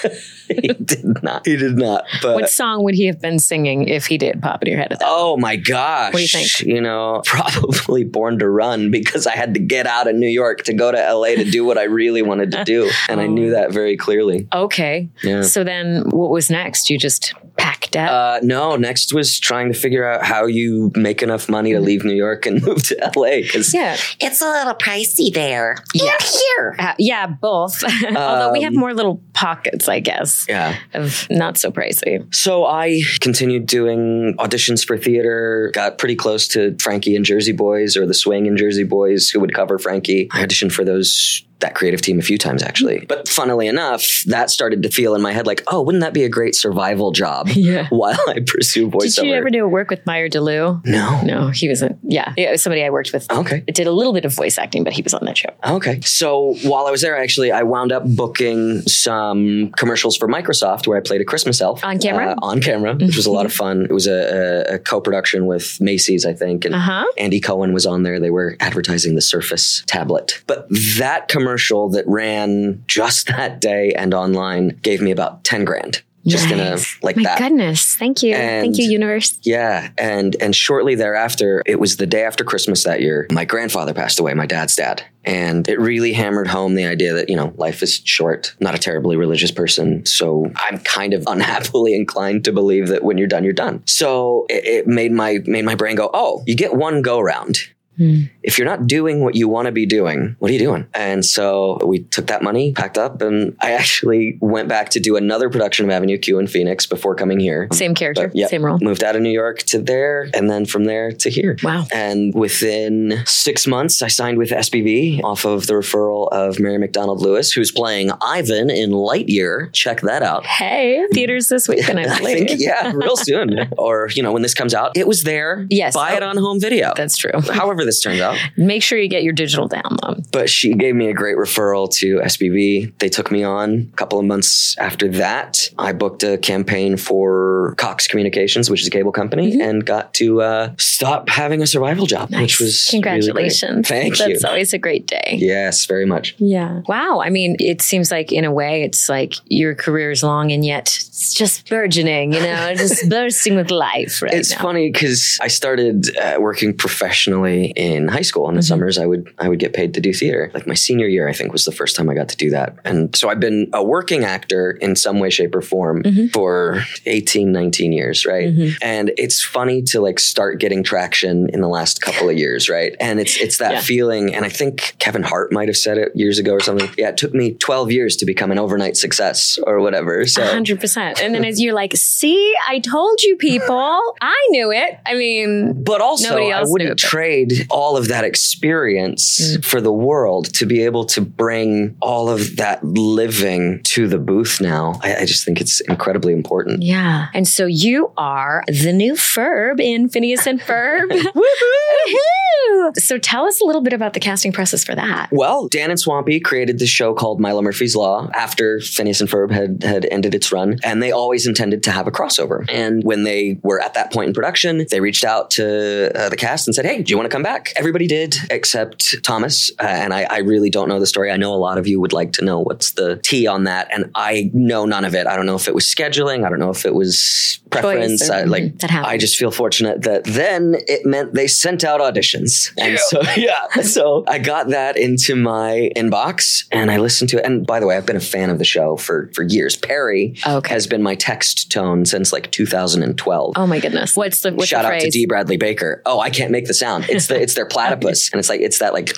he 0.60 0.68
did 0.68 1.22
not. 1.22 1.46
He 1.46 1.56
did 1.56 1.76
not. 1.76 2.04
But 2.22 2.34
what 2.34 2.50
song 2.50 2.84
would 2.84 2.94
he 2.94 3.06
have 3.06 3.20
been 3.20 3.38
singing 3.38 3.88
if 3.88 4.06
he 4.06 4.18
did 4.18 4.42
pop 4.42 4.62
in 4.62 4.68
your 4.68 4.78
head 4.78 4.92
at 4.92 4.98
that? 5.00 5.06
Oh 5.08 5.36
my 5.36 5.56
gosh. 5.56 6.12
What 6.12 6.18
do 6.18 6.22
you 6.22 6.28
think? 6.28 6.60
You 6.60 6.80
know, 6.80 7.22
probably 7.26 8.04
Born 8.04 8.38
to 8.38 8.48
Run 8.48 8.90
because 8.90 9.26
I 9.26 9.34
had 9.36 9.54
to 9.54 9.60
get 9.60 9.86
out 9.86 10.08
of 10.08 10.14
New 10.16 10.28
York 10.28 10.62
to 10.64 10.74
go 10.74 10.90
to 10.92 10.98
LA 11.14 11.34
to 11.36 11.44
do 11.44 11.64
what 11.64 11.78
I 11.78 11.84
really 11.84 12.22
wanted 12.22 12.52
to 12.52 12.64
do. 12.64 12.90
And 13.08 13.20
I 13.20 13.26
knew 13.26 13.50
that 13.50 13.70
very 13.72 13.96
clearly. 13.96 14.48
Okay. 14.52 15.08
Yeah. 15.22 15.42
So 15.42 15.62
then 15.62 16.04
what 16.10 16.30
was 16.30 16.50
next? 16.50 16.90
You 16.90 16.98
just 16.98 17.34
packed 17.56 17.96
up? 17.96 18.10
Uh, 18.10 18.40
no, 18.42 18.76
next 18.76 19.12
was 19.12 19.38
trying 19.38 19.72
to 19.72 19.78
figure 19.78 20.04
out 20.08 20.24
how 20.24 20.46
you 20.46 20.90
make 20.96 21.22
enough 21.22 21.48
money 21.48 21.72
to 21.72 21.80
leave 21.80 22.04
New 22.04 22.14
York 22.14 22.46
and 22.46 22.62
move 22.64 22.82
to 22.88 22.96
LA. 23.14 23.42
Because 23.42 23.72
yeah. 23.74 23.96
It's 24.20 24.40
a 24.40 24.46
little 24.46 24.74
pricey 24.74 25.32
there. 25.32 25.76
Yeah. 25.92 26.12
And 26.12 26.22
here. 26.22 26.76
Uh, 26.78 26.94
yeah, 26.98 27.26
both. 27.26 27.84
Although 28.04 28.52
we 28.52 28.62
have 28.62 28.72
Um, 28.72 28.80
more 28.80 28.94
little 28.94 29.22
pockets, 29.34 29.88
I 29.88 30.00
guess, 30.00 30.33
yeah. 30.48 30.76
of 30.92 31.26
not 31.30 31.58
so 31.58 31.70
pricey. 31.70 32.32
So 32.34 32.64
I 32.66 33.02
continued 33.20 33.66
doing 33.66 34.34
auditions 34.38 34.86
for 34.86 34.98
theater, 34.98 35.70
got 35.74 35.98
pretty 35.98 36.16
close 36.16 36.48
to 36.48 36.76
Frankie 36.78 37.16
and 37.16 37.24
Jersey 37.24 37.52
Boys 37.52 37.96
or 37.96 38.06
the 38.06 38.14
Swing 38.14 38.46
and 38.46 38.56
Jersey 38.56 38.84
Boys 38.84 39.30
who 39.30 39.40
would 39.40 39.54
cover 39.54 39.78
Frankie. 39.78 40.28
I 40.32 40.44
auditioned 40.44 40.72
for 40.72 40.84
those 40.84 41.44
that 41.64 41.74
creative 41.74 42.00
team 42.00 42.18
a 42.18 42.22
few 42.22 42.38
times 42.38 42.62
actually. 42.62 43.04
But 43.08 43.28
funnily 43.28 43.66
enough, 43.66 44.22
that 44.26 44.50
started 44.50 44.82
to 44.84 44.88
feel 44.90 45.14
in 45.14 45.22
my 45.22 45.32
head 45.32 45.46
like, 45.46 45.62
oh, 45.68 45.80
wouldn't 45.82 46.02
that 46.02 46.12
be 46.14 46.24
a 46.24 46.28
great 46.28 46.54
survival 46.54 47.10
job 47.10 47.48
Yeah. 47.54 47.88
while 47.90 48.18
I 48.28 48.40
pursue 48.46 48.88
voiceover? 48.90 49.14
Did 49.16 49.26
you 49.26 49.34
ever 49.34 49.50
do 49.50 49.66
work 49.66 49.90
with 49.90 50.04
Meyer 50.06 50.28
DeLue? 50.28 50.84
no. 50.86 51.20
No, 51.24 51.48
he 51.48 51.68
wasn't. 51.68 51.98
Yeah, 52.02 52.32
yeah, 52.36 52.48
it 52.48 52.52
was 52.52 52.62
somebody 52.62 52.84
I 52.84 52.90
worked 52.90 53.12
with. 53.12 53.30
Okay. 53.32 53.64
It 53.66 53.74
did 53.74 53.86
a 53.86 53.92
little 53.92 54.12
bit 54.12 54.24
of 54.24 54.34
voice 54.34 54.58
acting, 54.58 54.84
but 54.84 54.92
he 54.92 55.00
was 55.02 55.14
on 55.14 55.24
that 55.24 55.38
show. 55.38 55.48
Okay. 55.66 56.00
So 56.02 56.54
while 56.62 56.86
I 56.86 56.90
was 56.90 57.00
there, 57.00 57.16
actually, 57.16 57.50
I 57.50 57.62
wound 57.62 57.92
up 57.92 58.04
booking 58.06 58.82
some 58.82 59.70
commercials 59.78 60.16
for 60.16 60.28
Microsoft 60.28 60.86
where 60.86 60.98
I 60.98 61.00
played 61.00 61.20
a 61.20 61.24
Christmas 61.24 61.60
elf 61.60 61.82
On 61.84 61.98
camera? 61.98 62.32
Uh, 62.32 62.34
on 62.42 62.60
camera, 62.60 62.94
which 62.94 63.16
was 63.16 63.26
a 63.26 63.30
lot 63.32 63.46
of 63.46 63.52
fun. 63.52 63.84
It 63.84 63.92
was 63.92 64.06
a, 64.06 64.66
a, 64.70 64.74
a 64.74 64.78
co-production 64.78 65.46
with 65.46 65.80
Macy's, 65.80 66.26
I 66.26 66.34
think, 66.34 66.64
and 66.64 66.74
Uh 66.74 66.78
huh. 66.78 67.04
Andy 67.18 67.40
Cohen 67.40 67.72
was 67.72 67.86
on 67.86 68.02
there. 68.02 68.20
They 68.20 68.30
were 68.30 68.56
advertising 68.60 69.14
the 69.14 69.22
Surface 69.22 69.82
tablet. 69.86 70.42
But 70.46 70.66
that 70.98 71.28
commercial 71.28 71.53
that 71.90 72.04
ran 72.06 72.82
just 72.86 73.28
that 73.28 73.60
day 73.60 73.92
and 73.96 74.14
online 74.14 74.78
gave 74.82 75.00
me 75.00 75.10
about 75.10 75.44
10 75.44 75.64
grand. 75.64 76.02
Just 76.26 76.50
in 76.50 76.58
a 76.58 76.70
Nice. 76.70 76.96
like 77.02 77.16
My 77.16 77.22
that. 77.24 77.38
goodness. 77.38 77.96
Thank 77.96 78.22
you. 78.22 78.34
Thank 78.34 78.78
you, 78.78 78.86
universe. 78.86 79.38
Yeah, 79.42 79.90
and 79.98 80.34
and 80.40 80.56
shortly 80.56 80.94
thereafter, 80.94 81.62
it 81.66 81.78
was 81.78 81.98
the 81.98 82.06
day 82.06 82.24
after 82.24 82.44
Christmas 82.44 82.82
that 82.84 83.02
year. 83.02 83.26
My 83.30 83.44
grandfather 83.44 83.92
passed 83.92 84.18
away, 84.18 84.32
my 84.32 84.46
dad's 84.46 84.74
dad, 84.74 85.04
and 85.24 85.68
it 85.68 85.78
really 85.78 86.14
hammered 86.14 86.46
home 86.46 86.76
the 86.76 86.86
idea 86.86 87.12
that 87.12 87.28
you 87.28 87.36
know 87.36 87.52
life 87.58 87.82
is 87.82 88.00
short. 88.06 88.56
Not 88.58 88.74
a 88.74 88.78
terribly 88.78 89.16
religious 89.18 89.50
person, 89.50 90.06
so 90.06 90.50
I'm 90.56 90.78
kind 90.78 91.12
of 91.12 91.24
unhappily 91.26 91.94
inclined 91.94 92.44
to 92.44 92.52
believe 92.52 92.88
that 92.88 93.04
when 93.04 93.18
you're 93.18 93.28
done, 93.28 93.44
you're 93.44 93.52
done. 93.52 93.82
So 93.86 94.46
it, 94.48 94.64
it 94.64 94.86
made 94.86 95.12
my 95.12 95.40
made 95.44 95.66
my 95.66 95.74
brain 95.74 95.94
go, 95.94 96.08
oh, 96.14 96.42
you 96.46 96.56
get 96.56 96.74
one 96.74 97.02
go 97.02 97.20
round. 97.20 97.58
Hmm. 97.96 98.22
If 98.42 98.58
you're 98.58 98.66
not 98.66 98.86
doing 98.86 99.20
what 99.20 99.34
you 99.34 99.48
want 99.48 99.66
to 99.66 99.72
be 99.72 99.86
doing, 99.86 100.36
what 100.38 100.50
are 100.50 100.54
you 100.54 100.58
doing? 100.58 100.86
And 100.94 101.24
so 101.24 101.78
we 101.84 102.00
took 102.00 102.26
that 102.26 102.42
money, 102.42 102.72
packed 102.72 102.98
up, 102.98 103.22
and 103.22 103.56
I 103.60 103.72
actually 103.72 104.38
went 104.40 104.68
back 104.68 104.90
to 104.90 105.00
do 105.00 105.16
another 105.16 105.48
production 105.48 105.84
of 105.84 105.90
Avenue 105.90 106.18
Q 106.18 106.38
in 106.38 106.46
Phoenix 106.46 106.86
before 106.86 107.14
coming 107.14 107.40
here. 107.40 107.68
Same 107.72 107.94
character, 107.94 108.28
But, 108.28 108.36
yeah, 108.36 108.46
same 108.48 108.64
role. 108.64 108.78
Moved 108.80 109.04
out 109.04 109.16
of 109.16 109.22
New 109.22 109.30
York 109.30 109.58
to 109.64 109.78
there, 109.78 110.28
and 110.34 110.50
then 110.50 110.66
from 110.66 110.84
there 110.84 111.12
to 111.12 111.30
here. 111.30 111.56
Wow. 111.62 111.86
And 111.92 112.34
within 112.34 113.22
six 113.26 113.66
months, 113.66 114.02
I 114.02 114.08
signed 114.08 114.38
with 114.38 114.50
SBV 114.50 115.22
off 115.22 115.44
of 115.44 115.66
the 115.66 115.74
referral 115.74 116.28
of 116.28 116.58
Mary 116.58 116.78
McDonald 116.78 117.20
Lewis, 117.22 117.52
who's 117.52 117.70
playing 117.70 118.10
Ivan 118.20 118.70
in 118.70 118.90
Lightyear. 118.90 119.72
Check 119.72 120.00
that 120.02 120.22
out. 120.22 120.44
Hey, 120.46 121.04
theaters 121.12 121.48
this 121.48 121.68
weekend, 121.68 122.00
I 122.00 122.14
I 122.14 122.16
think, 122.18 122.50
yeah, 122.58 122.92
real 122.94 123.16
soon. 123.16 123.68
or, 123.78 124.08
you 124.14 124.22
know, 124.22 124.32
when 124.32 124.42
this 124.42 124.54
comes 124.54 124.74
out, 124.74 124.96
it 124.96 125.06
was 125.06 125.22
there. 125.22 125.66
Yes. 125.70 125.94
Buy 125.94 126.14
it 126.14 126.22
oh, 126.22 126.28
on 126.28 126.36
home 126.36 126.60
video. 126.60 126.92
That's 126.96 127.16
true. 127.16 127.40
However, 127.52 127.83
this 127.84 128.00
turns 128.00 128.20
out. 128.20 128.36
Make 128.56 128.82
sure 128.82 128.98
you 128.98 129.08
get 129.08 129.22
your 129.22 129.32
digital 129.32 129.68
download. 129.68 130.30
But 130.32 130.48
she 130.50 130.74
gave 130.74 130.94
me 130.94 131.08
a 131.08 131.14
great 131.14 131.36
referral 131.36 131.90
to 131.96 132.18
SBV. 132.18 132.98
They 132.98 133.08
took 133.08 133.30
me 133.30 133.42
on 133.44 133.90
a 133.92 133.96
couple 133.96 134.18
of 134.18 134.24
months 134.24 134.76
after 134.78 135.08
that. 135.12 135.68
I 135.78 135.92
booked 135.92 136.22
a 136.22 136.38
campaign 136.38 136.96
for 136.96 137.74
Cox 137.78 138.06
Communications, 138.06 138.70
which 138.70 138.80
is 138.82 138.88
a 138.88 138.90
cable 138.90 139.12
company, 139.12 139.60
and 139.60 139.84
got 139.84 140.14
to 140.14 140.42
uh, 140.42 140.74
stop 140.78 141.28
having 141.28 141.62
a 141.62 141.66
survival 141.66 142.06
job, 142.06 142.30
which 142.32 142.58
was 142.60 142.88
really 142.92 143.02
great. 143.02 143.14
congratulations. 143.20 143.88
Thank 143.88 144.16
That's 144.18 144.42
you. 144.42 144.48
always 144.48 144.72
a 144.72 144.78
great 144.78 145.06
day. 145.06 145.36
Yes, 145.38 145.86
very 145.86 146.06
much. 146.06 146.34
Yeah. 146.38 146.82
Wow. 146.88 147.20
I 147.20 147.30
mean, 147.30 147.56
it 147.58 147.82
seems 147.82 148.10
like 148.10 148.32
in 148.32 148.44
a 148.44 148.52
way, 148.52 148.82
it's 148.82 149.08
like 149.08 149.34
your 149.46 149.74
career 149.74 150.10
is 150.10 150.22
long 150.22 150.52
and 150.52 150.64
yet 150.64 150.82
it's 150.88 151.34
just 151.34 151.68
burgeoning, 151.68 152.32
you 152.32 152.40
know, 152.40 152.74
just 152.74 153.08
bursting 153.10 153.56
with 153.56 153.70
life 153.70 154.22
right 154.22 154.32
It's 154.34 154.50
now. 154.52 154.62
funny 154.62 154.90
because 154.90 155.38
I 155.40 155.48
started 155.48 156.16
uh, 156.16 156.36
working 156.40 156.74
professionally 156.76 157.72
in 157.76 158.08
high 158.08 158.22
school. 158.22 158.48
In 158.48 158.54
the 158.54 158.60
mm-hmm. 158.60 158.68
summers, 158.68 158.98
I 158.98 159.06
would 159.06 159.32
I 159.38 159.48
would 159.48 159.58
get 159.58 159.72
paid 159.72 159.94
to 159.94 160.00
do 160.00 160.12
theater. 160.12 160.50
Like 160.54 160.66
my 160.66 160.74
senior 160.74 161.06
year, 161.06 161.28
I 161.28 161.32
think 161.32 161.52
was 161.52 161.64
the 161.64 161.72
first 161.72 161.96
time 161.96 162.08
I 162.08 162.14
got 162.14 162.28
to 162.30 162.36
do 162.36 162.50
that. 162.50 162.78
And 162.84 163.14
so 163.14 163.28
I've 163.28 163.40
been 163.40 163.68
a 163.72 163.82
working 163.82 164.24
actor 164.24 164.72
in 164.72 164.96
some 164.96 165.18
way, 165.18 165.30
shape, 165.30 165.54
or 165.54 165.62
form 165.62 166.02
mm-hmm. 166.02 166.26
for 166.28 166.82
18, 167.06 167.52
19 167.52 167.92
years, 167.92 168.26
right? 168.26 168.48
Mm-hmm. 168.48 168.76
And 168.82 169.12
it's 169.16 169.42
funny 169.42 169.82
to 169.82 170.00
like 170.00 170.18
start 170.18 170.60
getting 170.60 170.82
traction 170.82 171.48
in 171.50 171.60
the 171.60 171.68
last 171.68 172.00
couple 172.00 172.28
of 172.28 172.36
years, 172.36 172.68
right? 172.68 172.94
And 173.00 173.20
it's 173.20 173.36
it's 173.36 173.58
that 173.58 173.72
Yeah. 173.72 173.80
feeling. 173.80 174.34
And 174.34 174.44
I 174.44 174.48
think 174.48 174.96
Kevin 174.98 175.22
Hart 175.22 175.52
might 175.52 175.68
have 175.68 175.76
said 175.76 175.98
it 175.98 176.12
years 176.14 176.38
ago 176.38 176.52
or 176.52 176.60
something. 176.60 176.88
Yeah, 176.96 177.10
it 177.10 177.16
took 177.16 177.34
me 177.34 177.54
12 177.54 177.90
years 177.90 178.16
to 178.16 178.26
become 178.26 178.50
an 178.50 178.58
overnight 178.58 178.96
success 178.96 179.58
or 179.66 179.80
whatever. 179.80 180.26
So 180.26 180.44
hundred 180.44 180.80
percent. 180.80 181.20
And 181.20 181.34
then 181.34 181.44
as 181.44 181.60
you're 181.60 181.74
like, 181.74 181.92
see, 181.96 182.54
I 182.68 182.78
told 182.78 183.22
you 183.22 183.36
people. 183.36 184.00
I 184.20 184.46
knew 184.50 184.70
it. 184.72 184.98
I 185.06 185.14
mean, 185.14 185.82
But 185.82 186.00
also, 186.00 186.30
Nobody 186.30 186.52
I 186.52 186.62
wouldn't 186.64 186.90
it, 186.90 186.98
trade 186.98 187.63
all 187.70 187.96
of 187.96 188.08
that 188.08 188.24
experience 188.24 189.56
for 189.62 189.80
the 189.80 189.92
world 189.92 190.52
to 190.54 190.66
be 190.66 190.82
able 190.82 191.04
to 191.04 191.20
bring 191.20 191.96
all 192.00 192.28
of 192.28 192.56
that 192.56 192.82
living 192.84 193.80
to 193.84 194.08
the 194.08 194.18
booth 194.18 194.60
now. 194.60 194.98
I, 195.02 195.16
I 195.16 195.24
just 195.24 195.44
think 195.44 195.60
it's 195.60 195.80
incredibly 195.80 196.32
important. 196.32 196.82
yeah. 196.82 197.28
And 197.34 197.46
so 197.48 197.66
you 197.66 198.12
are 198.16 198.62
the 198.68 198.92
new 198.92 199.14
Ferb 199.14 199.80
in 199.80 200.08
Phineas 200.08 200.46
and 200.46 200.60
Ferb. 200.60 201.08
Woohoo! 201.10 202.92
So 202.96 203.18
tell 203.18 203.46
us 203.46 203.60
a 203.60 203.64
little 203.64 203.80
bit 203.80 203.92
about 203.92 204.12
the 204.12 204.20
casting 204.20 204.52
process 204.52 204.84
for 204.84 204.94
that. 204.94 205.28
Well, 205.32 205.68
Dan 205.68 205.90
and 205.90 205.98
Swampy 205.98 206.40
created 206.40 206.78
this 206.78 206.88
show 206.88 207.14
called 207.14 207.40
Milo 207.40 207.62
Murphy's 207.62 207.96
Law 207.96 208.28
after 208.34 208.80
Phineas 208.80 209.20
and 209.20 209.30
Ferb 209.30 209.50
had, 209.50 209.82
had 209.82 210.06
ended 210.10 210.34
its 210.34 210.52
run, 210.52 210.78
and 210.82 211.02
they 211.02 211.12
always 211.12 211.46
intended 211.46 211.82
to 211.84 211.90
have 211.90 212.06
a 212.06 212.10
crossover. 212.10 212.64
And 212.70 213.02
when 213.04 213.22
they 213.24 213.58
were 213.62 213.80
at 213.80 213.94
that 213.94 214.12
point 214.12 214.28
in 214.28 214.34
production, 214.34 214.86
they 214.90 215.00
reached 215.00 215.24
out 215.24 215.50
to 215.52 216.12
uh, 216.14 216.28
the 216.28 216.36
cast 216.36 216.66
and 216.68 216.74
said, 216.74 216.84
Hey, 216.84 217.02
do 217.02 217.10
you 217.10 217.16
want 217.16 217.30
to 217.30 217.34
come 217.34 217.42
back? 217.42 217.53
Everybody 217.76 218.06
did, 218.06 218.36
except 218.50 219.22
Thomas. 219.24 219.70
Uh, 219.80 219.84
and 219.86 220.12
I, 220.14 220.24
I 220.24 220.38
really 220.38 220.70
don't 220.70 220.88
know 220.88 221.00
the 221.00 221.06
story. 221.06 221.30
I 221.30 221.36
know 221.36 221.54
a 221.54 221.56
lot 221.56 221.78
of 221.78 221.86
you 221.86 222.00
would 222.00 222.12
like 222.12 222.32
to 222.34 222.44
know 222.44 222.60
what's 222.60 222.92
the 222.92 223.16
tea 223.22 223.46
on 223.46 223.64
that, 223.64 223.88
and 223.92 224.10
I 224.14 224.50
know 224.52 224.84
none 224.86 225.04
of 225.04 225.14
it. 225.14 225.26
I 225.26 225.36
don't 225.36 225.46
know 225.46 225.56
if 225.56 225.68
it 225.68 225.74
was 225.74 225.84
scheduling, 225.84 226.44
I 226.46 226.50
don't 226.50 226.58
know 226.58 226.70
if 226.70 226.84
it 226.86 226.94
was 226.94 227.60
preference. 227.70 228.28
or- 228.30 228.34
I, 228.34 228.42
like, 228.44 228.78
that 228.78 228.90
happens. 228.90 229.12
I 229.12 229.18
just 229.18 229.36
feel 229.36 229.50
fortunate 229.50 230.02
that 230.02 230.24
then 230.24 230.76
it 230.86 231.04
meant 231.06 231.34
they 231.34 231.46
sent 231.46 231.84
out 231.84 232.00
auditions. 232.00 232.72
And 232.78 232.98
so, 232.98 233.22
yeah. 233.36 233.66
So 233.82 234.24
I 234.28 234.38
got 234.38 234.68
that 234.68 234.96
into 234.96 235.34
my 235.36 235.90
inbox 235.96 236.64
and 236.70 236.90
I 236.90 236.98
listened 236.98 237.30
to 237.30 237.38
it. 237.38 237.44
And 237.44 237.66
by 237.66 237.80
the 237.80 237.86
way, 237.86 237.96
I've 237.96 238.06
been 238.06 238.16
a 238.16 238.20
fan 238.20 238.50
of 238.50 238.58
the 238.58 238.64
show 238.64 238.96
for, 238.96 239.30
for 239.34 239.42
years. 239.42 239.76
Perry 239.76 240.36
Okay. 240.46 240.72
has 240.72 240.86
been 240.86 241.02
my 241.02 241.14
text 241.14 241.70
tone 241.72 242.04
since 242.04 242.32
like 242.32 242.50
2012. 242.52 243.54
Oh 243.56 243.66
my 243.66 243.80
goodness. 243.80 244.16
What's 244.16 244.40
the 244.40 244.52
what's 244.52 244.68
Shout 244.68 244.84
the 244.84 244.92
out 244.92 245.00
to? 245.00 245.10
D. 245.10 245.26
Bradley 245.26 245.56
Baker. 245.56 246.02
Oh, 246.06 246.20
I 246.20 246.30
can't 246.30 246.50
make 246.50 246.66
the 246.66 246.74
sound. 246.74 247.06
It's 247.08 247.26
the 247.26 247.40
it's 247.44 247.54
their 247.54 247.66
platypus, 247.66 248.30
and 248.32 248.38
it's 248.40 248.48
like 248.48 248.60
it's 248.60 248.78
that 248.80 248.92
like 248.92 249.12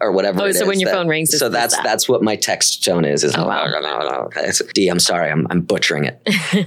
or 0.00 0.12
whatever. 0.12 0.42
Oh, 0.42 0.44
it 0.46 0.54
so 0.54 0.66
when 0.66 0.80
your 0.80 0.90
that- 0.90 0.96
phone 0.96 1.08
rings, 1.08 1.36
so 1.38 1.48
that's 1.48 1.74
that. 1.76 1.84
that's 1.84 2.08
what 2.08 2.22
my 2.22 2.36
text 2.36 2.84
tone 2.84 3.04
is. 3.04 3.24
Is 3.24 3.34
Oh, 3.36 3.46
wow. 3.46 4.28
D. 4.74 4.88
I'm 4.88 5.00
sorry, 5.00 5.30
I'm 5.30 5.46
I'm 5.50 5.60
butchering 5.62 6.04
it, 6.04 6.20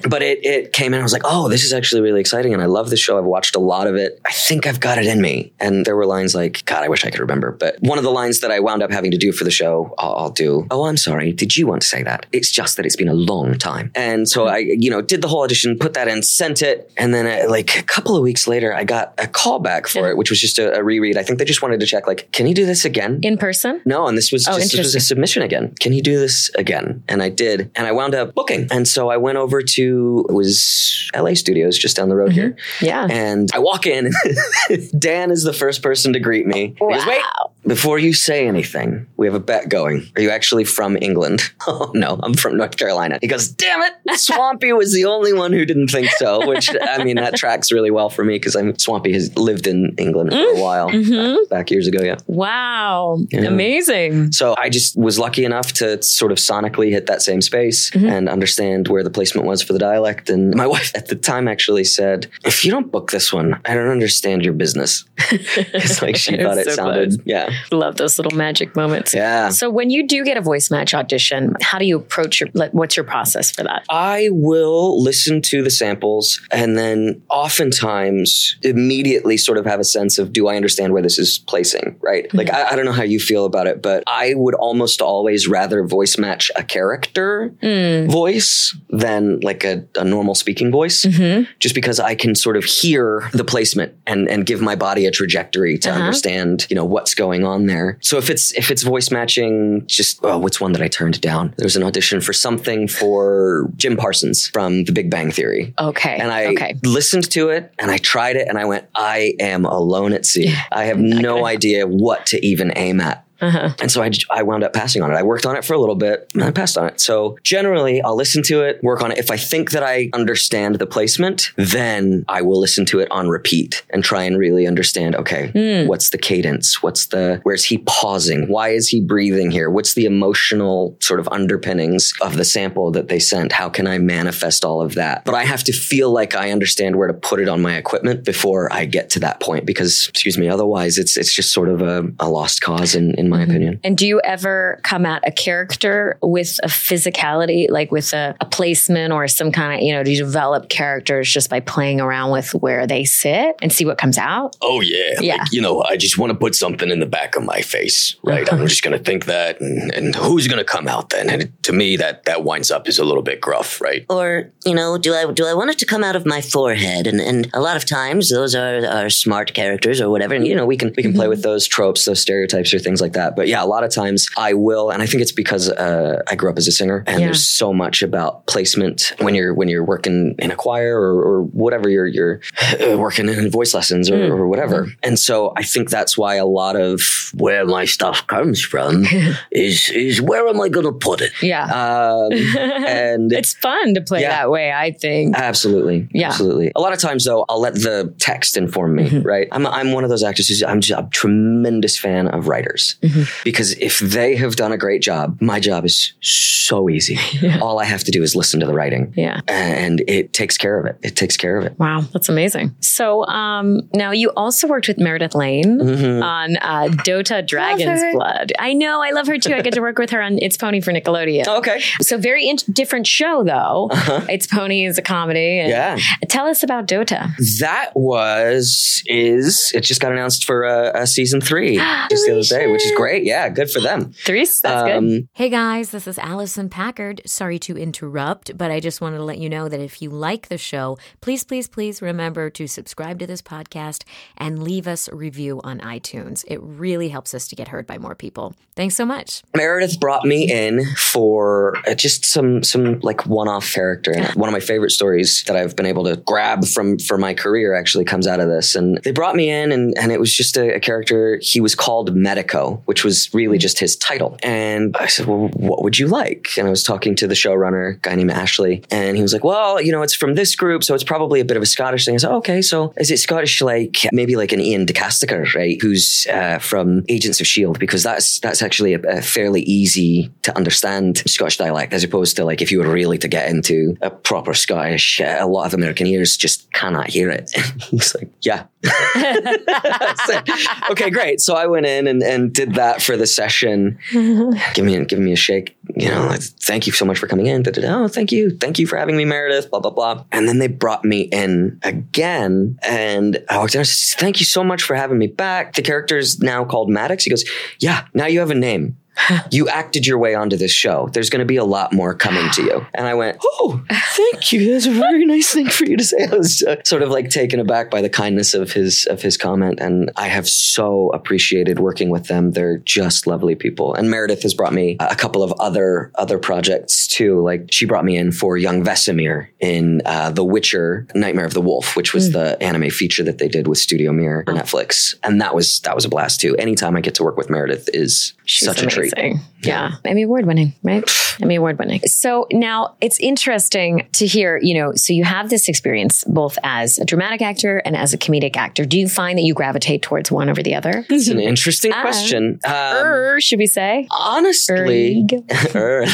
but 0.09 0.21
it 0.21 0.39
it 0.43 0.73
came 0.73 0.93
in. 0.93 0.99
I 0.99 1.03
was 1.03 1.13
like, 1.13 1.23
oh, 1.25 1.49
this 1.49 1.63
is 1.63 1.73
actually 1.73 2.01
really 2.01 2.19
exciting, 2.21 2.53
and 2.53 2.61
I 2.61 2.65
love 2.65 2.89
the 2.89 2.97
show. 2.97 3.17
I've 3.17 3.25
watched 3.25 3.55
a 3.55 3.59
lot 3.59 3.87
of 3.87 3.95
it. 3.95 4.19
I 4.25 4.31
think 4.31 4.65
I've 4.65 4.79
got 4.79 4.97
it 4.97 5.05
in 5.05 5.21
me. 5.21 5.53
And 5.59 5.85
there 5.85 5.95
were 5.95 6.05
lines 6.05 6.33
like, 6.33 6.63
God, 6.65 6.83
I 6.83 6.87
wish 6.87 7.05
I 7.05 7.09
could 7.09 7.19
remember. 7.19 7.51
But 7.51 7.75
one 7.81 7.97
of 7.97 8.03
the 8.03 8.11
lines 8.11 8.39
that 8.41 8.51
I 8.51 8.59
wound 8.59 8.81
up 8.83 8.91
having 8.91 9.11
to 9.11 9.17
do 9.17 9.31
for 9.31 9.43
the 9.43 9.51
show, 9.51 9.93
I'll, 9.97 10.13
I'll 10.15 10.29
do. 10.31 10.65
Oh, 10.71 10.85
I'm 10.85 10.97
sorry. 10.97 11.31
Did 11.33 11.55
you 11.57 11.67
want 11.67 11.81
to 11.81 11.87
say 11.87 12.03
that? 12.03 12.25
It's 12.31 12.49
just 12.51 12.77
that 12.77 12.85
it's 12.85 12.95
been 12.95 13.07
a 13.09 13.13
long 13.13 13.57
time. 13.57 13.91
And 13.95 14.27
so 14.29 14.47
I, 14.47 14.57
you 14.59 14.89
know, 14.89 15.01
did 15.01 15.21
the 15.21 15.27
whole 15.27 15.43
audition, 15.43 15.77
put 15.77 15.93
that 15.95 16.07
in, 16.07 16.23
sent 16.23 16.61
it, 16.61 16.91
and 16.97 17.13
then 17.13 17.25
uh, 17.25 17.49
like 17.49 17.77
a 17.77 17.83
couple 17.83 18.15
of 18.15 18.23
weeks 18.23 18.47
later, 18.47 18.73
I 18.73 18.83
got 18.83 19.13
a 19.17 19.27
call 19.27 19.59
back 19.59 19.87
for 19.87 20.09
it, 20.09 20.17
which 20.17 20.29
was 20.29 20.36
just 20.39 20.59
a, 20.59 20.75
a 20.77 20.83
reread. 20.83 21.17
I 21.17 21.23
think 21.23 21.39
they 21.39 21.45
just 21.45 21.61
wanted 21.61 21.79
to 21.79 21.85
check, 21.85 22.07
like, 22.07 22.31
can 22.31 22.45
he 22.45 22.53
do 22.53 22.65
this 22.65 22.85
again? 22.85 23.19
in 23.23 23.37
person? 23.37 23.81
No, 23.85 24.07
and 24.07 24.17
this 24.17 24.31
was 24.31 24.47
Oh, 24.47 24.57
just 24.57 24.71
this 24.71 24.79
was 24.79 24.95
a 24.95 24.99
submission 24.99 25.43
again. 25.43 25.73
Can 25.79 25.91
he 25.91 26.01
do 26.01 26.19
this 26.19 26.49
again? 26.55 27.03
And 27.07 27.21
I 27.23 27.29
did, 27.29 27.71
and 27.75 27.87
I 27.87 27.91
wound 27.91 28.15
up 28.15 28.33
booking. 28.35 28.67
And 28.71 28.87
so 28.87 29.09
I 29.09 29.17
went 29.17 29.37
over 29.37 29.61
to 29.61 30.25
it 30.29 30.33
was 30.33 31.09
LA 31.15 31.33
Studios 31.33 31.77
just 31.77 31.95
down 31.97 32.09
the 32.09 32.15
road 32.15 32.31
mm-hmm. 32.31 32.39
here, 32.39 32.57
Yeah. 32.81 33.07
and 33.09 33.49
I 33.53 33.59
walk 33.59 33.85
in. 33.87 34.11
Dan 34.99 35.31
is 35.31 35.43
the 35.43 35.53
first 35.53 35.81
person 35.81 36.13
to 36.13 36.19
greet 36.19 36.45
me. 36.45 36.75
He 36.77 36.93
goes, 36.93 37.05
"Wait, 37.05 37.21
Wow. 37.37 37.51
before 37.65 37.97
you 37.99 38.13
say 38.13 38.47
anything, 38.47 39.07
we 39.17 39.25
have 39.27 39.35
a 39.35 39.39
bet 39.39 39.69
going. 39.69 40.07
Are 40.15 40.21
you 40.21 40.29
actually 40.29 40.63
from 40.63 40.97
England? 41.01 41.41
Oh 41.69 41.91
no, 41.93 42.17
I'm 42.23 42.33
from 42.33 42.55
North 42.55 42.77
Carolina. 42.77 43.19
He 43.19 43.27
goes, 43.27 43.49
damn 43.49 43.81
it, 43.81 43.93
Swampy 44.17 44.71
was 44.71 44.93
the 44.93 45.03
only 45.03 45.33
one 45.33 45.51
who 45.51 45.65
didn't 45.65 45.89
think 45.89 46.09
so. 46.11 46.47
Which 46.47 46.69
I 46.81 47.03
mean, 47.03 47.17
that 47.17 47.35
tracks 47.35 47.73
really 47.73 47.91
well 47.91 48.09
for 48.09 48.23
me 48.23 48.35
because 48.35 48.55
I'm 48.55 48.77
Swampy 48.79 49.11
has 49.11 49.35
lived 49.37 49.67
in 49.67 49.93
England 49.97 50.26
for 50.29 50.37
a 50.37 50.39
mm-hmm. 50.39 50.61
while 50.61 51.39
back, 51.39 51.49
back 51.49 51.71
years 51.71 51.87
ago. 51.87 52.03
Yeah. 52.03 52.17
Wow. 52.27 53.19
Yeah. 53.31 53.41
Amazing. 53.41 54.31
So 54.31 54.55
I 54.57 54.69
just 54.69 54.97
was 54.97 55.19
lucky 55.19 55.45
enough 55.45 55.73
to 55.73 56.01
sort 56.01 56.31
of 56.31 56.37
sonically 56.37 56.89
hit 56.89 57.07
that 57.07 57.21
same 57.21 57.41
space 57.41 57.91
mm-hmm. 57.91 58.07
and 58.07 58.29
understand 58.29 58.87
where 58.87 59.03
the 59.03 59.09
placement 59.09 59.47
was 59.47 59.61
for 59.61 59.73
the 59.73 59.79
dialect. 59.79 60.29
And 60.29 60.53
my 60.55 60.67
wife 60.75 60.91
at 60.95 61.07
the 61.07 61.15
time 61.15 61.47
actually 61.47 61.83
said, 61.83 62.27
"If 62.45 62.65
you 62.65 62.71
don't 62.71 62.91
book 62.91 63.11
this 63.11 63.31
one, 63.31 63.59
I 63.65 63.73
don't 63.73 63.89
understand 63.89 64.43
your 64.43 64.53
business." 64.53 65.05
It's 65.77 66.01
like 66.01 66.15
she 66.15 66.37
thought 66.41 66.57
it 66.57 66.65
so 66.65 66.75
sounded, 66.75 67.09
close. 67.09 67.19
yeah, 67.25 67.49
Love 67.71 67.97
those 67.97 68.17
little 68.17 68.35
magic 68.37 68.75
moments. 68.75 69.13
yeah. 69.13 69.49
So 69.49 69.69
when 69.69 69.89
you 69.89 70.07
do 70.07 70.23
get 70.23 70.37
a 70.37 70.41
voice 70.41 70.71
match 70.71 70.93
audition, 70.93 71.55
how 71.61 71.77
do 71.77 71.85
you 71.85 71.97
approach 71.97 72.39
your 72.39 72.49
like, 72.53 72.71
what's 72.73 72.95
your 72.95 73.03
process 73.03 73.51
for 73.51 73.63
that? 73.63 73.85
I 73.89 74.29
will 74.31 75.01
listen 75.01 75.41
to 75.43 75.61
the 75.61 75.69
samples 75.69 76.41
and 76.51 76.77
then 76.77 77.21
oftentimes 77.29 78.57
immediately 78.61 79.37
sort 79.37 79.57
of 79.57 79.65
have 79.65 79.79
a 79.79 79.83
sense 79.83 80.16
of 80.19 80.33
do 80.33 80.47
I 80.47 80.55
understand 80.55 80.93
where 80.93 81.01
this 81.01 81.19
is 81.19 81.37
placing, 81.39 81.97
right? 82.01 82.27
Mm-hmm. 82.27 82.37
Like, 82.37 82.49
I, 82.49 82.69
I 82.69 82.75
don't 82.75 82.85
know 82.85 82.91
how 82.91 83.03
you 83.03 83.19
feel 83.19 83.45
about 83.45 83.67
it, 83.67 83.81
but 83.81 84.03
I 84.07 84.33
would 84.35 84.55
almost 84.55 85.01
always 85.01 85.47
rather 85.47 85.85
voice 85.85 86.17
match 86.17 86.51
a 86.55 86.63
character 86.63 87.53
mm. 87.61 88.09
voice 88.09 88.75
than 88.89 89.39
like 89.41 89.63
a, 89.63 89.85
a 89.95 90.03
normal 90.03 90.35
speaking 90.35 90.71
voice, 90.71 91.05
mm-hmm. 91.05 91.43
just 91.59 91.75
because 91.75 91.99
I 91.99 92.15
can 92.15 92.35
sort 92.35 92.57
of 92.57 92.63
hear 92.63 93.29
the 93.33 93.43
placement 93.43 93.95
and, 94.05 94.29
and 94.29 94.45
give 94.45 94.61
my 94.61 94.75
body 94.75 95.05
a 95.05 95.11
trajectory 95.11 95.77
to 95.79 95.89
uh-huh. 95.89 95.99
understand, 95.99 96.67
you 96.69 96.75
know, 96.75 96.85
what's 96.85 97.15
going 97.15 97.43
on 97.43 97.65
there. 97.65 97.97
So 98.01 98.17
if 98.17 98.29
it's, 98.29 98.51
if 98.53 98.71
it's 98.71 98.83
voice 98.83 99.11
matching, 99.11 99.85
just, 99.87 100.19
oh, 100.23 100.37
what's 100.37 100.61
one 100.61 100.71
that 100.73 100.81
I 100.81 100.87
turned 100.87 101.19
down? 101.21 101.53
There 101.57 101.65
was 101.65 101.75
an 101.75 101.83
audition 101.83 102.21
for 102.21 102.33
something 102.33 102.87
for 102.87 103.71
Jim 103.75 103.97
Parsons 103.97 104.47
from 104.47 104.83
The 104.85 104.91
Big 104.91 105.09
Bang 105.09 105.31
Theory. 105.31 105.73
Okay. 105.79 106.17
And 106.17 106.31
I 106.31 106.47
okay. 106.47 106.75
listened 106.83 107.29
to 107.31 107.49
it 107.49 107.73
and 107.79 107.91
I 107.91 107.97
tried 107.97 108.35
it 108.35 108.47
and 108.47 108.57
I 108.57 108.65
went, 108.65 108.87
I 108.95 109.33
am 109.39 109.65
alone 109.65 109.96
at 110.13 110.25
sea. 110.25 110.53
I 110.71 110.85
have 110.85 110.99
no 110.99 111.45
idea 111.45 111.85
what 111.87 112.25
to 112.27 112.45
even 112.45 112.71
aim 112.75 113.01
at. 113.01 113.26
Uh-huh. 113.41 113.73
And 113.79 113.91
so 113.91 114.01
I, 114.01 114.11
I 114.31 114.43
wound 114.43 114.63
up 114.63 114.73
passing 114.73 115.01
on 115.01 115.11
it. 115.11 115.15
I 115.15 115.23
worked 115.23 115.45
on 115.45 115.55
it 115.55 115.65
for 115.65 115.73
a 115.73 115.79
little 115.79 115.95
bit 115.95 116.29
and 116.33 116.43
I 116.43 116.51
passed 116.51 116.77
on 116.77 116.87
it. 116.87 116.99
So 116.99 117.37
generally, 117.43 118.01
I'll 118.01 118.15
listen 118.15 118.43
to 118.43 118.61
it, 118.61 118.83
work 118.83 119.01
on 119.01 119.11
it. 119.11 119.17
If 119.17 119.31
I 119.31 119.37
think 119.37 119.71
that 119.71 119.83
I 119.83 120.09
understand 120.13 120.75
the 120.75 120.85
placement, 120.85 121.51
then 121.55 122.25
I 122.27 122.41
will 122.41 122.59
listen 122.59 122.85
to 122.87 122.99
it 122.99 123.09
on 123.11 123.29
repeat 123.29 123.83
and 123.89 124.03
try 124.03 124.23
and 124.23 124.37
really 124.37 124.67
understand 124.67 125.15
okay, 125.15 125.85
what's 125.85 126.09
the 126.09 126.17
cadence? 126.17 126.81
What's 126.81 127.07
the, 127.07 127.39
where's 127.43 127.63
he 127.63 127.79
pausing? 127.79 128.47
Why 128.47 128.69
is 128.69 128.87
he 128.87 129.01
breathing 129.01 129.51
here? 129.51 129.69
What's 129.69 129.93
the 129.93 130.05
emotional 130.05 130.97
sort 130.99 131.19
of 131.19 131.27
underpinnings 131.31 132.13
of 132.21 132.37
the 132.37 132.45
sample 132.45 132.91
that 132.91 133.07
they 133.07 133.19
sent? 133.19 133.51
How 133.51 133.69
can 133.69 133.87
I 133.87 133.97
manifest 133.97 134.65
all 134.65 134.81
of 134.81 134.95
that? 134.95 135.25
But 135.25 135.35
I 135.35 135.45
have 135.45 135.63
to 135.65 135.73
feel 135.73 136.11
like 136.11 136.35
I 136.35 136.51
understand 136.51 136.95
where 136.95 137.07
to 137.07 137.13
put 137.13 137.39
it 137.39 137.47
on 137.47 137.61
my 137.61 137.75
equipment 137.75 138.23
before 138.23 138.71
I 138.71 138.85
get 138.85 139.09
to 139.11 139.19
that 139.21 139.39
point 139.39 139.65
because, 139.65 140.07
excuse 140.09 140.37
me, 140.37 140.47
otherwise 140.47 140.97
it's, 140.97 141.17
it's 141.17 141.33
just 141.33 141.53
sort 141.53 141.69
of 141.69 141.81
a, 141.81 142.07
a 142.19 142.29
lost 142.29 142.61
cause 142.61 142.95
in, 142.95 143.13
in 143.15 143.26
my 143.29 143.41
mm-hmm. 143.41 143.51
opinion. 143.51 143.79
And 143.83 143.97
do 143.97 144.07
you 144.07 144.21
ever 144.21 144.79
come 144.83 145.05
at 145.05 145.27
a 145.27 145.31
character 145.31 146.17
with 146.21 146.59
a 146.63 146.67
physicality, 146.67 147.69
like 147.69 147.91
with 147.91 148.13
a, 148.13 148.35
a 148.39 148.45
placement 148.45 149.13
or 149.13 149.27
some 149.27 149.51
kind 149.51 149.75
of, 149.75 149.81
you 149.81 149.93
know, 149.93 150.03
do 150.03 150.11
you 150.11 150.17
develop 150.17 150.69
characters 150.69 151.31
just 151.31 151.49
by 151.49 151.59
playing 151.59 152.01
around 152.01 152.31
with 152.31 152.51
where 152.51 152.87
they 152.87 153.03
sit 153.03 153.55
and 153.61 153.71
see 153.71 153.85
what 153.85 153.97
comes 153.97 154.17
out? 154.17 154.55
Oh 154.61 154.81
yeah, 154.81 155.19
Yeah. 155.19 155.35
Like, 155.37 155.51
you 155.51 155.61
know, 155.61 155.83
I 155.83 155.97
just 155.97 156.17
want 156.17 156.31
to 156.31 156.37
put 156.37 156.55
something 156.55 156.89
in 156.89 156.99
the 156.99 157.05
back 157.05 157.35
of 157.35 157.43
my 157.43 157.61
face, 157.61 158.15
right? 158.23 158.47
I'm 158.51 158.59
uh-huh. 158.59 158.67
just 158.67 158.83
gonna 158.83 158.99
think 158.99 159.25
that, 159.25 159.59
and, 159.61 159.93
and 159.93 160.15
who's 160.15 160.47
gonna 160.47 160.63
come 160.63 160.87
out 160.87 161.09
then? 161.09 161.29
And 161.29 161.63
to 161.63 161.73
me, 161.73 161.97
that 161.97 162.25
that 162.25 162.43
winds 162.43 162.71
up 162.71 162.87
is 162.87 162.99
a 162.99 163.05
little 163.05 163.23
bit 163.23 163.41
gruff, 163.41 163.81
right? 163.81 164.05
Or, 164.09 164.51
you 164.65 164.73
know, 164.73 164.97
do 164.97 165.13
I 165.13 165.31
do 165.31 165.45
I 165.45 165.53
want 165.53 165.71
it 165.71 165.79
to 165.79 165.85
come 165.85 166.03
out 166.03 166.15
of 166.15 166.25
my 166.25 166.41
forehead? 166.41 167.07
And 167.07 167.19
and 167.19 167.49
a 167.53 167.61
lot 167.61 167.77
of 167.77 167.85
times 167.85 168.29
those 168.29 168.55
are 168.55 168.85
are 168.85 169.09
smart 169.09 169.53
characters 169.53 170.01
or 170.01 170.09
whatever. 170.09 170.33
And 170.33 170.45
you 170.47 170.55
know, 170.55 170.65
we 170.65 170.77
can 170.77 170.93
we 170.95 171.03
can 171.03 171.13
play 171.13 171.25
mm-hmm. 171.25 171.29
with 171.31 171.43
those 171.43 171.67
tropes, 171.67 172.05
those 172.05 172.21
stereotypes, 172.21 172.73
or 172.73 172.79
things 172.79 173.01
like 173.01 173.13
that. 173.13 173.16
But 173.35 173.47
yeah, 173.47 173.63
a 173.63 173.69
lot 173.75 173.83
of 173.83 173.91
times 173.91 174.27
I 174.37 174.53
will, 174.53 174.89
and 174.91 175.01
I 175.01 175.05
think 175.05 175.21
it's 175.21 175.31
because 175.31 175.69
uh, 175.69 176.21
I 176.29 176.35
grew 176.35 176.49
up 176.49 176.57
as 176.57 176.67
a 176.67 176.71
singer, 176.71 177.03
and 177.07 177.19
Yeah. 177.19 177.27
there's 177.27 177.43
so 177.45 177.73
much 177.73 178.01
about 178.01 178.45
placement 178.47 179.13
when 179.19 179.33
you're 179.35 179.53
when 179.53 179.67
you're 179.69 179.83
working 179.83 180.35
in 180.39 180.51
a 180.51 180.55
choir 180.55 180.93
or, 180.99 181.13
or 181.29 181.41
whatever 181.63 181.89
you're 181.89 182.07
you're 182.07 182.39
uh, 182.81 182.97
working 182.97 183.27
in 183.29 183.49
voice 183.51 183.73
lessons 183.73 184.09
or, 184.09 184.21
or 184.33 184.47
whatever. 184.47 184.87
And 185.03 185.17
so 185.19 185.53
I 185.57 185.63
think 185.63 185.89
that's 185.89 186.17
why 186.17 186.35
a 186.35 186.45
lot 186.45 186.75
of 186.75 187.01
Where 187.35 187.65
my 187.65 187.85
stuff 187.85 188.25
comes 188.27 188.61
from 188.63 189.05
is 189.51 189.89
is 189.89 190.21
where 190.21 190.47
am 190.47 190.59
I 190.61 190.69
going 190.69 190.85
to 190.85 190.91
put 190.93 191.21
it? 191.21 191.31
Yeah. 191.41 191.65
um, 191.65 192.31
and 192.87 193.31
it's 193.31 193.53
fun 193.53 193.93
to 193.95 194.01
play 194.01 194.21
Yeah. 194.21 194.29
that 194.29 194.49
way, 194.51 194.71
I 194.71 194.91
think. 194.91 195.35
Absolutely. 195.35 196.07
Yeah. 196.11 196.27
Absolutely. 196.27 196.71
A 196.75 196.81
lot 196.81 196.93
of 196.93 196.99
times 196.99 197.25
though, 197.25 197.45
I'll 197.49 197.61
let 197.61 197.73
the 197.75 198.13
text 198.19 198.57
inform 198.57 198.95
me, 198.95 199.07
Mm-hmm. 199.07 199.21
right? 199.27 199.47
I'm, 199.51 199.65
I'm 199.67 199.91
one 199.93 200.03
of 200.03 200.09
those 200.09 200.23
actors 200.23 200.47
who's, 200.49 200.61
I'm 200.63 200.81
just 200.81 200.99
a 200.99 201.07
tremendous 201.11 201.97
fan 201.97 202.27
of 202.27 202.47
writers 202.47 202.95
Mm-hmm. 203.01 203.06
Because 203.43 203.73
if 203.79 203.99
they 203.99 204.35
have 204.35 204.55
done 204.55 204.71
a 204.71 204.77
great 204.77 205.01
job, 205.01 205.37
my 205.41 205.59
job 205.59 205.85
is 205.85 206.13
so 206.21 206.89
easy. 206.89 207.17
All 207.61 207.79
I 207.79 207.85
have 207.85 208.03
to 208.05 208.11
do 208.11 208.23
is 208.23 208.35
listen 208.35 208.59
to 208.59 208.65
the 208.65 208.73
writing 208.73 209.13
Yeah. 209.15 209.41
and 209.47 210.01
it 210.07 210.33
takes 210.33 210.57
care 210.57 210.79
of 210.79 210.85
it. 210.85 210.97
It 211.03 211.15
takes 211.15 211.37
care 211.37 211.57
of 211.57 211.65
it. 211.65 211.77
Wow, 211.79 212.01
that's 212.13 212.29
amazing. 212.29 212.75
So 212.81 213.25
um, 213.25 213.89
now 213.93 214.11
you 214.11 214.31
also 214.35 214.67
worked 214.67 214.87
with 214.87 214.97
Meredith 214.97 215.35
Lane 215.35 215.79
Mhm. 215.79 216.23
on 216.23 216.57
uh, 216.57 216.87
Dota 217.03 217.45
Dragon's. 217.45 218.01
Blood. 218.13 218.51
I 218.59 218.73
know, 218.73 219.01
I 219.01 219.11
love 219.11 219.27
her 219.27 219.37
too. 219.37 219.53
I 219.53 219.61
get 219.61 219.73
to 219.73 219.81
work 219.81 219.97
with 219.97 220.09
her 220.11 220.21
on 220.21 220.37
It's 220.39 220.57
Pony 220.57 220.81
for 220.81 220.91
Nickelodeon. 220.91 221.45
Okay. 221.57 221.81
So 222.01 222.17
very 222.17 222.47
in- 222.47 222.57
different 222.71 223.07
show 223.07 223.43
though. 223.43 223.89
It's 224.29 224.45
Pony 224.47 224.85
is 224.85 224.97
a 224.97 225.01
comedy. 225.01 225.59
and- 225.59 225.71
Uh-huh. 225.73 225.97
Yeah. 225.97 226.27
Tell 226.29 226.47
us 226.47 226.63
about 226.63 226.87
Dota. 226.87 227.31
That 227.59 227.91
was, 227.95 229.01
is, 229.05 229.71
it 229.73 229.81
just 229.81 230.01
got 230.01 230.11
announced 230.11 230.45
for 230.45 230.65
uh, 230.65 230.91
uh, 230.91 231.05
season 231.05 231.41
three 231.41 231.75
just 232.09 232.25
the 232.25 232.31
other 232.33 232.43
day, 232.43 232.67
which 232.71 232.85
is 232.85 232.91
great. 232.97 233.23
Yeah. 233.23 233.47
Good 233.49 233.69
for 233.69 233.79
them. 233.79 234.11
Three. 234.11 234.39
That's 234.39 234.61
good. 234.61 234.97
Um, 234.97 235.29
Hey 235.33 235.49
guys, 235.49 235.91
this 235.91 236.07
is 236.07 236.17
Allison 236.17 236.67
Packard. 236.67 237.21
Sorry 237.25 237.59
to 237.59 237.77
interrupt, 237.77 238.57
but 238.57 238.71
I 238.71 238.79
just 238.79 239.01
wanted 239.01 239.17
to 239.17 239.23
let 239.23 239.37
you 239.37 239.49
know 239.49 239.69
that 239.69 239.79
if 239.79 240.01
you 240.01 240.09
like 240.09 240.47
the 240.47 240.57
show, 240.57 240.97
please, 241.21 241.43
please, 241.43 241.67
please 241.67 242.01
remember 242.01 242.49
to 242.49 242.67
subscribe 242.67 243.19
to 243.19 243.27
this 243.27 243.41
podcast 243.41 244.03
and 244.35 244.63
leave 244.63 244.87
us 244.87 245.07
a 245.07 245.15
review 245.15 245.61
on 245.63 245.79
iTunes. 245.81 246.43
It 246.47 246.59
really 246.61 247.09
helps 247.09 247.35
us 247.35 247.47
to 247.49 247.55
get 247.55 247.67
heard 247.67 247.85
by 247.85 247.99
more 247.99 248.15
people. 248.15 248.55
Thanks 248.75 248.95
so 248.95 249.05
much. 249.05 249.43
Meredith 249.55 249.99
brought 249.99 250.25
me 250.25 250.51
in 250.51 250.85
for 250.95 251.75
uh, 251.87 251.93
just 251.93 252.25
some 252.25 252.63
some 252.63 252.99
like 253.01 253.25
one-off 253.27 253.71
character. 253.71 254.13
One 254.35 254.49
of 254.49 254.53
my 254.53 254.59
favorite 254.59 254.91
stories 254.91 255.43
that 255.47 255.55
I've 255.55 255.75
been 255.75 255.85
able 255.85 256.03
to 256.05 256.17
grab 256.17 256.65
from 256.65 256.97
for 256.97 257.17
my 257.17 257.33
career 257.33 257.75
actually 257.75 258.05
comes 258.05 258.27
out 258.27 258.39
of 258.39 258.47
this. 258.47 258.75
And 258.75 258.99
they 259.03 259.11
brought 259.11 259.35
me 259.35 259.49
in, 259.49 259.71
and 259.71 259.93
and 259.97 260.11
it 260.11 260.19
was 260.19 260.33
just 260.33 260.57
a, 260.57 260.75
a 260.75 260.79
character. 260.79 261.39
He 261.41 261.59
was 261.59 261.75
called 261.75 262.15
Medico, 262.15 262.83
which 262.87 263.03
was 263.03 263.33
really 263.33 263.57
just 263.57 263.79
his 263.79 263.97
title. 263.97 264.37
And 264.41 264.95
I 264.97 265.07
said, 265.07 265.25
"Well, 265.25 265.49
what 265.49 265.83
would 265.83 265.99
you 265.99 266.07
like?" 266.07 266.57
And 266.57 266.67
I 266.67 266.69
was 266.69 266.83
talking 266.83 267.15
to 267.15 267.27
the 267.27 267.35
showrunner, 267.35 267.95
a 267.95 267.97
guy 267.99 268.15
named 268.15 268.31
Ashley, 268.31 268.83
and 268.89 269.17
he 269.17 269.21
was 269.21 269.33
like, 269.33 269.43
"Well, 269.43 269.81
you 269.81 269.91
know, 269.91 270.01
it's 270.01 270.15
from 270.15 270.35
this 270.35 270.55
group, 270.55 270.83
so 270.83 270.95
it's 270.95 271.03
probably 271.03 271.41
a 271.41 271.45
bit 271.45 271.57
of 271.57 271.63
a 271.63 271.65
Scottish 271.65 272.05
thing." 272.05 272.15
I 272.15 272.17
said, 272.17 272.31
"Okay, 272.31 272.61
so 272.61 272.93
is 272.97 273.11
it 273.11 273.17
Scottish 273.17 273.61
like 273.61 274.07
maybe 274.13 274.37
like 274.37 274.53
an 274.53 274.61
Iain 274.61 274.85
De 274.85 274.93
Caestecker, 274.93 275.53
right? 275.53 275.77
Who's 275.81 276.25
uh, 276.31 276.59
from 276.59 277.03
Agents 277.09 277.41
of 277.41 277.47
Shield? 277.47 277.77
Because 277.77 278.03
that's 278.03 278.39
that's 278.39 278.61
actually 278.61 278.93
a, 278.93 278.99
a 279.01 279.21
fairly 279.21 279.63
easy 279.63 280.31
to 280.43 280.55
understand 280.55 281.17
Scottish 281.27 281.57
dialect, 281.57 281.93
as 281.93 282.05
opposed 282.05 282.37
to 282.37 282.45
like 282.45 282.61
if 282.61 282.71
you 282.71 282.79
were 282.79 282.89
really 282.89 283.17
to 283.17 283.27
get 283.27 283.49
into 283.49 283.97
a 284.01 284.09
proper 284.09 284.53
Scottish, 284.53 285.19
uh, 285.19 285.37
a 285.39 285.47
lot 285.47 285.67
of 285.67 285.73
American 285.73 286.07
ears 286.07 286.37
just 286.37 286.71
cannot 286.71 287.09
hear 287.09 287.29
it." 287.29 287.51
He's 287.91 288.15
like, 288.15 288.31
"Yeah." 288.41 288.67
Said, 288.83 290.47
okay, 290.91 291.09
great. 291.09 291.41
So 291.41 291.55
I 291.55 291.65
went 291.65 291.85
in 291.85 292.07
and, 292.07 292.21
and 292.21 292.53
did 292.53 292.75
that 292.75 293.01
for 293.01 293.17
the 293.17 293.25
session. 293.25 293.97
give 294.11 294.85
me, 294.85 295.03
give 295.05 295.19
me 295.19 295.33
a 295.33 295.35
shake. 295.35 295.75
You 295.95 296.09
know, 296.09 296.27
like, 296.27 296.41
thank 296.41 296.85
you 296.85 296.93
so 296.93 297.05
much 297.05 297.17
for 297.17 297.27
coming 297.27 297.47
in. 297.47 297.63
Da-da-da. 297.63 298.03
Oh, 298.03 298.07
thank 298.07 298.31
you, 298.31 298.55
thank 298.57 298.77
you 298.77 298.85
for 298.85 298.97
having 298.97 299.17
me, 299.17 299.25
Meredith. 299.25 299.69
Blah 299.71 299.79
blah 299.79 299.91
blah. 299.91 300.23
And 300.31 300.47
then 300.47 300.59
they 300.59 300.67
brought 300.67 301.03
me 301.03 301.21
in 301.21 301.79
again, 301.83 302.77
and 302.83 303.43
I 303.49 303.57
walked 303.57 303.73
in. 303.75 303.79
I 303.81 303.83
said, 303.83 304.19
"Thank 304.19 304.39
you 304.39 304.45
so 304.45 304.63
much 304.63 304.83
for 304.83 304.95
having 304.95 305.17
me 305.17 305.27
back." 305.27 305.73
The 305.73 305.81
character 305.81 306.17
is 306.17 306.39
now 306.39 306.65
called 306.65 306.89
Maddox. 306.89 307.23
He 307.23 307.29
goes, 307.29 307.45
"Yeah, 307.79 308.05
now 308.13 308.27
you 308.27 308.39
have 308.39 308.51
a 308.51 308.55
name." 308.55 308.97
you 309.51 309.67
acted 309.67 310.05
your 310.05 310.17
way 310.17 310.35
onto 310.35 310.57
this 310.57 310.71
show. 310.71 311.09
There's 311.13 311.29
going 311.29 311.39
to 311.39 311.45
be 311.45 311.57
a 311.57 311.63
lot 311.63 311.93
more 311.93 312.13
coming 312.13 312.49
to 312.51 312.63
you. 312.63 312.85
And 312.93 313.07
I 313.07 313.13
went, 313.13 313.37
Oh, 313.41 313.83
thank 313.89 314.51
you. 314.51 314.71
That's 314.71 314.85
a 314.85 314.91
very 314.91 315.25
nice 315.25 315.51
thing 315.53 315.69
for 315.69 315.85
you 315.85 315.97
to 315.97 316.03
say. 316.03 316.27
I 316.31 316.35
was 316.35 316.63
uh, 316.63 316.77
sort 316.83 317.01
of 317.01 317.09
like 317.09 317.29
taken 317.29 317.59
aback 317.59 317.89
by 317.89 318.01
the 318.01 318.09
kindness 318.09 318.53
of 318.53 318.71
his 318.73 319.05
of 319.05 319.21
his 319.21 319.37
comment. 319.37 319.79
And 319.79 320.11
I 320.15 320.27
have 320.27 320.47
so 320.47 321.09
appreciated 321.09 321.79
working 321.79 322.09
with 322.09 322.27
them. 322.27 322.51
They're 322.51 322.77
just 322.79 323.27
lovely 323.27 323.55
people. 323.55 323.93
And 323.93 324.09
Meredith 324.09 324.43
has 324.43 324.53
brought 324.53 324.73
me 324.73 324.97
a 324.99 325.15
couple 325.15 325.43
of 325.43 325.51
other 325.59 326.11
other 326.15 326.37
projects 326.37 327.07
too. 327.07 327.41
Like 327.41 327.69
she 327.71 327.85
brought 327.85 328.05
me 328.05 328.17
in 328.17 328.31
for 328.31 328.57
Young 328.57 328.83
Vesemir 328.83 329.47
in 329.59 330.01
uh, 330.05 330.31
The 330.31 330.43
Witcher: 330.43 331.07
Nightmare 331.15 331.45
of 331.45 331.53
the 331.53 331.61
Wolf, 331.61 331.95
which 331.95 332.13
was 332.13 332.31
the 332.31 332.61
anime 332.61 332.89
feature 332.89 333.23
that 333.23 333.37
they 333.37 333.47
did 333.47 333.67
with 333.67 333.77
Studio 333.77 334.11
Mir 334.11 334.43
for 334.45 334.53
Netflix. 334.53 335.15
And 335.23 335.41
that 335.41 335.55
was 335.55 335.79
that 335.81 335.95
was 335.95 336.05
a 336.05 336.09
blast 336.09 336.39
too. 336.39 336.55
Anytime 336.57 336.95
I 336.95 337.01
get 337.01 337.15
to 337.15 337.23
work 337.23 337.37
with 337.37 337.49
Meredith 337.49 337.89
is 337.93 338.33
She's 338.45 338.65
such 338.65 338.81
a 338.81 338.85
treat. 338.85 339.06
Amazing. 339.13 339.39
Yeah. 339.63 339.93
Emmy 340.05 340.23
Award 340.23 340.45
winning, 340.45 340.73
right? 340.83 341.03
Emmy 341.41 341.55
Award 341.55 341.77
winning. 341.79 341.99
So 342.01 342.47
now 342.51 342.95
it's 343.01 343.19
interesting 343.19 344.07
to 344.13 344.25
hear, 344.25 344.59
you 344.61 344.73
know, 344.75 344.93
so 344.95 345.13
you 345.13 345.23
have 345.23 345.49
this 345.49 345.67
experience 345.67 346.23
both 346.25 346.57
as 346.63 346.97
a 346.99 347.05
dramatic 347.05 347.41
actor 347.41 347.77
and 347.79 347.95
as 347.95 348.13
a 348.13 348.17
comedic 348.17 348.55
actor. 348.55 348.85
Do 348.85 348.99
you 348.99 349.07
find 349.09 349.37
that 349.37 349.43
you 349.43 349.53
gravitate 349.53 350.01
towards 350.03 350.31
one 350.31 350.49
over 350.49 350.61
the 350.63 350.75
other? 350.75 351.05
It's 351.09 351.27
an 351.27 351.39
interesting 351.39 351.91
Uh, 351.93 352.01
question. 352.01 352.59
Um, 352.65 352.73
or 353.05 353.41
should 353.41 353.59
we 353.59 353.67
say? 353.67 354.07
honestly, 354.11 355.25
er, 355.75 356.05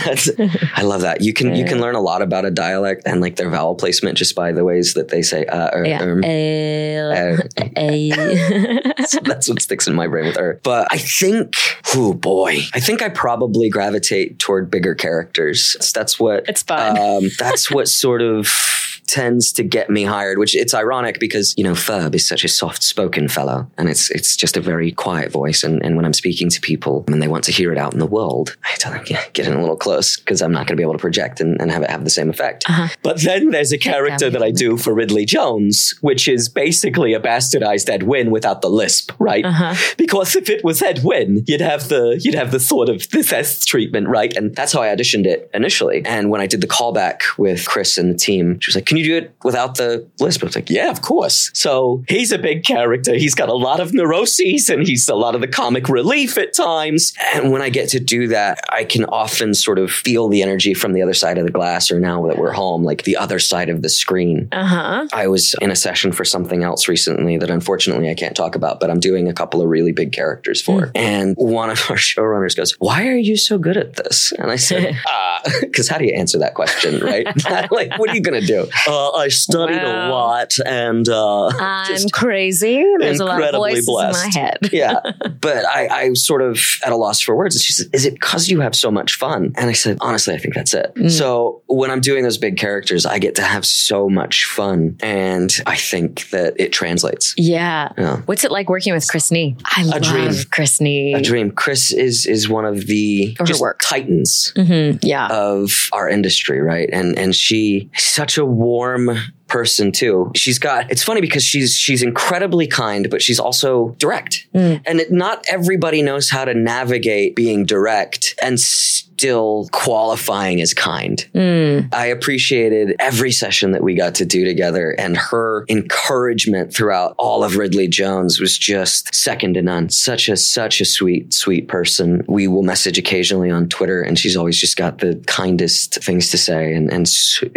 I 0.76 0.82
love 0.84 1.02
that. 1.02 1.22
You 1.22 1.34
can 1.34 1.56
you 1.56 1.66
can 1.66 1.80
learn 1.82 1.96
a 1.96 2.02
lot 2.02 2.22
about 2.22 2.46
a 2.46 2.52
dialect 2.52 3.04
and 3.06 3.22
like 3.22 3.36
their 3.36 3.50
vowel 3.50 3.76
placement 3.76 4.18
just 4.18 4.36
by 4.36 4.52
the 4.52 4.64
ways 4.64 4.94
that 4.94 5.10
they 5.10 5.22
say 5.22 5.46
uh, 5.46 5.70
er, 5.74 5.86
Yeah. 5.86 6.02
erm. 6.02 6.24
Uh, 6.24 7.44
Uh, 7.76 9.06
so 9.06 9.20
that's 9.24 9.50
what 9.50 9.62
sticks 9.62 9.88
in 9.88 9.96
my 9.96 10.08
brain 10.08 10.26
with 10.26 10.38
her. 10.38 10.60
But 10.64 10.88
I 10.92 10.98
think, 10.98 11.56
oh 11.96 12.14
boy, 12.14 12.58
I 12.74 12.80
think 12.84 13.02
I 13.02 13.10
probably 13.10 13.70
gravitate 13.70 14.40
toward 14.40 14.70
bigger 14.70 14.96
characters. 14.96 15.76
That's, 15.94 16.20
what 16.20 16.48
It's 16.48 16.62
fun. 16.62 16.98
Um, 16.98 17.30
that's 17.40 17.72
what 17.72 17.88
sort 17.88 18.22
of 18.22 18.93
tends 19.14 19.52
to 19.54 19.64
get 19.64 19.90
me 19.92 20.04
hired. 20.04 20.40
Which 20.40 20.56
it's 20.56 20.74
ironic 20.74 21.20
because 21.20 21.54
you 21.56 21.64
know 21.64 21.74
Ferb 21.74 22.16
is 22.16 22.28
such 22.28 22.44
a 22.44 22.48
soft-spoken 22.48 23.28
fellow, 23.28 23.68
and 23.78 23.88
it's 23.88 24.10
it's 24.10 24.36
just 24.36 24.58
a 24.58 24.62
very 24.62 24.92
quiet 24.92 25.32
voice. 25.32 25.64
And, 25.64 25.84
and 25.86 25.96
when 25.96 26.06
I'm 26.06 26.14
speaking 26.14 26.50
to 26.50 26.60
people 26.60 27.06
and 27.08 27.22
they 27.22 27.28
want 27.28 27.44
to 27.46 27.52
hear 27.52 27.72
it 27.72 27.78
out 27.78 27.94
in 27.94 28.00
the 28.00 28.08
world, 28.08 28.58
I 28.64 28.76
tell 28.78 28.92
them, 28.92 29.04
yeah, 29.08 29.24
get 29.34 29.48
in 29.48 29.54
a 29.54 29.62
little 29.62 29.78
close 29.78 30.18
because 30.18 30.42
I'm 30.42 30.52
not 30.52 30.66
going 30.66 30.76
to 30.76 30.82
be 30.82 30.84
able 30.84 30.94
to 30.94 31.00
project 31.00 31.40
and, 31.42 31.62
and 31.62 31.72
have 31.72 31.84
it 31.84 31.90
have 31.92 32.04
the 32.04 32.10
same 32.10 32.30
effect. 32.30 32.66
Uh-huh. 32.68 32.88
But 33.04 33.22
then 33.22 33.52
there's 33.52 33.72
a 33.72 33.78
character 33.78 34.30
that 34.30 34.42
I 34.42 34.52
do 34.52 34.78
for 34.78 34.94
Ridley 34.94 35.26
Jones, 35.26 35.94
which 36.02 36.28
is 36.28 36.50
basically 36.50 37.14
a 37.14 37.20
bastardized 37.20 37.90
Ed 37.90 38.04
Wynn 38.04 38.32
without 38.32 38.62
the 38.62 38.70
lisp, 38.70 39.12
right? 39.20 39.46
Uh-huh. 39.46 39.76
Because 39.98 40.36
if 40.36 40.50
it 40.50 40.64
was 40.64 40.82
Ed 40.82 41.02
Wynn, 41.04 41.44
you'd 41.48 41.62
have 41.62 41.90
the 41.90 42.20
you'd 42.24 42.36
have 42.36 42.52
the 42.52 42.60
sort 42.60 42.90
of 42.90 43.08
this 43.12 43.32
S 43.32 43.64
treatment, 43.66 44.08
right? 44.08 44.36
And 44.36 44.56
that's 44.56 44.74
how 44.74 44.82
I 44.82 44.88
auditioned 44.88 45.26
it 45.26 45.50
initially. 45.54 46.02
And 46.06 46.30
when 46.32 46.42
I 46.42 46.48
did 46.48 46.62
the 46.62 46.68
callback 46.68 47.38
with 47.38 47.68
Chris 47.68 47.98
and 47.98 48.14
the 48.14 48.18
team, 48.18 48.60
she 48.60 48.70
was 48.70 48.76
like, 48.76 48.86
"Can 48.86 48.98
you 48.98 49.03
do 49.04 49.16
it 49.16 49.36
without 49.44 49.76
the 49.76 50.08
lisp?" 50.20 50.44
I 50.44 50.48
was 50.48 50.56
like, 50.56 50.70
"Yeah, 50.70 50.90
of 50.90 51.02
course." 51.02 51.52
So 51.54 52.04
he's 52.08 52.32
a 52.32 52.38
big 52.38 52.64
character. 52.64 53.16
He's 53.16 53.36
got 53.36 53.50
a 53.50 53.54
lot 53.54 53.80
of 53.80 53.94
neuroses, 53.94 54.70
and 54.70 54.88
he's 54.88 55.08
a 55.08 55.16
lot 55.16 55.36
of 55.36 55.42
the 55.42 55.48
comic 55.48 55.90
relief 55.90 56.38
at 56.38 56.54
times. 56.54 57.14
And 57.34 57.52
when 57.52 57.62
I 57.62 57.70
get 57.70 57.90
to 57.90 58.00
do 58.00 58.28
that, 58.30 58.60
I 58.70 58.84
can 58.84 59.06
often 59.06 59.54
sort 59.54 59.80
of 59.80 59.92
feel 59.92 60.28
the 60.28 60.42
energy 60.42 60.74
from 60.74 60.94
the 60.94 61.02
other 61.02 61.14
side 61.14 61.38
of 61.38 61.46
the 61.46 61.52
glass, 61.52 61.92
or 61.92 62.00
now 62.00 62.28
that 62.28 62.38
we're 62.38 62.52
home, 62.52 62.84
like 62.84 63.04
the 63.04 63.18
other 63.18 63.40
side 63.40 63.70
of 63.70 63.82
the 63.82 63.90
screen. 63.90 64.48
Uh 64.52 64.66
huh. 64.66 65.08
I 65.14 65.28
was 65.28 65.56
in 65.62 65.72
a 65.72 65.76
session 65.76 66.12
for 66.12 66.26
something 66.26 66.64
else 66.64 66.88
recently 66.88 67.38
that 67.38 67.50
unfortunately 67.50 68.10
I 68.10 68.14
can't 68.14 68.36
talk 68.36 68.56
about, 68.56 68.80
but 68.80 68.90
I'm 68.90 69.00
doing 69.00 69.28
a 69.28 69.34
couple 69.34 69.62
of 69.62 69.68
really 69.70 69.92
big 69.92 70.12
characters 70.12 70.62
for. 70.62 70.92
And 70.96 71.36
one 71.38 71.70
of 71.70 71.80
our 71.90 71.96
showrunners 72.10 72.56
goes, 72.56 72.74
Why 72.80 73.08
are 73.08 73.18
you 73.18 73.38
so 73.38 73.58
good 73.58 73.78
at 73.78 73.96
this? 73.96 74.32
And 74.34 74.52
I 74.52 74.56
said, 74.56 74.96
Because 75.62 75.88
how 75.90 75.98
do 75.98 76.06
you 76.06 76.14
answer 76.14 76.40
that 76.40 76.54
question, 76.54 77.00
right? 77.00 77.28
like, 77.72 77.98
what 77.98 78.10
are 78.10 78.16
you 78.16 78.22
going 78.22 78.40
to 78.40 78.48
do? 78.48 78.68
Uh, 78.94 79.12
I 79.12 79.28
studied 79.30 79.82
Wow. 79.84 80.10
a 80.10 80.12
lot 80.12 80.54
and 80.66 81.08
uh, 81.10 81.48
I'm 81.48 82.10
crazy. 82.12 82.84
There's 83.00 83.20
a 83.20 83.26
lot 83.26 83.42
of 83.44 83.56
voices 83.56 83.86
blessed. 83.86 84.26
in 84.26 84.30
my 84.30 84.40
head. 84.42 84.58
yeah. 84.72 85.00
But 85.42 85.66
I, 85.66 85.88
I 86.06 86.10
was 86.10 86.26
sort 86.26 86.42
of 86.42 86.60
at 86.86 86.92
a 86.92 86.96
loss 86.96 87.20
for 87.22 87.36
words. 87.36 87.56
And 87.56 87.62
she 87.62 87.74
said, 87.74 87.88
Is 87.94 88.06
it 88.06 88.14
because 88.14 88.50
you 88.50 88.60
have 88.62 88.76
so 88.76 88.92
much 88.92 89.16
fun? 89.16 89.54
And 89.58 89.70
I 89.70 89.74
said, 89.74 89.98
Honestly, 90.02 90.34
I 90.34 90.38
think 90.38 90.54
that's 90.54 90.74
it. 90.74 90.94
Mm. 90.96 91.10
So 91.12 91.62
when 91.68 91.90
I'm 91.92 92.02
doing 92.02 92.24
those 92.24 92.38
big 92.38 92.58
characters, 92.58 93.06
I 93.06 93.18
get 93.20 93.36
to 93.36 93.42
have 93.42 93.66
so 93.66 94.10
much 94.10 94.46
fun. 94.46 94.98
And 95.02 95.52
I 95.66 95.76
think 95.76 96.30
that 96.30 96.54
it 96.60 96.72
translates. 96.72 97.34
Yeah. 97.38 97.92
Yeah. 97.98 98.18
What's 98.26 98.44
it 98.44 98.52
like 98.52 98.70
working 98.70 98.94
with 98.94 99.08
Chris 99.10 99.32
Nee? 99.32 99.56
I 99.66 99.84
love 99.84 100.02
dream. 100.04 100.32
Chris 100.52 100.80
Nee. 100.80 101.14
A 101.16 101.22
dream. 101.22 101.52
Chris 101.52 101.92
is 101.92 102.26
is 102.26 102.48
one 102.48 102.66
of 102.66 102.86
the 102.88 103.36
just 103.46 103.62
work. 103.62 103.80
titans 103.82 104.54
Mhm. 104.56 105.00
Yeah. 105.02 105.28
of 105.30 105.90
our 105.94 106.08
industry, 106.10 106.60
right? 106.62 106.90
And 106.92 107.18
and 107.18 107.36
she 107.36 107.90
such 107.98 108.38
a 108.38 108.46
warm 108.46 108.83
warm 108.84 109.18
person 109.48 109.92
too. 109.92 110.32
She's 110.36 110.60
got 110.60 110.90
it's 110.92 111.04
funny 111.04 111.22
because 111.22 111.44
she's 111.44 111.76
she's 111.76 112.02
incredibly 112.02 112.68
kind, 112.68 113.10
but 113.10 113.22
she's 113.22 113.40
also 113.40 113.96
direct. 114.00 114.48
Mm. 114.54 114.82
And 114.86 115.00
it, 115.00 115.12
not 115.12 115.44
everybody 115.50 116.02
knows 116.02 116.30
how 116.30 116.46
to 116.46 116.54
navigate 116.54 117.36
being 117.36 117.66
direct 117.66 118.36
and 118.42 118.60
still 118.60 119.70
qualifying 119.72 120.60
as 120.60 120.74
kind. 120.74 121.30
Mm. 121.36 121.94
I 121.94 122.08
appreciated 122.08 122.96
every 123.00 123.32
session 123.32 123.72
that 123.74 123.84
we 123.84 123.94
got 123.94 124.16
to 124.16 124.26
do 124.26 124.44
together 124.44 124.92
and 124.92 125.16
her 125.16 125.66
encouragement 125.70 126.74
throughout 126.74 127.16
all 127.20 127.44
of 127.44 127.56
Ridley 127.56 127.88
Jones 127.88 128.40
was 128.40 128.58
just 128.58 129.14
second 129.14 129.54
to 129.54 129.62
none. 129.62 129.90
Such 129.90 130.30
a 130.30 130.38
such 130.38 130.82
a 130.82 130.86
sweet 130.86 131.34
sweet 131.34 131.68
person. 131.68 132.26
We 132.28 132.48
will 132.48 132.64
message 132.64 132.98
occasionally 132.98 133.52
on 133.52 133.70
Twitter 133.70 134.02
and 134.02 134.18
she's 134.18 134.36
always 134.36 134.60
just 134.60 134.78
got 134.78 134.98
the 135.00 135.24
kindest 135.28 136.04
things 136.04 136.32
to 136.32 136.38
say 136.38 136.74
and 136.74 136.92
and 136.92 137.08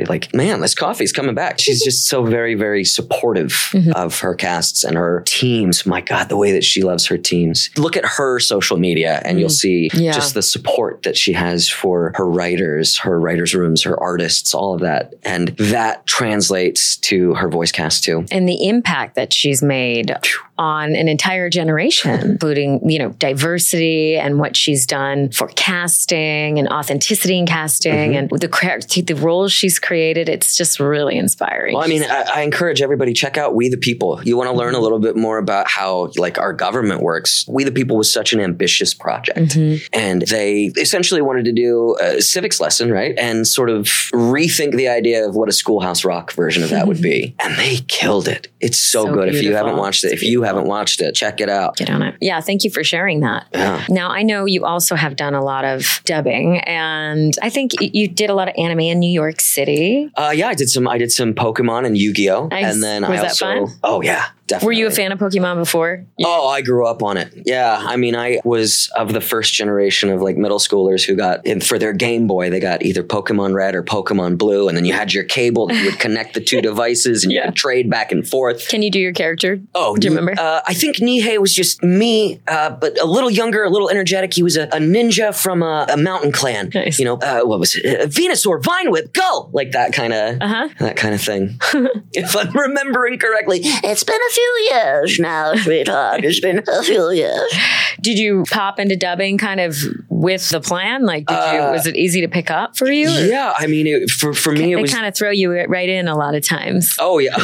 like 0.09 0.35
man, 0.35 0.61
this 0.61 0.75
coffee's 0.75 1.13
coming 1.13 1.35
back. 1.35 1.59
She's 1.59 1.76
just 1.83 2.07
so 2.07 2.25
very 2.25 2.55
very 2.55 2.85
supportive 2.85 3.51
mm-hmm. 3.51 3.93
of 3.93 4.21
her 4.21 4.35
casts 4.35 4.85
and 4.85 4.97
her 4.97 5.23
teams. 5.27 5.87
My 5.87 6.01
god, 6.01 6.29
the 6.29 6.37
way 6.37 6.53
that 6.53 6.65
she 6.65 6.83
loves 6.83 7.07
her 7.07 7.19
teams. 7.19 7.71
Look 7.77 7.97
at 7.97 8.05
her 8.05 8.39
social 8.39 8.77
media 8.77 9.21
and 9.25 9.39
you'll 9.39 9.49
mm. 9.49 9.53
see 9.53 9.91
Yeah. 9.93 10.13
just 10.13 10.35
the 10.35 10.43
support 10.43 11.03
that 11.03 11.17
she 11.17 11.33
has 11.33 11.69
for 11.69 12.13
her 12.17 12.27
writers, 12.27 12.99
her 12.99 13.19
writers' 13.21 13.55
rooms, 13.55 13.83
her 13.83 13.99
artists, 14.01 14.55
all 14.55 14.75
of 14.75 14.81
that. 14.81 15.15
And 15.23 15.49
that 15.59 16.07
translates 16.07 16.97
to 16.99 17.35
her 17.35 17.49
voice 17.49 17.73
cast 17.73 18.05
too. 18.05 18.25
and 18.31 18.49
the 18.49 18.69
impact 18.69 19.15
that 19.17 19.33
she's 19.33 19.63
made 19.63 20.15
on 20.59 20.95
an 20.95 21.09
entire 21.09 21.51
generation, 21.51 22.21
including, 22.33 22.89
you 22.89 22.99
know, 22.99 23.11
diversity 23.11 24.17
and 24.17 24.39
what 24.39 24.57
she's 24.57 24.87
done 24.87 25.31
for 25.31 25.49
casting 25.49 26.59
and 26.59 26.69
authenticity 26.69 27.39
in 27.39 27.47
casting 27.47 27.87
Mm-hmm. 27.87 28.35
and 28.35 28.41
the 28.41 29.03
the 29.07 29.15
roles 29.15 29.53
she's 29.53 29.79
created. 29.79 30.29
It's 30.29 30.57
just 30.57 30.81
really 30.81 31.17
inspiring. 31.17 31.75
Well, 31.75 31.85
I 31.85 31.87
mean, 31.89 32.03
I, 32.03 32.25
I 32.37 32.41
encourage 32.43 32.81
everybody 32.83 33.13
check 33.13 33.37
out 33.37 33.55
We 33.55 33.69
the 33.69 33.77
People. 33.77 34.21
You 34.25 34.37
want 34.37 34.49
to 34.51 34.57
learn 34.57 34.75
a 34.75 34.81
little 34.81 34.99
bit 34.99 35.17
more 35.17 35.39
about 35.39 35.69
how 35.69 36.11
like 36.17 36.39
our 36.39 36.53
government 36.53 37.03
works. 37.03 37.45
We 37.49 37.65
the 37.65 37.73
People 37.73 37.97
was 37.97 38.13
such 38.13 38.33
an 38.33 38.41
ambitious 38.41 38.95
project, 38.95 39.57
and 39.57 40.23
they 40.23 40.73
essentially 40.77 41.23
wanted 41.23 41.45
to 41.47 41.53
do 41.53 41.97
a 42.01 42.21
civics 42.23 42.61
lesson, 42.61 42.91
right, 42.91 43.15
and 43.19 43.47
sort 43.47 43.71
of 43.71 43.85
rethink 44.13 44.77
the 44.77 44.89
idea 44.89 45.27
of 45.27 45.35
what 45.37 45.49
a 45.49 45.53
Schoolhouse 45.53 46.05
Rock 46.05 46.33
version 46.33 46.63
of 46.63 46.71
that 46.71 46.87
would 46.87 47.03
be, 47.13 47.35
and 47.43 47.57
they 47.57 47.77
killed 47.89 48.29
it. 48.29 48.49
It's 48.61 48.79
so, 48.79 49.05
So 49.05 49.15
good. 49.15 49.29
If 49.29 49.43
you 49.43 49.55
haven't 49.55 49.77
watched 49.77 50.05
it, 50.05 50.13
if 50.13 50.23
you 50.23 50.43
haven't 50.47 50.67
watched 50.67 51.01
it, 51.01 51.15
check 51.15 51.41
it 51.41 51.49
out. 51.51 51.77
Get 51.77 51.91
on 51.91 52.03
it. 52.03 52.15
Yeah, 52.21 52.41
thank 52.41 52.65
you 52.65 52.71
for 52.71 52.83
sharing 52.85 53.21
that. 53.21 53.47
Yeah. 53.53 53.85
Now, 53.89 54.11
I 54.11 54.23
know 54.23 54.45
you 54.47 54.65
also 54.65 54.95
have 54.95 55.17
done 55.17 55.35
a 55.35 55.43
lot 55.45 55.65
of 55.65 56.01
dubbing, 56.05 56.59
and 56.61 57.35
I 57.43 57.51
think 57.51 57.73
you 57.81 58.09
did 58.09 58.31
a 58.31 58.35
lot 58.35 58.49
of 58.49 58.55
anime 58.57 58.81
in 58.81 58.99
New 59.01 59.11
York 59.13 59.41
City. 59.41 60.11
Uh, 60.17 60.33
yeah, 60.35 60.49
I 60.49 60.55
did 60.55 60.69
some. 60.71 60.89
I 60.89 60.99
did 60.99 61.13
some 61.13 61.35
Pokemon 61.35 61.87
and 61.87 61.97
Yu 61.99 62.13
Gi 62.13 62.31
Oh, 62.31 62.47
Nice. 62.49 62.73
and 62.75 62.83
then 62.83 63.03
Was 63.03 63.11
I 63.11 63.17
that 63.17 63.23
also. 63.31 63.67
fun? 63.67 63.79
Oh 63.85 64.01
yeah, 64.03 64.27
definitely. 64.47 64.67
Were 64.67 64.73
you 64.73 64.87
a 64.87 64.91
fan 64.91 65.13
of 65.13 65.19
Pokemon 65.19 65.57
before? 65.57 66.05
Oh, 66.25 66.49
I 66.49 66.63
grew 66.63 66.87
up 66.87 67.03
on 67.03 67.17
it. 67.17 67.33
Yeah, 67.45 67.77
I 67.79 67.97
mean, 67.97 68.15
I 68.17 68.41
was 68.45 68.91
of 68.97 69.13
the 69.13 69.21
first 69.21 69.55
generation 69.55 70.11
of 70.11 70.23
like 70.23 70.37
middle 70.37 70.59
schoolers 70.59 71.05
who 71.05 71.15
got 71.17 71.45
in 71.47 71.61
for 71.61 71.79
their 71.79 71.93
Game 71.93 72.27
Boy. 72.27 72.51
They 72.51 72.61
got 72.61 72.83
either 72.85 73.03
Pokemon 73.03 73.55
Red 73.55 73.75
or 73.75 73.83
Pokemon 73.83 74.39
Blue, 74.39 74.69
and 74.69 74.77
then 74.77 74.85
you 74.85 74.93
had 74.93 75.13
your 75.13 75.25
cable 75.25 75.67
that 75.69 75.77
you 75.77 75.87
would 75.91 75.99
connect 75.99 76.35
the 76.35 76.41
two 76.41 76.61
devices, 76.71 77.25
and 77.25 77.33
you 77.33 77.41
could 77.43 77.57
trade 77.57 77.91
back 77.91 78.13
and 78.13 78.27
forth. 78.27 78.69
Can 78.69 78.83
you 78.83 78.91
do 78.91 78.99
your 79.01 79.13
character? 79.13 79.61
Oh, 79.75 79.97
Do 79.97 80.09
you 80.09 80.15
remember? 80.17 80.41
Uh, 80.41 80.61
I 80.67 80.75
think 80.75 80.97
Nihei 80.97 81.39
was 81.39 81.55
just 81.55 81.83
me, 81.83 82.41
uh, 82.49 82.71
but 82.71 83.01
a 83.01 83.07
little 83.07 83.31
younger, 83.31 83.65
a 83.65 83.71
little 83.71 83.89
energetic. 83.91 84.35
He 84.35 84.43
was 84.43 84.57
a, 84.57 84.65
a 84.65 84.79
ninja 84.79 85.35
from 85.35 85.63
a, 85.63 85.87
a 85.91 85.97
mountain 85.97 86.33
clan. 86.33 86.71
Nice. 86.75 86.99
You 86.99 87.05
know, 87.05 87.17
uh, 87.19 87.41
what 87.43 87.59
was 87.61 87.75
it? 87.77 88.01
Uh, 88.01 88.07
Venusaur, 88.07 88.63
Vine 88.63 88.91
Whip, 88.91 89.13
go! 89.13 89.51
Like 89.53 89.73
that 89.73 89.93
kind 89.93 90.13
of, 90.13 90.41
Uh-huh. 90.41 90.69
that 90.79 90.97
kind 90.97 91.15
of 91.15 91.21
thing. 91.21 91.59
if 92.13 92.37
I'm 92.37 92.53
remembering 92.53 93.19
correctly. 93.19 93.61
It's 93.63 94.05
been 94.05 94.17
a 94.17 94.31
few 94.37 94.69
years 94.73 95.19
now, 95.19 95.55
sweetheart. 95.55 96.25
It's 96.25 96.41
been 96.41 96.63
a 96.69 96.83
few 96.83 97.11
years. 97.11 97.53
Did 98.01 98.19
you 98.19 98.45
pop 98.51 98.79
into 98.79 98.95
dubbing 98.97 99.39
kind 99.39 99.61
of 99.61 99.75
with 100.09 100.49
the 100.51 100.61
plan? 100.61 101.05
Like, 101.05 101.27
did 101.27 101.35
you, 101.35 101.61
Uh, 101.61 101.73
was 101.73 101.87
it 101.87 101.97
easy 101.97 102.21
to 102.21 102.29
pick 102.29 102.51
up 102.51 102.77
for 102.77 102.91
you? 102.91 103.09
or- 103.09 103.25
Yeah, 103.27 103.55
I 103.59 103.67
mean, 103.67 103.87
it, 103.87 104.11
for 104.11 104.33
for 104.35 104.53
me, 104.53 104.73
it 104.73 104.77
They 104.77 104.83
was. 104.83 104.93
kind 104.95 105.07
of 105.07 105.15
throw 105.17 105.31
you 105.31 105.51
right 105.53 105.89
in 105.89 106.07
a 106.09 106.17
lot 106.17 106.35
of 106.35 106.43
times. 106.45 106.95
Oh 106.99 107.19
yeah. 107.19 107.37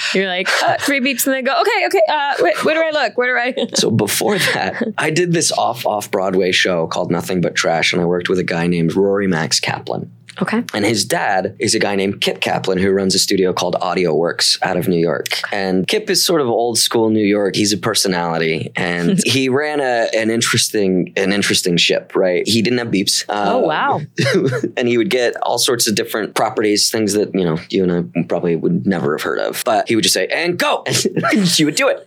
You're 0.14 0.26
like 0.28 0.48
uh, 0.62 0.76
three 0.80 1.00
beeps 1.00 1.26
and 1.26 1.34
then 1.34 1.44
go, 1.44 1.54
okay, 1.60 1.86
okay. 1.86 2.02
Uh, 2.08 2.34
wait, 2.40 2.64
where 2.64 2.74
do 2.74 2.82
I 2.82 3.02
look? 3.04 3.16
Where 3.18 3.28
do 3.54 3.60
I? 3.62 3.66
so 3.74 3.90
before 3.90 4.38
that, 4.38 4.82
I 4.98 5.10
did 5.10 5.32
this 5.32 5.52
off 5.52 5.86
off 5.86 6.10
Broadway 6.10 6.52
show 6.52 6.86
called 6.86 7.10
Nothing 7.10 7.40
But 7.40 7.54
Trash, 7.54 7.92
and 7.92 8.00
I 8.00 8.04
worked 8.06 8.28
with 8.28 8.38
a 8.38 8.44
guy 8.44 8.66
named 8.66 8.94
Rory 8.96 9.26
Max 9.26 9.60
Kaplan. 9.60 10.10
Okay. 10.40 10.62
And 10.74 10.84
his 10.84 11.04
dad 11.04 11.56
is 11.58 11.74
a 11.74 11.78
guy 11.78 11.96
named 11.96 12.20
Kip 12.20 12.40
Kaplan 12.40 12.78
who 12.78 12.90
runs 12.90 13.14
a 13.14 13.18
studio 13.18 13.52
called 13.52 13.76
Audio 13.80 14.14
Works 14.14 14.58
out 14.62 14.76
of 14.76 14.88
New 14.88 14.98
York. 14.98 15.26
And 15.52 15.86
Kip 15.86 16.08
is 16.10 16.24
sort 16.24 16.40
of 16.40 16.48
old 16.48 16.78
school 16.78 17.10
New 17.10 17.24
York. 17.24 17.56
He's 17.56 17.72
a 17.72 17.78
personality, 17.78 18.70
and 18.76 19.20
he 19.26 19.48
ran 19.48 19.80
a 19.80 20.08
an 20.16 20.30
interesting 20.30 21.12
an 21.16 21.32
interesting 21.32 21.76
ship. 21.76 22.12
Right? 22.14 22.46
He 22.46 22.62
didn't 22.62 22.78
have 22.78 22.88
beeps. 22.88 23.24
Oh, 23.28 23.58
Um, 23.62 23.66
wow. 23.66 24.00
and 24.76 24.88
he 24.88 24.96
would 24.98 25.10
get 25.10 25.36
all 25.42 25.58
sorts 25.58 25.86
of 25.88 25.94
different 25.94 26.34
properties, 26.34 26.90
things 26.90 27.12
that 27.14 27.34
you 27.34 27.44
know 27.44 27.58
you 27.70 27.82
and 27.84 27.92
I 28.16 28.22
probably 28.24 28.56
would 28.56 28.86
never 28.86 29.16
have 29.16 29.22
heard 29.22 29.38
of. 29.38 29.62
But 29.64 29.88
he 29.88 29.94
would 29.96 30.02
just 30.02 30.14
say, 30.14 30.26
"And 30.28 30.58
go," 30.58 30.84
and 31.32 31.46
she 31.48 31.64
would 31.64 31.74
do 31.76 31.88
it. 31.88 32.04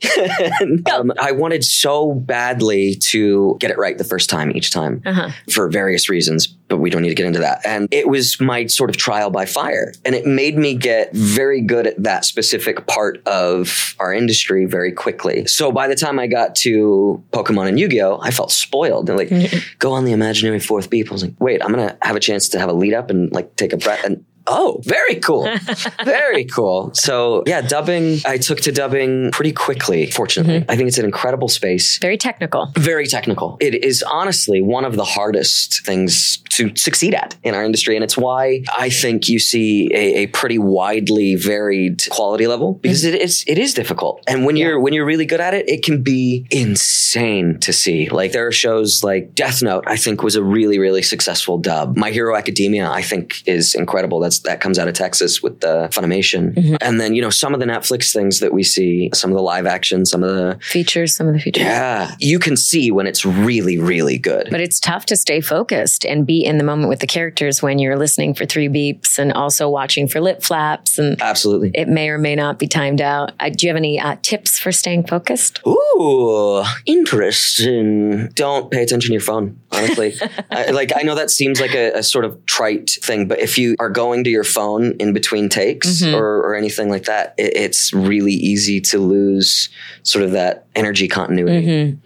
and, 0.62 0.88
um, 0.90 1.12
I 1.20 1.32
wanted 1.32 1.64
so 1.64 2.14
badly 2.14 2.96
to 3.12 3.58
get 3.60 3.72
it 3.72 3.78
right 3.78 3.98
the 3.98 4.04
first 4.04 4.30
time, 4.30 4.52
each 4.56 4.72
time, 4.72 5.02
Uh-huh. 5.06 5.30
for 5.52 5.70
various 5.70 6.10
reasons. 6.10 6.56
But 6.74 6.80
we 6.80 6.90
don't 6.90 7.04
need 7.04 7.10
to 7.10 7.16
get 7.16 7.28
into 7.28 7.38
that. 7.38 7.62
And 7.66 7.88
it 7.92 8.08
was 8.08 8.42
my 8.42 8.66
sort 8.66 8.90
of 8.90 8.98
trial 8.98 9.30
by 9.30 9.46
fire, 9.46 9.94
and 10.04 10.16
it 10.16 10.26
made 10.26 10.58
me 10.58 10.74
get 10.74 11.14
very 11.14 11.62
good 11.62 11.86
at 11.86 12.02
that 12.02 12.26
specific 12.26 12.88
part 12.88 13.22
of 13.28 13.96
our 14.00 14.12
industry 14.12 14.66
very 14.66 14.92
quickly. 14.92 15.46
So 15.46 15.72
by 15.72 15.88
the 15.88 15.94
time 15.96 16.18
I 16.18 16.26
got 16.26 16.56
to 16.56 17.24
Pokemon 17.32 17.68
and 17.68 17.80
Yu 17.80 17.88
Gi 17.88 18.02
Oh, 18.02 18.20
I 18.24 18.32
felt 18.32 18.52
spoiled. 18.52 19.08
And 19.08 19.20
like, 19.20 19.30
mm-hmm. 19.30 19.60
go 19.78 19.92
on 19.92 20.06
the 20.06 20.14
imaginary 20.14 20.60
fourth 20.60 20.90
beep. 20.90 21.10
I 21.10 21.14
was 21.14 21.22
like, 21.22 21.36
wait, 21.38 21.64
I'm 21.64 21.70
gonna 21.70 21.96
have 22.02 22.16
a 22.16 22.20
chance 22.20 22.50
to 22.50 22.60
have 22.60 22.70
a 22.70 22.74
lead 22.74 22.96
up 22.96 23.12
and 23.12 23.32
like 23.32 23.56
take 23.56 23.72
a 23.72 23.78
breath 23.78 24.04
and. 24.04 24.26
Oh, 24.48 24.82
very 24.84 25.16
cool. 25.16 25.48
very 26.04 26.46
cool. 26.46 26.94
So, 26.94 27.44
yeah, 27.46 27.62
dubbing, 27.62 28.20
I 28.26 28.38
took 28.38 28.60
to 28.62 28.72
dubbing 28.72 29.32
pretty 29.32 29.54
quickly, 29.54 30.10
fortunately. 30.12 30.62
Mm-hmm. 30.62 30.72
I 30.72 30.76
think 30.76 30.88
it's 30.88 30.98
an 30.98 31.06
incredible 31.06 31.48
space 31.48 31.98
Very 32.00 32.18
technical. 32.18 32.72
very 32.78 33.08
technical. 33.08 33.58
It 33.60 33.84
is 33.84 34.04
honestly 34.04 34.62
one 34.62 34.86
of 34.86 34.96
the 34.96 35.06
hardest 35.06 35.86
things 35.86 36.38
to 36.50 36.76
succeed 36.76 37.14
at 37.14 37.36
in 37.44 37.56
our 37.56 37.64
industry. 37.64 37.96
And 37.96 38.04
it's 38.04 38.18
why 38.18 38.64
I 38.78 38.90
think 38.90 39.30
you 39.30 39.40
see 39.40 39.90
a, 39.94 40.24
a 40.24 40.28
pretty 40.28 40.60
widely 40.60 41.36
varied 41.36 42.08
quality 42.10 42.48
level 42.48 42.74
because 42.74 43.04
mm-hmm. 43.04 43.16
it 43.16 43.22
is, 43.22 43.44
it 43.48 43.58
is 43.58 43.74
difficult. 43.74 44.24
And 44.28 44.46
when 44.46 44.56
you're, 44.56 44.80
when 44.80 44.94
you're 44.94 45.06
really 45.06 45.26
good 45.26 45.42
at 45.42 45.54
it, 45.54 45.68
it 45.70 45.84
can 45.84 46.04
be 46.04 46.46
insane 46.52 47.60
to 47.62 47.74
see. 47.74 48.10
Like 48.10 48.34
there 48.34 48.46
are 48.46 48.52
shows 48.52 49.04
like 49.04 49.34
Death 49.34 49.62
Note, 49.64 49.86
I 49.88 49.98
think 49.98 50.22
was 50.22 50.36
a 50.36 50.44
really, 50.44 50.80
really 50.80 51.02
successful 51.02 51.58
dub. 51.58 51.98
My 51.98 52.12
Hero 52.12 52.36
Academia, 52.36 52.90
I 52.90 53.02
think 53.02 53.48
is 53.48 53.74
incredible. 53.74 54.20
That's, 54.20 54.33
that 54.42 54.62
comes 54.62 54.78
out 54.80 54.88
of 54.88 54.94
Texas 54.94 55.42
with 55.42 55.60
the 55.62 55.88
Funimation. 55.92 56.78
And 56.82 57.00
then, 57.00 57.14
you 57.16 57.22
know, 57.22 57.30
some 57.30 57.54
of 57.54 57.60
the 57.60 57.66
Netflix 57.66 58.12
things 58.14 58.40
that 58.40 58.54
we 58.54 58.64
see, 58.64 59.10
some 59.14 59.32
of 59.32 59.36
the 59.38 59.44
live 59.44 59.66
action, 59.66 60.06
some 60.06 60.24
of 60.24 60.36
the, 60.36 60.58
Features, 60.62 61.16
some 61.16 61.28
of 61.28 61.34
the 61.34 61.40
features. 61.40 61.64
yeah, 61.64 62.16
you 62.20 62.40
can 62.40 62.58
see 62.58 62.92
when 62.92 63.08
it's 63.08 63.26
really, 63.26 63.78
really 63.78 64.18
good. 64.18 64.48
But 64.52 64.62
it's 64.62 64.80
tough 64.80 65.06
to 65.08 65.16
stay 65.16 65.42
focused 65.42 66.06
and 66.06 66.26
be 66.26 66.44
in 66.44 66.58
the 66.58 66.64
moment 66.64 66.90
with 66.90 67.00
the 67.00 67.08
characters 67.08 67.62
when 67.62 67.80
you're 67.80 67.98
listening 67.98 68.34
for 68.34 68.46
three 68.46 68.68
beeps 68.70 69.20
and 69.20 69.32
also 69.34 69.70
watching 69.70 70.08
for 70.08 70.20
lip 70.22 70.44
flaps. 70.44 70.98
And 70.98 71.22
Absolutely. 71.22 71.72
it 71.74 71.88
may 71.88 72.10
or 72.10 72.18
may 72.18 72.36
not 72.36 72.60
be 72.60 72.68
timed 72.68 73.02
out. 73.02 73.32
Uh, 73.40 73.50
do 73.50 73.66
you 73.66 73.70
have 73.70 73.78
any 73.78 74.00
uh, 74.00 74.16
tips 74.22 74.60
for 74.60 74.72
staying 74.72 75.08
focused? 75.08 75.60
Ooh, 75.68 76.64
interesting. 76.86 78.28
Don't 78.30 78.72
pay 78.72 78.84
attention 78.84 79.10
to 79.10 79.14
your 79.14 79.22
phone, 79.22 79.60
honestly. 79.72 80.16
I, 80.52 80.72
like, 80.72 80.92
I 80.96 81.02
know 81.04 81.16
that 81.16 81.32
seems 81.32 81.60
like 81.62 81.74
a, 81.74 81.92
a 81.94 82.04
sort 82.04 82.26
of 82.26 82.44
trite 82.46 82.90
thing, 83.02 83.28
but 83.28 83.40
if 83.40 83.58
you 83.58 83.76
are 83.80 83.90
going 83.90 84.23
to 84.24 84.30
your 84.30 84.44
phone 84.44 84.94
in 85.00 85.14
between 85.14 85.50
takes 85.50 86.02
Mm-hmm. 86.04 86.16
or, 86.16 86.40
or 86.42 86.56
anything 86.56 86.90
like 86.90 87.04
that, 87.06 87.34
it, 87.38 87.56
it's 87.56 87.94
really 87.94 88.34
easy 88.34 88.80
to 88.82 88.98
lose 89.00 89.70
sort 90.04 90.24
of 90.26 90.32
that 90.32 90.66
energy 90.76 91.08
continuity. 91.08 91.98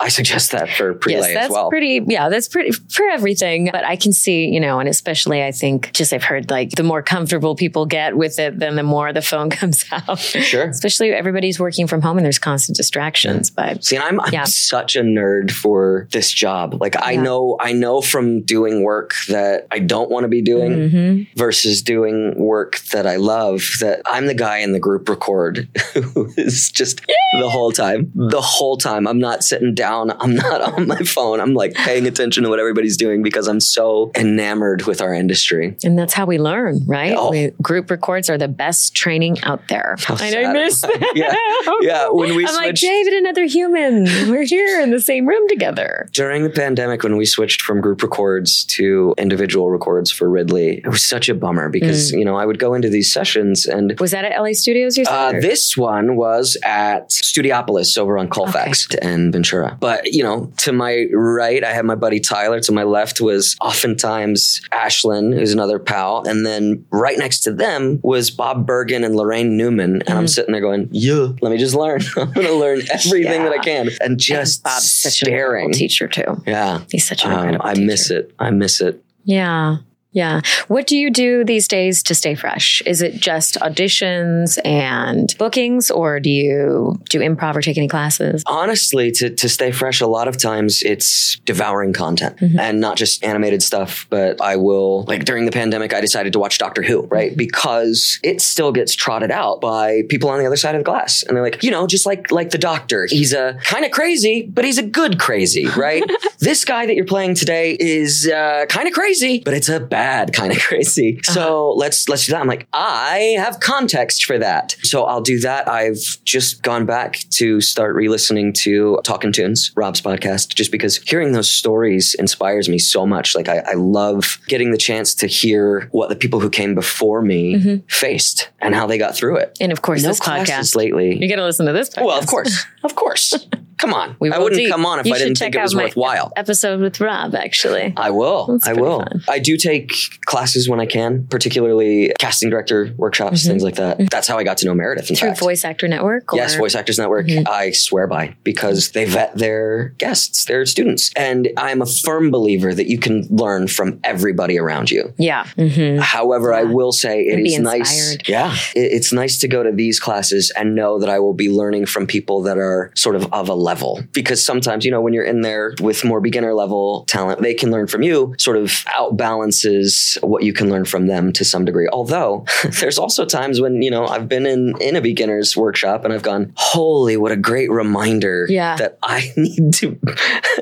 I 0.00 0.08
suggest 0.08 0.52
that 0.52 0.68
for 0.70 0.94
prelay 0.94 0.96
Mm-hmm, 0.96 1.10
yes, 1.10 1.34
that's 1.34 1.44
as 1.46 1.50
well. 1.52 1.68
pretty. 1.70 2.00
Yeah, 2.06 2.28
that's 2.28 2.48
pretty 2.48 2.72
for 2.72 3.04
everything. 3.08 3.68
But 3.72 3.84
I 3.84 3.96
can 3.96 4.12
see, 4.12 4.46
you 4.48 4.58
know, 4.60 4.80
and 4.80 4.88
especially 4.88 5.42
I 5.44 5.52
think 5.52 5.92
just 5.92 6.12
I've 6.12 6.24
heard 6.24 6.50
like 6.50 6.70
the 6.70 6.82
more 6.82 7.02
comfortable 7.02 7.54
people 7.54 7.86
get 7.86 8.16
with 8.16 8.38
it, 8.38 8.58
then 8.58 8.74
the 8.76 8.82
more 8.82 9.12
the 9.12 9.22
phone 9.22 9.50
comes 9.60 9.84
out. 9.92 10.18
Sure. 10.18 10.68
Especially 10.68 11.12
everybody's 11.12 11.60
working 11.60 11.86
from 11.86 12.02
home 12.02 12.16
and 12.18 12.24
there's 12.24 12.38
constant 12.40 12.76
distractions. 12.76 13.50
But 13.50 13.84
See, 13.84 13.96
and 13.96 14.04
I'm, 14.04 14.20
I'm 14.20 14.32
Yeah. 14.32 14.44
such 14.44 14.96
a 14.96 15.00
nerd 15.02 15.50
for 15.52 16.08
this 16.12 16.30
job. 16.32 16.80
Like 16.80 16.96
I 17.00 17.12
Yeah. 17.12 17.22
know, 17.22 17.56
I 17.60 17.72
know 17.72 18.00
from 18.00 18.42
doing 18.42 18.82
work 18.82 19.14
that 19.28 19.66
I 19.70 19.78
don't 19.78 20.10
want 20.10 20.24
to 20.24 20.28
be 20.28 20.42
doing 20.42 20.72
Mhm. 20.90 21.26
versus 21.36 21.65
is 21.66 21.82
doing 21.82 22.34
work 22.38 22.78
that 22.92 23.06
I 23.06 23.16
love, 23.16 23.62
that 23.80 24.02
I'm 24.06 24.26
the 24.26 24.34
guy 24.34 24.58
in 24.58 24.72
the 24.72 24.80
group 24.80 25.08
record 25.08 25.68
who 25.94 26.32
is 26.36 26.70
just 26.70 27.00
the 27.40 27.48
whole 27.48 27.72
time, 27.72 28.12
the 28.14 28.40
whole 28.40 28.76
time. 28.76 29.06
I'm 29.06 29.18
not 29.18 29.42
sitting 29.44 29.74
down. 29.74 30.10
I'm 30.20 30.34
not 30.34 30.60
on 30.60 30.86
my 30.86 30.98
phone. 31.00 31.40
I'm 31.40 31.54
like 31.54 31.74
paying 31.74 32.06
attention 32.06 32.44
to 32.44 32.48
what 32.48 32.58
everybody's 32.60 32.96
doing 32.96 33.22
because 33.22 33.48
I'm 33.48 33.60
so 33.60 34.10
enamored 34.16 34.82
with 34.86 35.00
our 35.00 35.12
industry. 35.12 35.76
And 35.84 35.98
that's 35.98 36.14
how 36.14 36.26
we 36.26 36.38
learn, 36.38 36.80
right? 36.86 37.14
Oh. 37.16 37.30
We, 37.30 37.50
group 37.62 37.90
records 37.90 38.30
are 38.30 38.38
the 38.38 38.48
best 38.48 38.94
training 38.94 39.42
out 39.42 39.68
there. 39.68 39.96
How 39.98 40.16
I 40.18 40.30
know 40.30 40.40
you 40.40 40.52
miss 40.52 40.80
that. 40.82 41.12
Yeah. 41.14 41.34
Yeah, 41.80 42.08
when 42.10 42.34
we 42.36 42.46
I'm 42.46 42.54
like, 42.54 42.76
switched- 42.76 42.82
David, 42.82 43.14
another 43.14 43.44
human. 43.44 44.04
We're 44.30 44.44
here 44.44 44.80
in 44.80 44.90
the 44.90 45.00
same 45.00 45.26
room 45.26 45.46
together. 45.48 46.08
During 46.12 46.42
the 46.42 46.50
pandemic, 46.50 47.02
when 47.02 47.16
we 47.16 47.24
switched 47.26 47.62
from 47.62 47.80
group 47.80 48.02
records 48.02 48.64
to 48.66 49.14
individual 49.18 49.70
records 49.70 50.10
for 50.10 50.28
Ridley, 50.28 50.78
it 50.84 50.88
was 50.88 51.04
such 51.04 51.28
a 51.28 51.34
bummer 51.34 51.55
because, 51.68 52.12
Mm. 52.12 52.18
you 52.20 52.24
know, 52.24 52.36
I 52.36 52.44
would 52.46 52.58
go 52.58 52.74
into 52.74 52.88
these 52.88 53.12
sessions 53.12 53.66
and 53.66 53.98
Was 53.98 54.10
that 54.12 54.24
at 54.24 54.32
LA 54.40 54.52
Studios 54.52 54.96
you 54.98 55.04
said? 55.04 55.12
Uh, 55.36 55.40
this 55.40 55.76
one 55.76 56.16
was 56.16 56.56
at 56.64 57.08
Studiopolis 57.10 57.96
over 57.98 58.16
on 58.18 58.28
Colfax 58.28 58.86
and 59.02 59.32
Ventura. 59.32 59.76
But, 59.80 60.12
you 60.12 60.22
know, 60.22 60.52
to 60.58 60.72
my 60.72 61.06
right, 61.12 61.62
I 61.64 61.72
had 61.72 61.84
my 61.84 61.94
buddy 61.94 62.20
Tyler. 62.20 62.60
To 62.60 62.72
my 62.72 62.82
left 62.84 63.20
was 63.20 63.56
oftentimes 63.60 64.60
Ashlyn, 64.72 65.34
who's 65.36 65.52
another 65.52 65.78
pal. 65.78 66.22
And 66.26 66.44
then 66.46 66.84
right 66.90 67.18
next 67.18 67.40
to 67.40 67.52
them 67.52 68.00
was 68.02 68.30
Bob 68.30 68.66
Bergen 68.66 69.04
and 69.04 69.14
Laraine 69.14 69.50
Newman. 69.56 70.02
And 70.06 70.18
I'm 70.18 70.28
sitting 70.28 70.52
there 70.52 70.60
going, 70.60 70.88
yeah, 70.92 71.28
let 71.40 71.50
me 71.52 71.58
just 71.58 71.74
learn. 71.74 72.00
I'm 72.16 72.32
going 72.32 72.46
to 72.46 72.54
learn 72.54 72.80
everything 72.92 73.42
that 73.44 73.52
I 73.52 73.58
can. 73.58 73.88
And 74.00 74.18
just 74.18 74.62
Bob's 74.62 74.90
such 74.90 75.22
an 75.22 75.26
staring. 75.26 75.66
incredible 75.66 75.78
teacher 75.78 76.08
too. 76.08 76.42
Yeah. 76.46 76.80
He's 76.90 77.06
such 77.06 77.24
an 77.24 77.32
Um, 77.32 77.38
incredible 77.38 77.66
I 77.66 77.74
teacher. 77.74 77.86
miss 77.86 78.10
it. 78.10 78.32
I 78.38 78.50
miss 78.50 78.80
it. 78.80 79.02
Yeah. 79.24 79.76
Yeah. 80.16 80.40
What 80.68 80.86
do 80.86 80.96
you 80.96 81.10
do 81.10 81.44
these 81.44 81.68
days 81.68 82.02
to 82.04 82.14
stay 82.14 82.34
fresh? 82.34 82.82
Is 82.86 83.02
it 83.02 83.14
just 83.20 83.56
auditions 83.60 84.58
and 84.64 85.32
bookings, 85.38 85.90
or 85.90 86.20
do 86.20 86.30
you 86.30 86.98
do 87.10 87.20
improv 87.20 87.54
or 87.54 87.60
take 87.62 87.76
any 87.78 87.86
classes? 87.88 88.42
honestly 88.46 89.10
to, 89.10 89.28
to 89.30 89.48
stay 89.48 89.70
fresh 89.70 90.00
a 90.00 90.06
lot 90.06 90.26
of 90.28 90.36
times 90.38 90.82
it's 90.82 91.36
devouring 91.44 91.92
content 91.92 92.36
Mm-hmm. 92.36 92.58
and 92.58 92.80
not 92.80 92.96
just 92.96 93.22
animated 93.24 93.62
stuff 93.62 94.06
but 94.10 94.40
i 94.40 94.56
will 94.56 95.02
like 95.04 95.24
during 95.24 95.44
the 95.44 95.52
pandemic 95.52 95.92
i 95.92 96.00
decided 96.00 96.32
to 96.32 96.38
watch 96.38 96.56
doctor 96.58 96.82
who 96.82 97.02
right 97.02 97.30
Mm-hmm. 97.32 97.36
because 97.36 98.18
it 98.22 98.40
still 98.40 98.72
gets 98.72 98.94
trotted 98.94 99.30
out 99.30 99.60
by 99.60 100.02
people 100.08 100.30
on 100.30 100.38
the 100.38 100.46
other 100.46 100.56
side 100.56 100.74
of 100.74 100.80
the 100.80 100.84
glass 100.84 101.22
and 101.24 101.36
they're 101.36 101.44
like 101.44 101.62
you 101.62 101.70
know 101.70 101.86
just 101.86 102.06
like 102.06 102.30
like 102.30 102.50
the 102.50 102.58
doctor 102.58 103.06
he's 103.06 103.32
a 103.32 103.58
kind 103.64 103.84
of 103.84 103.90
crazy 103.90 104.42
but 104.52 104.64
he's 104.64 104.78
a 104.78 104.82
good 105.00 105.18
crazy 105.18 105.66
right 105.76 106.02
this 106.38 106.64
guy 106.64 106.86
that 106.86 106.94
you're 106.96 107.04
playing 107.04 107.34
today 107.34 107.76
is 107.78 108.26
uh, 108.28 108.64
kind 108.68 108.86
of 108.88 108.94
crazy 108.94 109.42
but 109.44 109.52
it's 109.54 109.68
a 109.68 109.80
bad 109.80 110.05
kind 110.32 110.52
of 110.52 110.58
crazy. 110.68 111.18
Uh-huh. 111.18 111.32
so 111.32 111.70
let's 111.76 112.08
let's 112.08 112.26
do 112.26 112.32
that. 112.32 112.40
I'm 112.40 112.46
like 112.46 112.66
i 112.72 113.34
have 113.38 113.60
context 113.60 114.24
for 114.24 114.38
that. 114.38 114.76
So 114.82 115.04
i'll 115.04 115.20
do 115.20 115.38
that. 115.40 115.68
I've 115.68 116.18
just 116.24 116.62
gone 116.62 116.86
back 116.86 117.20
to 117.30 117.60
start 117.60 117.94
re-listening 117.94 118.52
to 118.64 118.98
talking 119.04 119.32
tunes 119.32 119.72
rob's 119.76 120.00
podcast 120.00 120.54
just 120.54 120.72
because 120.72 120.96
hearing 120.98 121.32
those 121.32 121.50
stories 121.50 122.14
inspires 122.18 122.68
me 122.68 122.78
so 122.78 123.06
much. 123.06 123.34
Like 123.34 123.48
i, 123.48 123.58
I 123.58 123.74
love 123.74 124.38
getting 124.48 124.70
the 124.70 124.78
chance 124.78 125.14
to 125.16 125.26
hear 125.26 125.88
what 125.92 126.08
the 126.08 126.16
people 126.16 126.40
who 126.40 126.50
came 126.50 126.74
before 126.74 127.22
me 127.22 127.82
faced 127.88 128.50
and 128.60 128.74
how 128.74 128.86
they 128.86 128.98
got 128.98 129.14
through 129.14 129.36
it. 129.36 129.56
And 129.60 129.72
of 129.72 129.82
course, 129.82 130.02
no 130.02 130.08
this 130.08 130.20
podcast. 130.20 130.74
lately. 130.76 131.18
You 131.20 131.28
got 131.28 131.36
to 131.36 131.44
listen 131.44 131.66
to 131.66 131.72
this 131.72 131.90
podcast. 131.90 132.04
well 132.06 132.18
of 132.18 132.26
course. 132.26 132.64
Of 132.84 132.94
course 132.94 133.34
come 133.78 133.92
on 133.94 134.16
We 134.20 134.30
i 134.32 134.38
wouldn't 134.38 134.58
deep. 134.60 134.70
come 134.70 134.84
on 134.86 134.98
if 135.00 135.06
You 135.06 135.14
i 135.14 135.18
didn't 135.18 135.36
think 135.38 135.54
it 135.54 135.62
was 135.62 135.74
worthwhile 135.74 136.32
Episode 136.36 136.80
with 136.80 137.00
Rob, 137.00 137.34
actually. 137.34 137.92
I 137.96 138.10
will. 138.10 138.46
That's 138.46 138.66
I 138.68 138.72
will. 138.74 138.98
fun. 139.00 139.22
I 139.28 139.38
do 139.38 139.56
take 139.56 139.92
classes 140.24 140.68
when 140.68 140.80
I 140.80 140.86
can, 140.86 141.26
particularly 141.28 142.12
casting 142.18 142.50
director 142.50 142.92
workshops, 142.96 143.46
things 143.46 143.62
like 143.62 143.76
that. 143.76 144.10
That's 144.10 144.28
how 144.28 144.38
I 144.38 144.44
got 144.44 144.58
to 144.58 144.66
know 144.66 144.74
Meredith. 144.74 145.10
In 145.10 145.16
Mm-hmm. 145.16 145.20
Through 145.20 145.28
fact. 145.30 145.40
Voice 145.40 145.64
Actor 145.64 145.88
Network? 145.88 146.32
Or? 146.32 146.36
Yes, 146.36 146.56
Voice 146.56 146.74
Actors 146.74 146.98
Network, 146.98 147.26
Mm-hmm. 147.26 147.44
I 147.48 147.70
swear 147.70 148.06
by 148.06 148.36
because 148.44 148.90
they 148.90 149.04
vet 149.06 149.36
their 149.36 149.90
guests, 149.98 150.44
their 150.44 150.66
students. 150.66 151.10
And 151.16 151.48
I'm 151.56 151.80
a 151.82 151.86
firm 151.86 152.30
believer 152.30 152.74
that 152.74 152.88
you 152.88 152.98
can 152.98 153.26
learn 153.30 153.68
from 153.68 153.98
everybody 154.04 154.58
around 154.58 154.90
you. 154.90 155.12
Yeah. 155.18 155.46
hmm 155.56 155.98
However, 155.98 156.52
I 156.52 156.64
will 156.64 156.92
say 156.92 157.22
it 157.22 157.40
is 157.40 157.58
nice. 157.58 158.16
Yeah. 158.28 158.54
It- 158.74 158.92
it's 158.96 159.12
nice 159.12 159.38
to 159.40 159.48
go 159.48 159.62
to 159.62 159.72
these 159.72 159.98
classes 160.00 160.50
and 160.56 160.74
know 160.74 160.98
that 160.98 161.08
I 161.08 161.18
will 161.18 161.34
be 161.34 161.50
learning 161.50 161.86
from 161.86 162.06
people 162.06 162.42
that 162.42 162.58
are 162.58 162.90
sort 162.94 163.16
of 163.16 163.32
of 163.32 163.48
a 163.48 163.54
level. 163.66 164.02
Because 164.12 164.40
sometimes, 164.42 164.84
you 164.84 164.90
know, 164.90 165.00
when 165.02 165.12
you're 165.12 165.24
in 165.24 165.40
there 165.42 165.74
with 165.80 166.04
more 166.04 166.20
beginner 166.20 166.54
level 166.54 167.04
talent, 167.06 167.42
they 167.42 167.52
can 167.54 167.70
learn 167.70 167.86
from 167.86 168.02
you, 168.02 168.34
sort 168.38 168.56
of 168.56 168.70
outbalances 168.96 170.16
what 170.22 170.42
you 170.42 170.52
can 170.52 170.70
learn 170.70 170.84
from 170.84 171.06
them 171.06 171.32
to 171.34 171.44
some 171.44 171.64
degree. 171.64 171.88
Although 171.92 172.44
there's 172.80 172.98
also 172.98 173.24
times 173.24 173.60
when, 173.60 173.82
you 173.82 173.90
know, 173.90 174.06
I've 174.06 174.28
been 174.28 174.46
in, 174.46 174.74
in 174.80 174.96
a 174.96 175.00
beginner's 175.00 175.56
workshop 175.56 176.04
and 176.04 176.12
I've 176.12 176.22
gone, 176.22 176.52
holy, 176.56 177.16
what 177.16 177.32
a 177.32 177.36
great 177.36 177.70
reminder 177.70 178.46
Yeah. 178.48 178.76
that 178.76 178.98
I 179.02 179.32
need 179.36 179.74
to, 179.74 179.98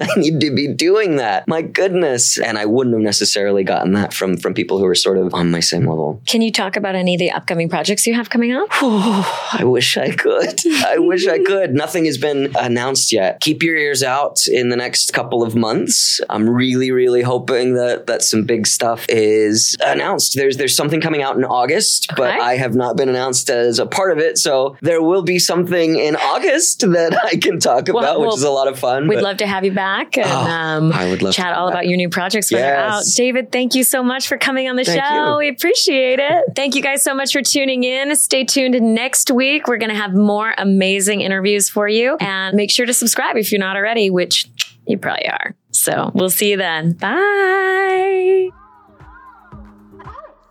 I 0.01 0.09
need 0.17 0.41
to 0.41 0.55
be 0.55 0.69
doing 0.69 1.17
that. 1.17 1.47
My 1.49 1.63
goodness. 1.63 2.39
And 2.39 2.59
I 2.59 2.67
wouldn't 2.67 2.95
have 2.95 3.03
necessarily 3.03 3.65
gotten 3.65 3.93
that 3.93 4.13
from, 4.13 4.37
from 4.37 4.55
people 4.55 4.79
who 4.79 4.87
are 4.87 4.95
sort 4.95 5.19
of 5.19 5.35
on 5.35 5.51
my 5.51 5.61
same 5.61 5.87
level. 5.87 6.23
Can 6.27 6.43
you 6.43 6.51
talk 6.53 6.77
about 6.77 6.95
any 6.95 7.15
of 7.15 7.19
the 7.19 7.31
upcoming 7.31 7.69
projects 7.69 8.07
you 8.07 8.15
have 8.15 8.31
coming 8.31 8.53
up? 8.53 8.69
I 8.83 9.63
wish 9.65 9.97
I 9.97 10.11
could. 10.11 10.61
I 10.87 10.99
wish 10.99 11.27
I 11.27 11.39
could. 11.39 11.75
Nothing 11.75 12.05
has 12.07 12.19
been 12.19 12.53
announced 12.59 12.94
yet. 13.13 13.41
Keep 13.41 13.63
your 13.63 13.77
ears 13.77 14.03
out 14.03 14.47
in 14.47 14.69
the 14.69 14.77
next 14.77 15.13
couple 15.13 15.43
of 15.43 15.55
months. 15.55 16.21
I'm 16.31 16.49
really, 16.49 16.91
really 16.91 17.23
hoping 17.23 17.75
that 17.75 18.07
that 18.07 18.23
some 18.23 18.45
big 18.45 18.67
stuff 18.67 19.07
is 19.09 19.77
announced. 19.85 20.35
There's 20.37 20.57
there's 20.57 20.77
something 20.77 21.01
coming 21.01 21.23
out 21.23 21.37
in 21.37 21.45
August, 21.45 22.09
but 22.17 22.31
I 22.41 22.57
have 22.57 22.75
not 22.75 22.97
been 22.97 23.09
announced 23.09 23.51
as 23.51 23.79
a 23.79 23.87
part 23.87 24.13
of 24.13 24.19
it. 24.19 24.39
So 24.39 24.77
there 24.83 25.03
will 25.03 25.23
be 25.23 25.39
something 25.39 25.99
in 25.99 26.17
August 26.17 26.81
that 26.93 27.19
I 27.25 27.37
can 27.37 27.59
talk 27.61 27.89
Well, 27.89 27.99
about, 27.99 28.21
well, 28.21 28.29
which 28.31 28.37
is 28.39 28.43
a 28.45 28.51
lot 28.51 28.69
of 28.69 28.79
fun. 28.79 29.09
We'd 29.09 29.17
but- 29.17 29.25
love 29.25 29.37
to 29.39 29.47
have 29.47 29.65
you 29.65 29.73
back 29.73 30.17
and 30.19 30.27
Oh, 30.27 30.39
um, 30.39 30.93
I 30.93 31.09
would 31.09 31.23
love 31.23 31.35
chat 31.35 31.55
all 31.55 31.69
back. 31.69 31.75
about 31.75 31.87
your 31.89 31.97
new 31.97 32.09
projects 32.09 32.51
when 32.53 32.61
they're 32.63 32.77
out. 32.77 33.03
David, 33.15 33.51
thank 33.53 33.75
you 33.75 33.85
so 33.85 34.03
much 34.03 34.29
for 34.29 34.37
coming 34.39 34.69
on 34.69 34.77
the 34.77 34.85
Thank 34.85 35.03
show. 35.05 35.33
you. 35.33 35.39
We 35.39 35.49
appreciate 35.49 36.19
it. 36.21 36.45
thank 36.57 36.75
you 36.75 36.83
guys 36.83 37.03
so 37.03 37.15
much 37.15 37.33
for 37.33 37.43
tuning 37.43 37.85
in. 37.85 38.15
Stay 38.17 38.45
tuned 38.45 38.81
next 38.81 39.31
week. 39.31 39.67
We're 39.69 39.79
going 39.79 39.91
to 39.91 39.97
have 39.97 40.15
more 40.15 40.55
amazing 40.59 41.21
interviews 41.21 41.69
for 41.69 41.89
you. 41.89 42.17
And 42.21 42.57
make 42.57 42.71
sure 42.85 42.93
to 42.93 42.95
subscribe 42.95 43.37
if 43.37 43.51
you're 43.51 43.59
not 43.59 43.77
already, 43.77 44.11
which 44.11 44.49
you 44.87 44.99
probably 44.99 45.27
are. 45.29 45.57
So 45.71 46.13
we'll 46.15 46.29
see 46.31 46.51
you 46.51 46.59
then. 46.59 46.93
Bye. 46.93 48.51